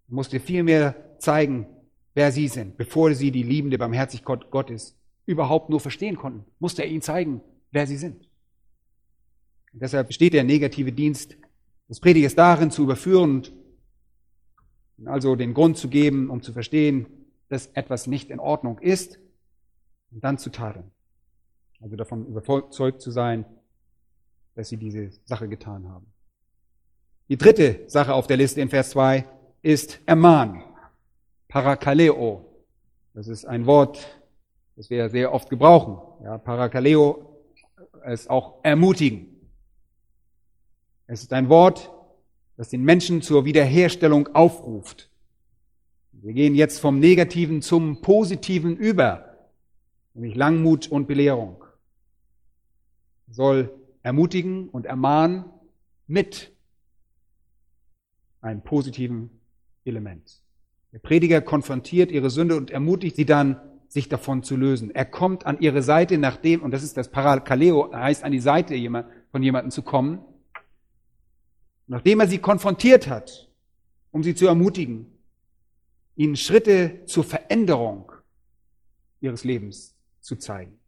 Er 0.08 0.14
musste 0.14 0.38
vielmehr 0.38 1.18
zeigen, 1.18 1.66
wer 2.14 2.30
sie 2.30 2.48
sind, 2.48 2.76
bevor 2.76 3.14
sie 3.14 3.30
die 3.30 3.42
liebende 3.42 3.78
Barmherzigkeit 3.78 4.50
Gottes 4.50 4.96
überhaupt 5.24 5.70
nur 5.70 5.80
verstehen 5.80 6.16
konnten, 6.16 6.44
musste 6.58 6.82
er 6.82 6.88
ihnen 6.88 7.02
zeigen, 7.02 7.40
wer 7.72 7.86
sie 7.86 7.96
sind. 7.96 8.28
Und 9.72 9.82
deshalb 9.82 10.06
besteht 10.06 10.32
der 10.32 10.44
negative 10.44 10.92
Dienst 10.92 11.36
des 11.88 12.00
Predigers 12.00 12.34
darin, 12.34 12.70
zu 12.70 12.82
überführen 12.84 13.30
und 13.30 13.52
also 15.04 15.36
den 15.36 15.54
Grund 15.54 15.76
zu 15.76 15.88
geben, 15.88 16.30
um 16.30 16.42
zu 16.42 16.52
verstehen, 16.52 17.06
dass 17.48 17.66
etwas 17.68 18.06
nicht 18.06 18.30
in 18.30 18.40
Ordnung 18.40 18.78
ist 18.78 19.18
und 20.10 20.24
dann 20.24 20.38
zu 20.38 20.50
tadeln. 20.50 20.90
Also 21.80 21.96
davon 21.96 22.26
überzeugt 22.26 23.02
zu 23.02 23.10
sein, 23.10 23.44
dass 24.54 24.68
sie 24.68 24.78
diese 24.78 25.10
Sache 25.24 25.48
getan 25.48 25.88
haben. 25.88 26.06
Die 27.28 27.36
dritte 27.36 27.84
Sache 27.88 28.14
auf 28.14 28.26
der 28.26 28.36
Liste 28.36 28.60
in 28.60 28.68
Vers 28.68 28.90
2 28.90 29.26
ist 29.62 30.00
ermahnen. 30.06 30.62
Parakaleo. 31.48 32.44
Das 33.14 33.28
ist 33.28 33.44
ein 33.44 33.66
Wort, 33.66 34.20
das 34.76 34.90
wir 34.90 35.08
sehr 35.08 35.32
oft 35.32 35.50
gebrauchen. 35.50 36.24
Ja, 36.24 36.38
Parakaleo 36.38 37.40
ist 38.06 38.30
auch 38.30 38.60
ermutigen. 38.62 39.50
Es 41.06 41.22
ist 41.22 41.32
ein 41.32 41.48
Wort, 41.48 41.90
das 42.56 42.70
den 42.70 42.82
Menschen 42.82 43.22
zur 43.22 43.44
Wiederherstellung 43.44 44.28
aufruft. 44.34 45.10
Wir 46.12 46.32
gehen 46.32 46.54
jetzt 46.54 46.80
vom 46.80 46.98
Negativen 46.98 47.62
zum 47.62 48.00
Positiven 48.00 48.76
über, 48.76 49.36
nämlich 50.14 50.34
Langmut 50.34 50.88
und 50.88 51.06
Belehrung. 51.06 51.62
Soll 53.28 53.70
ermutigen 54.02 54.68
und 54.68 54.86
ermahnen 54.86 55.44
mit 56.06 56.52
einem 58.40 58.62
positiven 58.62 59.30
Element. 59.84 60.40
Der 60.92 61.00
Prediger 61.00 61.42
konfrontiert 61.42 62.10
ihre 62.10 62.30
Sünde 62.30 62.56
und 62.56 62.70
ermutigt 62.70 63.16
sie 63.16 63.26
dann, 63.26 63.60
sich 63.88 64.08
davon 64.08 64.42
zu 64.42 64.56
lösen. 64.56 64.90
Er 64.92 65.04
kommt 65.04 65.46
an 65.46 65.60
ihre 65.60 65.82
Seite, 65.82 66.18
nachdem, 66.18 66.62
und 66.62 66.72
das 66.72 66.82
ist 66.82 66.96
das 66.96 67.10
Parakaleo, 67.10 67.92
heißt 67.92 68.24
an 68.24 68.32
die 68.32 68.40
Seite 68.40 68.74
von 69.30 69.42
jemandem 69.42 69.70
zu 69.70 69.82
kommen, 69.82 70.20
nachdem 71.86 72.20
er 72.20 72.28
sie 72.28 72.38
konfrontiert 72.38 73.08
hat, 73.08 73.48
um 74.10 74.22
sie 74.22 74.34
zu 74.34 74.46
ermutigen, 74.46 75.06
ihnen 76.16 76.36
Schritte 76.36 77.04
zur 77.06 77.24
Veränderung 77.24 78.12
ihres 79.20 79.44
Lebens 79.44 79.94
zu 80.20 80.36
zeigen. 80.36 80.78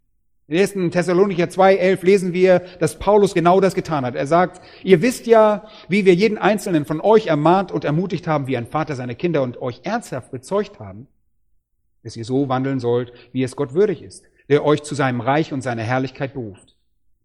In 0.48 0.58
1. 0.58 0.92
Thessalonicher 0.92 1.44
2,11 1.44 2.04
lesen 2.06 2.32
wir, 2.32 2.60
dass 2.80 2.98
Paulus 2.98 3.34
genau 3.34 3.60
das 3.60 3.74
getan 3.74 4.06
hat. 4.06 4.14
Er 4.14 4.26
sagt, 4.26 4.62
ihr 4.82 5.02
wisst 5.02 5.26
ja, 5.26 5.68
wie 5.90 6.06
wir 6.06 6.14
jeden 6.14 6.38
einzelnen 6.38 6.86
von 6.86 7.02
euch 7.02 7.26
ermahnt 7.26 7.70
und 7.70 7.84
ermutigt 7.84 8.26
haben, 8.26 8.46
wie 8.46 8.56
ein 8.56 8.66
Vater 8.66 8.96
seine 8.96 9.14
Kinder 9.14 9.42
und 9.42 9.60
euch 9.60 9.80
ernsthaft 9.82 10.30
bezeugt 10.30 10.80
haben, 10.80 11.06
dass 12.02 12.16
ihr 12.16 12.24
so 12.24 12.48
wandeln 12.48 12.80
sollt, 12.80 13.12
wie 13.32 13.42
es 13.42 13.56
Gott 13.56 13.74
würdig 13.74 14.00
ist, 14.00 14.24
der 14.48 14.64
euch 14.64 14.82
zu 14.82 14.94
seinem 14.94 15.20
Reich 15.20 15.52
und 15.52 15.60
seiner 15.60 15.82
Herrlichkeit 15.82 16.32
beruft. 16.32 16.76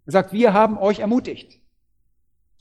Er 0.05 0.11
sagt, 0.11 0.33
wir 0.33 0.51
haben 0.51 0.77
euch 0.77 0.99
ermutigt. 0.99 1.61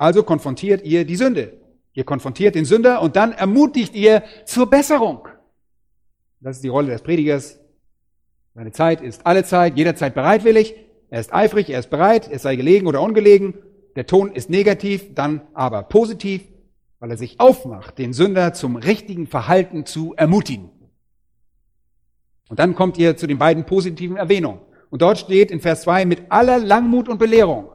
Also 0.03 0.24
konfrontiert 0.24 0.82
ihr 0.82 1.05
die 1.05 1.14
Sünde. 1.14 1.61
Ihr 1.92 2.03
konfrontiert 2.03 2.57
den 2.57 2.64
Sünder 2.64 3.03
und 3.03 3.14
dann 3.14 3.30
ermutigt 3.30 3.94
ihr 3.94 4.24
zur 4.46 4.68
Besserung. 4.68 5.28
Das 6.40 6.57
ist 6.57 6.64
die 6.64 6.68
Rolle 6.68 6.88
des 6.88 7.03
Predigers. 7.03 7.61
Seine 8.53 8.72
Zeit 8.72 9.00
ist 9.00 9.24
alle 9.24 9.44
Zeit, 9.44 9.76
jederzeit 9.76 10.12
bereitwillig. 10.12 10.74
Er 11.09 11.20
ist 11.20 11.32
eifrig, 11.32 11.70
er 11.70 11.78
ist 11.78 11.88
bereit, 11.88 12.28
es 12.28 12.42
sei 12.42 12.57
gelegen 12.57 12.88
oder 12.88 13.00
ungelegen. 13.00 13.55
Der 13.94 14.05
Ton 14.05 14.32
ist 14.32 14.50
negativ, 14.50 15.14
dann 15.14 15.42
aber 15.55 15.84
positiv, 15.84 16.42
weil 16.98 17.12
er 17.12 17.16
sich 17.16 17.38
aufmacht, 17.38 17.96
den 17.96 18.12
Sünder 18.12 18.55
zum 18.55 18.74
richtigen 18.74 19.28
Verhalten 19.28 19.86
zu 19.86 20.14
ermutigen. 20.16 20.70
Und 22.48 22.59
dann 22.59 22.74
kommt 22.74 22.98
ihr 22.98 23.16
zu 23.16 23.28
den 23.28 23.38
beiden 23.38 23.66
positiven 23.66 24.16
Erwähnungen. 24.16 24.62
Und 24.90 25.00
dort 25.00 25.18
steht 25.18 25.53
in 25.53 25.61
Vers 25.61 25.82
2 25.82 26.07
mit 26.07 26.24
aller 26.32 26.59
Langmut 26.59 27.09
und 27.09 27.18
Belehrung. 27.18 27.70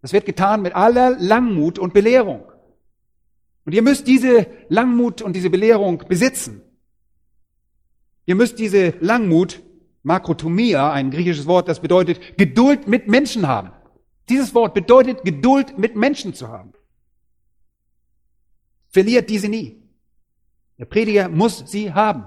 Das 0.00 0.12
wird 0.12 0.26
getan 0.26 0.62
mit 0.62 0.74
aller 0.74 1.16
Langmut 1.18 1.78
und 1.78 1.92
Belehrung. 1.92 2.44
Und 3.64 3.74
ihr 3.74 3.82
müsst 3.82 4.06
diese 4.06 4.46
Langmut 4.68 5.20
und 5.20 5.34
diese 5.34 5.50
Belehrung 5.50 6.04
besitzen. 6.08 6.62
Ihr 8.26 8.34
müsst 8.34 8.58
diese 8.58 8.94
Langmut, 9.00 9.62
Makrotomia, 10.02 10.92
ein 10.92 11.10
griechisches 11.10 11.46
Wort, 11.46 11.68
das 11.68 11.80
bedeutet 11.80 12.38
Geduld 12.38 12.86
mit 12.86 13.08
Menschen 13.08 13.48
haben. 13.48 13.72
Dieses 14.28 14.54
Wort 14.54 14.74
bedeutet 14.74 15.24
Geduld 15.24 15.78
mit 15.78 15.96
Menschen 15.96 16.34
zu 16.34 16.48
haben. 16.48 16.72
Verliert 18.90 19.28
diese 19.30 19.48
nie. 19.48 19.82
Der 20.78 20.84
Prediger 20.84 21.28
muss 21.28 21.64
sie 21.66 21.92
haben. 21.92 22.24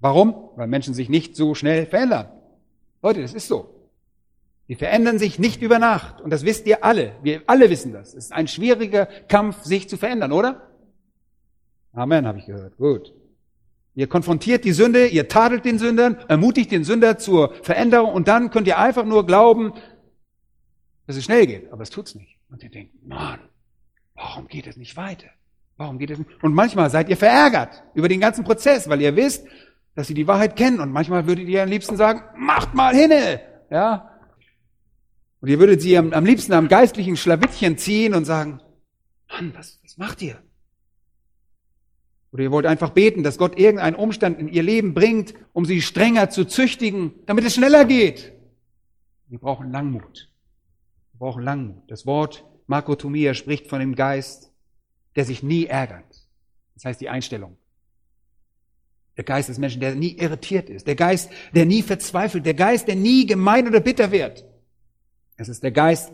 Warum? 0.00 0.50
Weil 0.56 0.68
Menschen 0.68 0.94
sich 0.94 1.08
nicht 1.08 1.36
so 1.36 1.54
schnell 1.54 1.86
verändern. 1.86 2.28
Leute, 3.02 3.22
das 3.22 3.34
ist 3.34 3.48
so. 3.48 3.79
Die 4.70 4.76
verändern 4.76 5.18
sich 5.18 5.40
nicht 5.40 5.62
über 5.62 5.80
Nacht. 5.80 6.20
Und 6.20 6.30
das 6.30 6.44
wisst 6.44 6.64
ihr 6.68 6.84
alle. 6.84 7.16
Wir 7.24 7.42
alle 7.48 7.70
wissen 7.70 7.92
das. 7.92 8.10
Es 8.10 8.26
ist 8.26 8.32
ein 8.32 8.46
schwieriger 8.46 9.06
Kampf, 9.06 9.64
sich 9.64 9.88
zu 9.88 9.96
verändern, 9.96 10.30
oder? 10.30 10.70
Amen, 11.92 12.24
habe 12.24 12.38
ich 12.38 12.46
gehört. 12.46 12.76
Gut. 12.76 13.12
Ihr 13.96 14.06
konfrontiert 14.06 14.64
die 14.64 14.70
Sünde, 14.70 15.08
ihr 15.08 15.26
tadelt 15.26 15.64
den 15.64 15.80
Sündern, 15.80 16.18
ermutigt 16.28 16.70
den 16.70 16.84
Sünder 16.84 17.18
zur 17.18 17.52
Veränderung 17.64 18.12
und 18.12 18.28
dann 18.28 18.50
könnt 18.50 18.68
ihr 18.68 18.78
einfach 18.78 19.04
nur 19.04 19.26
glauben, 19.26 19.72
dass 21.08 21.16
es 21.16 21.24
schnell 21.24 21.48
geht. 21.48 21.72
Aber 21.72 21.82
es 21.82 21.90
tut's 21.90 22.14
nicht. 22.14 22.38
Und 22.48 22.62
ihr 22.62 22.70
denkt, 22.70 22.94
Mann, 23.04 23.40
warum 24.14 24.46
geht 24.46 24.68
es 24.68 24.76
nicht 24.76 24.96
weiter? 24.96 25.30
Warum 25.78 25.98
geht 25.98 26.10
es 26.10 26.18
nicht? 26.18 26.30
Und 26.44 26.54
manchmal 26.54 26.90
seid 26.90 27.08
ihr 27.08 27.16
verärgert 27.16 27.82
über 27.94 28.08
den 28.08 28.20
ganzen 28.20 28.44
Prozess, 28.44 28.88
weil 28.88 29.00
ihr 29.00 29.16
wisst, 29.16 29.44
dass 29.96 30.06
sie 30.06 30.14
die 30.14 30.28
Wahrheit 30.28 30.54
kennen. 30.54 30.78
Und 30.78 30.92
manchmal 30.92 31.26
würdet 31.26 31.48
ihr 31.48 31.64
am 31.64 31.68
liebsten 31.68 31.96
sagen, 31.96 32.22
macht 32.36 32.72
mal 32.72 32.94
hinne, 32.94 33.40
ja. 33.68 34.09
Und 35.40 35.48
ihr 35.48 35.58
würdet 35.58 35.80
sie 35.80 35.96
am, 35.96 36.12
am 36.12 36.24
liebsten 36.24 36.52
am 36.52 36.68
geistlichen 36.68 37.16
Schlawittchen 37.16 37.78
ziehen 37.78 38.14
und 38.14 38.24
sagen, 38.24 38.60
Mann, 39.28 39.52
was, 39.54 39.78
was 39.82 39.96
macht 39.96 40.22
ihr? 40.22 40.42
Oder 42.32 42.44
ihr 42.44 42.50
wollt 42.52 42.66
einfach 42.66 42.90
beten, 42.90 43.22
dass 43.22 43.38
Gott 43.38 43.58
irgendeinen 43.58 43.96
Umstand 43.96 44.38
in 44.38 44.48
ihr 44.48 44.62
Leben 44.62 44.94
bringt, 44.94 45.34
um 45.52 45.64
sie 45.64 45.82
strenger 45.82 46.30
zu 46.30 46.44
züchtigen, 46.44 47.12
damit 47.26 47.44
es 47.44 47.54
schneller 47.54 47.84
geht. 47.84 48.32
Wir 49.28 49.38
brauchen 49.38 49.72
Langmut. 49.72 50.30
Wir 51.12 51.18
brauchen 51.18 51.42
Langmut. 51.42 51.90
Das 51.90 52.06
Wort 52.06 52.44
Makrotomia 52.66 53.34
spricht 53.34 53.66
von 53.66 53.80
dem 53.80 53.96
Geist, 53.96 54.52
der 55.16 55.24
sich 55.24 55.42
nie 55.42 55.66
ärgert. 55.66 56.04
Das 56.74 56.84
heißt 56.84 57.00
die 57.00 57.08
Einstellung 57.08 57.56
Der 59.16 59.24
Geist 59.24 59.48
des 59.48 59.58
Menschen, 59.58 59.80
der 59.80 59.96
nie 59.96 60.16
irritiert 60.16 60.70
ist. 60.70 60.86
Der 60.86 60.94
Geist, 60.94 61.30
der 61.52 61.66
nie 61.66 61.82
verzweifelt. 61.82 62.46
Der 62.46 62.54
Geist, 62.54 62.86
der 62.86 62.96
nie 62.96 63.26
gemein 63.26 63.66
oder 63.66 63.80
bitter 63.80 64.12
wird. 64.12 64.44
Es 65.40 65.48
ist 65.48 65.62
der 65.62 65.72
Geist, 65.72 66.12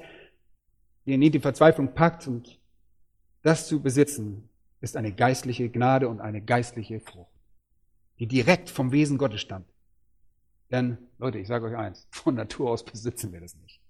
der 1.04 1.18
nie 1.18 1.30
die 1.30 1.40
Verzweiflung 1.40 1.94
packt 1.94 2.28
und 2.28 2.60
das 3.42 3.66
zu 3.66 3.82
besitzen, 3.82 4.48
ist 4.80 4.96
eine 4.96 5.12
geistliche 5.12 5.68
Gnade 5.68 6.08
und 6.08 6.20
eine 6.20 6.40
geistliche 6.40 7.00
Frucht, 7.00 7.32
die 8.20 8.28
direkt 8.28 8.70
vom 8.70 8.92
Wesen 8.92 9.18
Gottes 9.18 9.40
stammt. 9.40 9.68
Denn, 10.70 10.96
Leute, 11.18 11.40
ich 11.40 11.48
sage 11.48 11.66
euch 11.66 11.76
eins, 11.76 12.06
von 12.12 12.36
Natur 12.36 12.70
aus 12.70 12.84
besitzen 12.84 13.32
wir 13.32 13.40
das 13.40 13.56
nicht. 13.56 13.80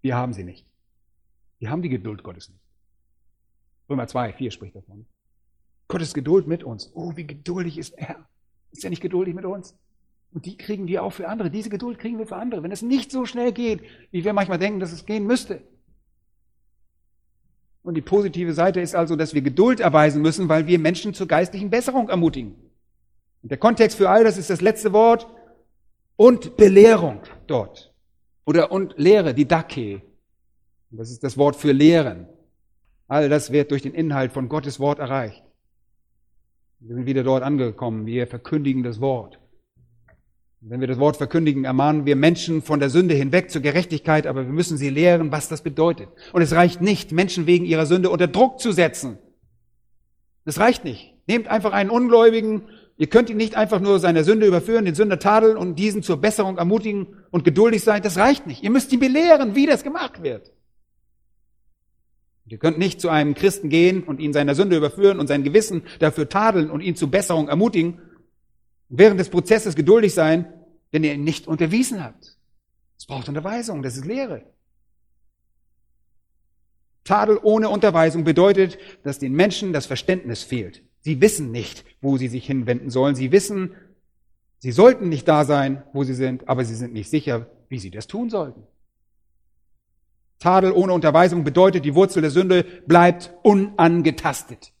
Wir 0.00 0.14
haben 0.14 0.32
sie 0.32 0.44
nicht. 0.44 0.64
Wir 1.58 1.70
haben 1.70 1.82
die 1.82 1.88
Geduld 1.88 2.22
Gottes 2.22 2.48
nicht. 2.50 2.62
Römer 3.88 4.06
2, 4.06 4.32
4 4.34 4.52
spricht 4.52 4.76
davon. 4.76 5.06
Gottes 5.88 6.14
Geduld 6.14 6.46
mit 6.46 6.62
uns. 6.62 6.92
Oh, 6.94 7.16
wie 7.16 7.26
geduldig 7.26 7.78
ist 7.78 7.98
er. 7.98 8.28
Ist 8.70 8.84
er 8.84 8.90
nicht 8.90 9.02
geduldig 9.02 9.34
mit 9.34 9.44
uns? 9.44 9.76
Und 10.34 10.46
die 10.46 10.56
kriegen 10.56 10.88
wir 10.88 11.04
auch 11.04 11.12
für 11.12 11.28
andere. 11.28 11.48
Diese 11.48 11.70
Geduld 11.70 12.00
kriegen 12.00 12.18
wir 12.18 12.26
für 12.26 12.36
andere. 12.36 12.64
Wenn 12.64 12.72
es 12.72 12.82
nicht 12.82 13.12
so 13.12 13.24
schnell 13.24 13.52
geht, 13.52 13.82
wie 14.10 14.24
wir 14.24 14.32
manchmal 14.32 14.58
denken, 14.58 14.80
dass 14.80 14.92
es 14.92 15.06
gehen 15.06 15.26
müsste. 15.26 15.62
Und 17.84 17.94
die 17.94 18.02
positive 18.02 18.52
Seite 18.52 18.80
ist 18.80 18.96
also, 18.96 19.14
dass 19.14 19.34
wir 19.34 19.42
Geduld 19.42 19.78
erweisen 19.78 20.22
müssen, 20.22 20.48
weil 20.48 20.66
wir 20.66 20.78
Menschen 20.80 21.14
zur 21.14 21.28
geistlichen 21.28 21.70
Besserung 21.70 22.08
ermutigen. 22.08 22.56
Und 23.42 23.50
der 23.50 23.58
Kontext 23.58 23.96
für 23.96 24.10
all 24.10 24.24
das 24.24 24.36
ist 24.36 24.50
das 24.50 24.60
letzte 24.60 24.92
Wort 24.92 25.28
und 26.16 26.56
Belehrung 26.56 27.20
dort. 27.46 27.94
Oder 28.44 28.72
und 28.72 28.94
Lehre, 28.96 29.34
die 29.34 29.46
Dake. 29.46 30.02
Das 30.90 31.10
ist 31.10 31.22
das 31.22 31.38
Wort 31.38 31.54
für 31.54 31.72
Lehren. 31.72 32.26
All 33.06 33.28
das 33.28 33.52
wird 33.52 33.70
durch 33.70 33.82
den 33.82 33.94
Inhalt 33.94 34.32
von 34.32 34.48
Gottes 34.48 34.80
Wort 34.80 34.98
erreicht. 34.98 35.44
Wir 36.80 36.96
sind 36.96 37.06
wieder 37.06 37.22
dort 37.22 37.42
angekommen. 37.44 38.06
Wir 38.06 38.26
verkündigen 38.26 38.82
das 38.82 39.00
Wort. 39.00 39.38
Wenn 40.66 40.80
wir 40.80 40.88
das 40.88 40.98
Wort 40.98 41.18
verkündigen, 41.18 41.66
ermahnen 41.66 42.06
wir 42.06 42.16
Menschen 42.16 42.62
von 42.62 42.80
der 42.80 42.88
Sünde 42.88 43.14
hinweg 43.14 43.50
zur 43.50 43.60
Gerechtigkeit, 43.60 44.26
aber 44.26 44.46
wir 44.46 44.52
müssen 44.52 44.78
sie 44.78 44.88
lehren, 44.88 45.30
was 45.30 45.50
das 45.50 45.60
bedeutet. 45.60 46.08
Und 46.32 46.40
es 46.40 46.54
reicht 46.54 46.80
nicht, 46.80 47.12
Menschen 47.12 47.46
wegen 47.46 47.66
ihrer 47.66 47.84
Sünde 47.84 48.08
unter 48.08 48.28
Druck 48.28 48.60
zu 48.60 48.72
setzen. 48.72 49.18
Das 50.46 50.58
reicht 50.58 50.82
nicht. 50.82 51.12
Nehmt 51.26 51.48
einfach 51.48 51.74
einen 51.74 51.90
Ungläubigen, 51.90 52.62
ihr 52.96 53.08
könnt 53.08 53.28
ihn 53.28 53.36
nicht 53.36 53.56
einfach 53.56 53.78
nur 53.78 53.98
seiner 53.98 54.24
Sünde 54.24 54.46
überführen, 54.46 54.86
den 54.86 54.94
Sünder 54.94 55.18
tadeln 55.18 55.58
und 55.58 55.78
diesen 55.78 56.02
zur 56.02 56.18
Besserung 56.18 56.56
ermutigen 56.56 57.08
und 57.30 57.44
geduldig 57.44 57.84
sein. 57.84 58.00
Das 58.00 58.16
reicht 58.16 58.46
nicht. 58.46 58.62
Ihr 58.62 58.70
müsst 58.70 58.90
ihn 58.90 59.00
belehren, 59.00 59.54
wie 59.54 59.66
das 59.66 59.84
gemacht 59.84 60.22
wird. 60.22 60.50
Ihr 62.46 62.56
könnt 62.56 62.78
nicht 62.78 63.02
zu 63.02 63.10
einem 63.10 63.34
Christen 63.34 63.68
gehen 63.68 64.02
und 64.02 64.18
ihn 64.18 64.32
seiner 64.32 64.54
Sünde 64.54 64.78
überführen 64.78 65.18
und 65.18 65.26
sein 65.26 65.44
Gewissen 65.44 65.82
dafür 65.98 66.30
tadeln 66.30 66.70
und 66.70 66.80
ihn 66.80 66.96
zur 66.96 67.10
Besserung 67.10 67.48
ermutigen. 67.48 68.00
Während 68.96 69.18
des 69.18 69.28
Prozesses 69.28 69.74
geduldig 69.74 70.14
sein, 70.14 70.52
wenn 70.92 71.02
ihr 71.02 71.14
ihn 71.14 71.24
nicht 71.24 71.48
unterwiesen 71.48 72.04
habt. 72.04 72.38
Es 72.96 73.06
braucht 73.06 73.28
Unterweisung, 73.28 73.82
das 73.82 73.96
ist 73.96 74.04
Lehre. 74.04 74.44
Tadel 77.02 77.40
ohne 77.42 77.68
Unterweisung 77.70 78.22
bedeutet, 78.22 78.78
dass 79.02 79.18
den 79.18 79.32
Menschen 79.32 79.72
das 79.72 79.86
Verständnis 79.86 80.44
fehlt. 80.44 80.82
Sie 81.00 81.20
wissen 81.20 81.50
nicht, 81.50 81.84
wo 82.00 82.16
sie 82.18 82.28
sich 82.28 82.46
hinwenden 82.46 82.90
sollen. 82.90 83.16
Sie 83.16 83.32
wissen, 83.32 83.72
sie 84.60 84.70
sollten 84.70 85.08
nicht 85.08 85.26
da 85.26 85.44
sein, 85.44 85.82
wo 85.92 86.04
sie 86.04 86.14
sind, 86.14 86.48
aber 86.48 86.64
sie 86.64 86.76
sind 86.76 86.92
nicht 86.92 87.10
sicher, 87.10 87.50
wie 87.68 87.80
sie 87.80 87.90
das 87.90 88.06
tun 88.06 88.30
sollten. 88.30 88.62
Tadel 90.38 90.70
ohne 90.70 90.92
Unterweisung 90.92 91.42
bedeutet, 91.42 91.84
die 91.84 91.96
Wurzel 91.96 92.22
der 92.22 92.30
Sünde 92.30 92.64
bleibt 92.86 93.34
unangetastet. 93.42 94.73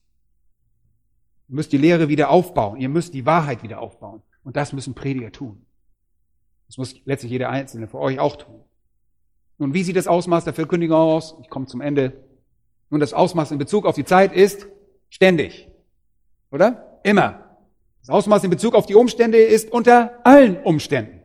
Ihr 1.54 1.56
müsst 1.56 1.70
die 1.70 1.78
Lehre 1.78 2.08
wieder 2.08 2.30
aufbauen. 2.30 2.80
Ihr 2.80 2.88
müsst 2.88 3.14
die 3.14 3.26
Wahrheit 3.26 3.62
wieder 3.62 3.80
aufbauen. 3.80 4.22
Und 4.42 4.56
das 4.56 4.72
müssen 4.72 4.94
Prediger 4.94 5.30
tun. 5.30 5.64
Das 6.66 6.78
muss 6.78 6.96
letztlich 7.04 7.30
jeder 7.30 7.48
Einzelne 7.48 7.86
für 7.86 8.00
euch 8.00 8.18
auch 8.18 8.34
tun. 8.34 8.64
Nun, 9.58 9.72
wie 9.72 9.84
sieht 9.84 9.94
das 9.94 10.08
Ausmaß 10.08 10.42
der 10.42 10.52
Verkündigung 10.52 10.96
aus? 10.96 11.36
Ich 11.42 11.48
komme 11.48 11.66
zum 11.66 11.80
Ende. 11.80 12.24
Nun, 12.90 12.98
das 12.98 13.12
Ausmaß 13.12 13.52
in 13.52 13.58
Bezug 13.58 13.86
auf 13.86 13.94
die 13.94 14.04
Zeit 14.04 14.32
ist 14.32 14.66
ständig. 15.10 15.68
Oder? 16.50 16.98
Immer. 17.04 17.56
Das 18.00 18.08
Ausmaß 18.08 18.42
in 18.42 18.50
Bezug 18.50 18.74
auf 18.74 18.86
die 18.86 18.96
Umstände 18.96 19.38
ist 19.38 19.70
unter 19.70 20.18
allen 20.24 20.60
Umständen. 20.60 21.20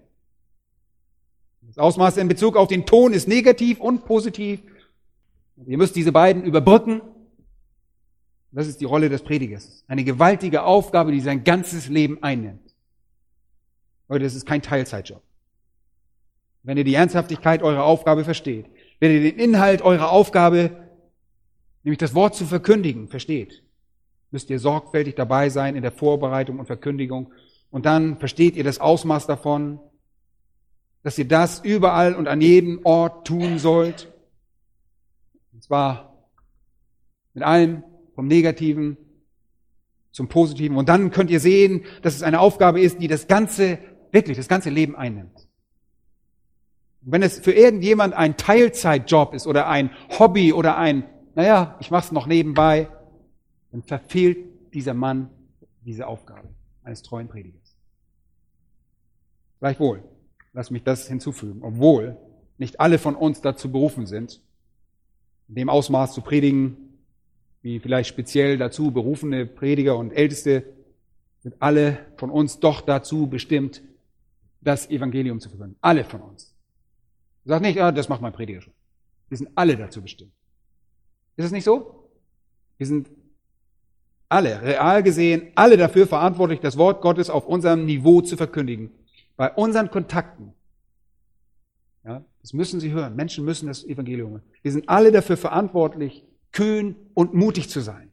Ausmaß 1.76 2.18
in 2.18 2.28
Bezug 2.28 2.56
auf 2.56 2.68
den 2.68 2.86
Ton 2.86 3.14
ist 3.14 3.28
negativ 3.28 3.80
und 3.80 4.06
positiv. 4.06 4.62
Ihr 5.66 5.80
müsst 5.80 5.96
diese 5.96 6.12
beiden 6.12 6.44
überbrücken. 6.44 7.02
Das 8.52 8.68
ist 8.68 8.82
die 8.82 8.86
Rolle 8.86 9.10
des 9.10 9.22
Predigers. 9.22 9.84
Eine 9.88 10.04
gewaltige 10.04 10.64
Aufgabe, 10.64 11.12
die 11.12 11.20
sein 11.20 11.44
ganzes 11.44 11.88
Leben 11.88 12.22
einnimmt. 12.24 12.76
Leute, 14.08 14.24
das 14.24 14.34
ist 14.34 14.48
kein 14.48 14.62
Teilzeitjob. 14.62 15.22
Wenn 16.64 16.78
ihr 16.78 16.84
die 16.84 16.96
Ernsthaftigkeit 16.96 17.62
eurer 17.62 17.84
Aufgabe 17.84 18.24
versteht, 18.24 18.66
wenn 19.00 19.12
ihr 19.12 19.32
den 19.32 19.40
Inhalt 19.40 19.82
eurer 19.82 20.12
Aufgabe, 20.12 20.90
nämlich 21.84 22.00
das 22.00 22.16
Wort 22.16 22.36
zu 22.36 22.46
verkündigen, 22.46 23.08
versteht, 23.08 23.64
müsst 24.32 24.50
ihr 24.50 24.60
sorgfältig 24.60 25.16
dabei 25.16 25.50
sein 25.50 25.76
in 25.76 25.84
der 25.84 25.92
Vorbereitung 25.92 26.60
und 26.60 26.66
Verkündigung. 26.66 27.32
Und 27.72 27.86
dann 27.86 28.18
versteht 28.18 28.56
ihr 28.56 28.64
das 28.64 28.80
Ausmaß 28.80 29.28
davon, 29.28 29.80
dass 31.04 31.18
ihr 31.18 31.28
das 31.28 31.60
überall 31.60 32.16
und 32.16 32.28
an 32.28 32.42
jedem 32.42 32.82
Ort 32.84 33.28
tun 33.28 33.60
sollt. 33.60 34.12
Und 35.54 35.64
zwar 35.64 36.28
mit 37.34 37.44
allem 37.44 37.84
vom 38.20 38.28
Negativen 38.28 38.98
zum 40.12 40.28
Positiven. 40.28 40.76
Und 40.76 40.90
dann 40.90 41.10
könnt 41.10 41.32
ihr 41.32 41.40
sehen, 41.40 41.86
dass 42.02 42.16
es 42.16 42.22
eine 42.22 42.42
Aufgabe 42.42 42.82
ist, 42.82 43.02
die 43.02 43.08
das 43.08 43.28
ganze, 43.28 43.80
wirklich 44.12 44.36
das 44.36 44.50
ganze 44.50 44.70
Leben 44.70 44.96
einnimmt. 44.96 45.48
Und 47.02 47.14
wenn 47.14 47.24
es 47.24 47.40
für 47.40 47.54
irgendjemand 47.54 48.14
ein 48.14 48.36
Teilzeitjob 48.36 49.34
ist 49.34 49.48
oder 49.48 49.70
ein 49.70 49.92
Hobby 50.20 50.52
oder 50.52 50.78
ein, 50.78 51.06
naja, 51.34 51.78
ich 51.80 51.92
mach's 51.92 52.12
noch 52.12 52.28
nebenbei, 52.28 52.90
dann 53.72 53.84
verfehlt 53.84 54.38
dieser 54.74 54.94
Mann 54.94 55.30
diese 55.86 56.06
Aufgabe 56.06 56.50
eines 56.84 57.04
treuen 57.04 57.30
Predigers. 57.30 57.78
Gleichwohl, 59.60 60.04
Lass 60.54 60.72
mich 60.72 60.84
das 60.84 61.08
hinzufügen. 61.08 61.62
Obwohl 61.64 62.18
nicht 62.58 62.80
alle 62.80 62.98
von 62.98 63.16
uns 63.16 63.42
dazu 63.42 63.72
berufen 63.72 64.06
sind, 64.06 64.42
in 65.48 65.56
dem 65.56 65.70
Ausmaß 65.70 66.14
zu 66.14 66.22
predigen, 66.22 66.89
wie 67.62 67.80
vielleicht 67.80 68.10
speziell 68.10 68.58
dazu 68.58 68.92
berufene 68.92 69.46
Prediger 69.46 69.98
und 69.98 70.12
Älteste, 70.12 70.64
sind 71.40 71.56
alle 71.60 71.98
von 72.18 72.30
uns 72.30 72.60
doch 72.60 72.82
dazu 72.82 73.28
bestimmt, 73.28 73.82
das 74.62 74.90
Evangelium 74.90 75.40
zu 75.40 75.50
verkünden. 75.50 75.78
Alle 75.82 76.04
von 76.04 76.22
uns. 76.22 76.54
Sag 77.46 77.62
nicht, 77.62 77.82
ah, 77.82 77.92
das 77.92 78.10
macht 78.10 78.22
mein 78.22 78.34
Prediger 78.34 78.62
schon. 78.62 78.74
Wir 79.30 79.38
sind 79.38 79.50
alle 79.56 79.78
dazu 79.78 80.02
bestimmt. 80.02 80.32
Ist 81.38 81.46
es 81.46 81.52
nicht 81.52 81.64
so? 81.64 82.10
Wir 82.78 82.88
sind 82.88 83.10
alle, 84.28 84.62
real 84.62 85.02
gesehen, 85.02 85.48
alle 85.56 85.78
dafür 85.78 86.08
verantwortlich, 86.08 86.60
das 86.60 86.78
Wort 86.78 87.02
Gottes 87.02 87.30
auf 87.30 87.48
unserem 87.48 87.86
Niveau 87.86 88.22
zu 88.22 88.38
verkündigen 88.38 88.92
bei 89.40 89.54
unseren 89.54 89.90
Kontakten, 89.90 90.52
ja, 92.04 92.26
das 92.42 92.52
müssen 92.52 92.82
Sie 92.82 92.92
hören, 92.92 93.16
Menschen 93.16 93.46
müssen 93.46 93.68
das 93.68 93.86
Evangelium 93.86 94.32
hören. 94.32 94.44
Wir 94.64 94.74
sind 94.74 94.90
alle 94.90 95.14
dafür 95.14 95.38
verantwortlich, 95.38 96.26
kühn 96.52 96.96
und 97.14 97.34
mutig 97.34 97.70
zu 97.70 97.82
sein. 97.82 98.12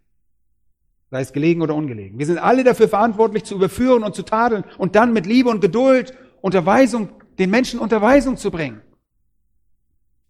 Sei 1.10 1.20
es 1.20 1.32
gelegen 1.32 1.62
oder 1.62 1.74
ungelegen. 1.74 2.18
Wir 2.18 2.26
sind 2.26 2.38
alle 2.38 2.64
dafür 2.64 2.88
verantwortlich, 2.88 3.44
zu 3.44 3.54
überführen 3.54 4.02
und 4.02 4.14
zu 4.14 4.22
tadeln 4.22 4.64
und 4.78 4.96
dann 4.96 5.12
mit 5.12 5.26
Liebe 5.26 5.48
und 5.48 5.60
Geduld 5.60 6.14
Unterweisung, 6.40 7.08
den 7.38 7.50
Menschen 7.50 7.80
Unterweisung 7.80 8.36
zu 8.36 8.50
bringen. 8.50 8.82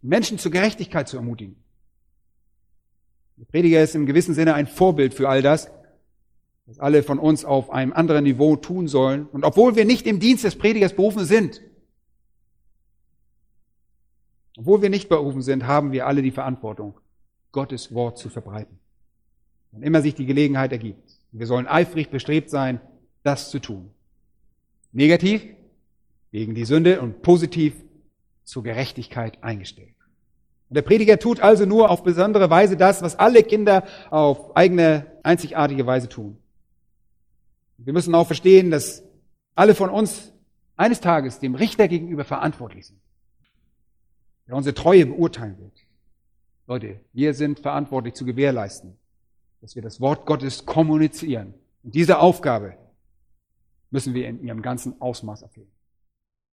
Menschen 0.03 0.39
zur 0.39 0.53
Gerechtigkeit 0.53 1.09
zu 1.09 1.17
ermutigen. 1.17 1.57
Der 3.37 3.45
Prediger 3.47 3.83
ist 3.83 3.95
im 3.95 4.07
gewissen 4.07 4.35
Sinne 4.35 4.55
ein 4.55 4.67
Vorbild 4.67 5.13
für 5.13 5.29
all 5.29 5.43
das 5.43 5.71
das 6.67 6.81
alle 6.81 7.03
von 7.03 7.19
uns 7.19 7.45
auf 7.45 7.71
einem 7.71 7.93
anderen 7.93 8.25
Niveau 8.25 8.57
tun 8.57 8.89
sollen. 8.89 9.27
Und 9.27 9.45
obwohl 9.45 9.77
wir 9.77 9.85
nicht 9.85 10.07
im 10.07 10.19
Dienst 10.19 10.45
des 10.45 10.57
Predigers 10.57 10.95
berufen 10.95 11.25
sind, 11.25 11.63
obwohl 14.59 14.83
wir 14.83 14.91
nicht 14.91 15.09
berufen 15.09 15.43
sind, 15.43 15.67
haben 15.67 15.93
wir 15.93 16.07
alle 16.07 16.23
die 16.23 16.31
Verantwortung, 16.33 16.99
Gottes 17.57 17.95
Wort 17.95 18.19
zu 18.19 18.29
verbreiten. 18.29 18.79
Wenn 19.73 19.83
immer 19.83 20.03
sich 20.03 20.15
die 20.15 20.27
Gelegenheit 20.27 20.73
ergibt. 20.73 21.11
Wir 21.33 21.47
sollen 21.47 21.67
eifrig 21.67 22.11
bestrebt 22.11 22.51
sein, 22.51 22.83
das 23.23 23.51
zu 23.51 23.61
tun. 23.61 23.91
Negativ 24.93 25.43
gegen 26.33 26.55
die 26.55 26.67
Sünde 26.67 27.01
und 27.01 27.23
positiv 27.23 27.73
zur 28.45 28.63
Gerechtigkeit 28.63 29.43
eingestellt. 29.43 29.95
Und 30.69 30.75
der 30.75 30.83
Prediger 30.83 31.19
tut 31.19 31.41
also 31.41 31.65
nur 31.65 31.89
auf 31.89 32.03
besondere 32.03 32.51
Weise 32.51 32.77
das, 32.77 33.01
was 33.01 33.19
alle 33.19 33.43
Kinder 33.43 33.87
auf 34.11 34.55
eigene, 34.55 35.07
einzigartige 35.23 35.87
Weise 35.87 36.11
tun. 36.11 36.37
Wir 37.79 37.95
müssen 37.95 38.15
auch 38.15 38.27
verstehen, 38.27 38.71
dass 38.71 39.03
alle 39.55 39.75
von 39.75 39.89
uns 39.89 40.31
eines 40.77 41.01
Tages 41.01 41.39
dem 41.39 41.55
Richter 41.55 41.89
gegenüber 41.89 42.25
verantwortlich 42.27 42.89
sind, 42.89 43.01
der 44.47 44.57
unsere 44.57 44.75
Treue 44.75 45.07
beurteilen 45.07 45.57
wird. 45.59 45.86
Leute, 46.67 47.01
wir 47.13 47.33
sind 47.35 47.61
verantwortlich 47.61 48.15
zu 48.15 48.25
gewährleisten, 48.25 48.97
dass 49.61 49.77
wir 49.77 49.83
das 49.83 50.01
Wort 50.01 50.27
Gottes 50.27 50.67
kommunizieren. 50.67 51.55
Und 51.85 51.95
diese 51.95 52.19
Aufgabe 52.19 52.77
müssen 53.91 54.15
wir 54.15 54.29
in 54.29 54.43
ihrem 54.43 54.63
ganzen 54.63 55.01
Ausmaß 55.01 55.43
erfüllen. 55.43 55.71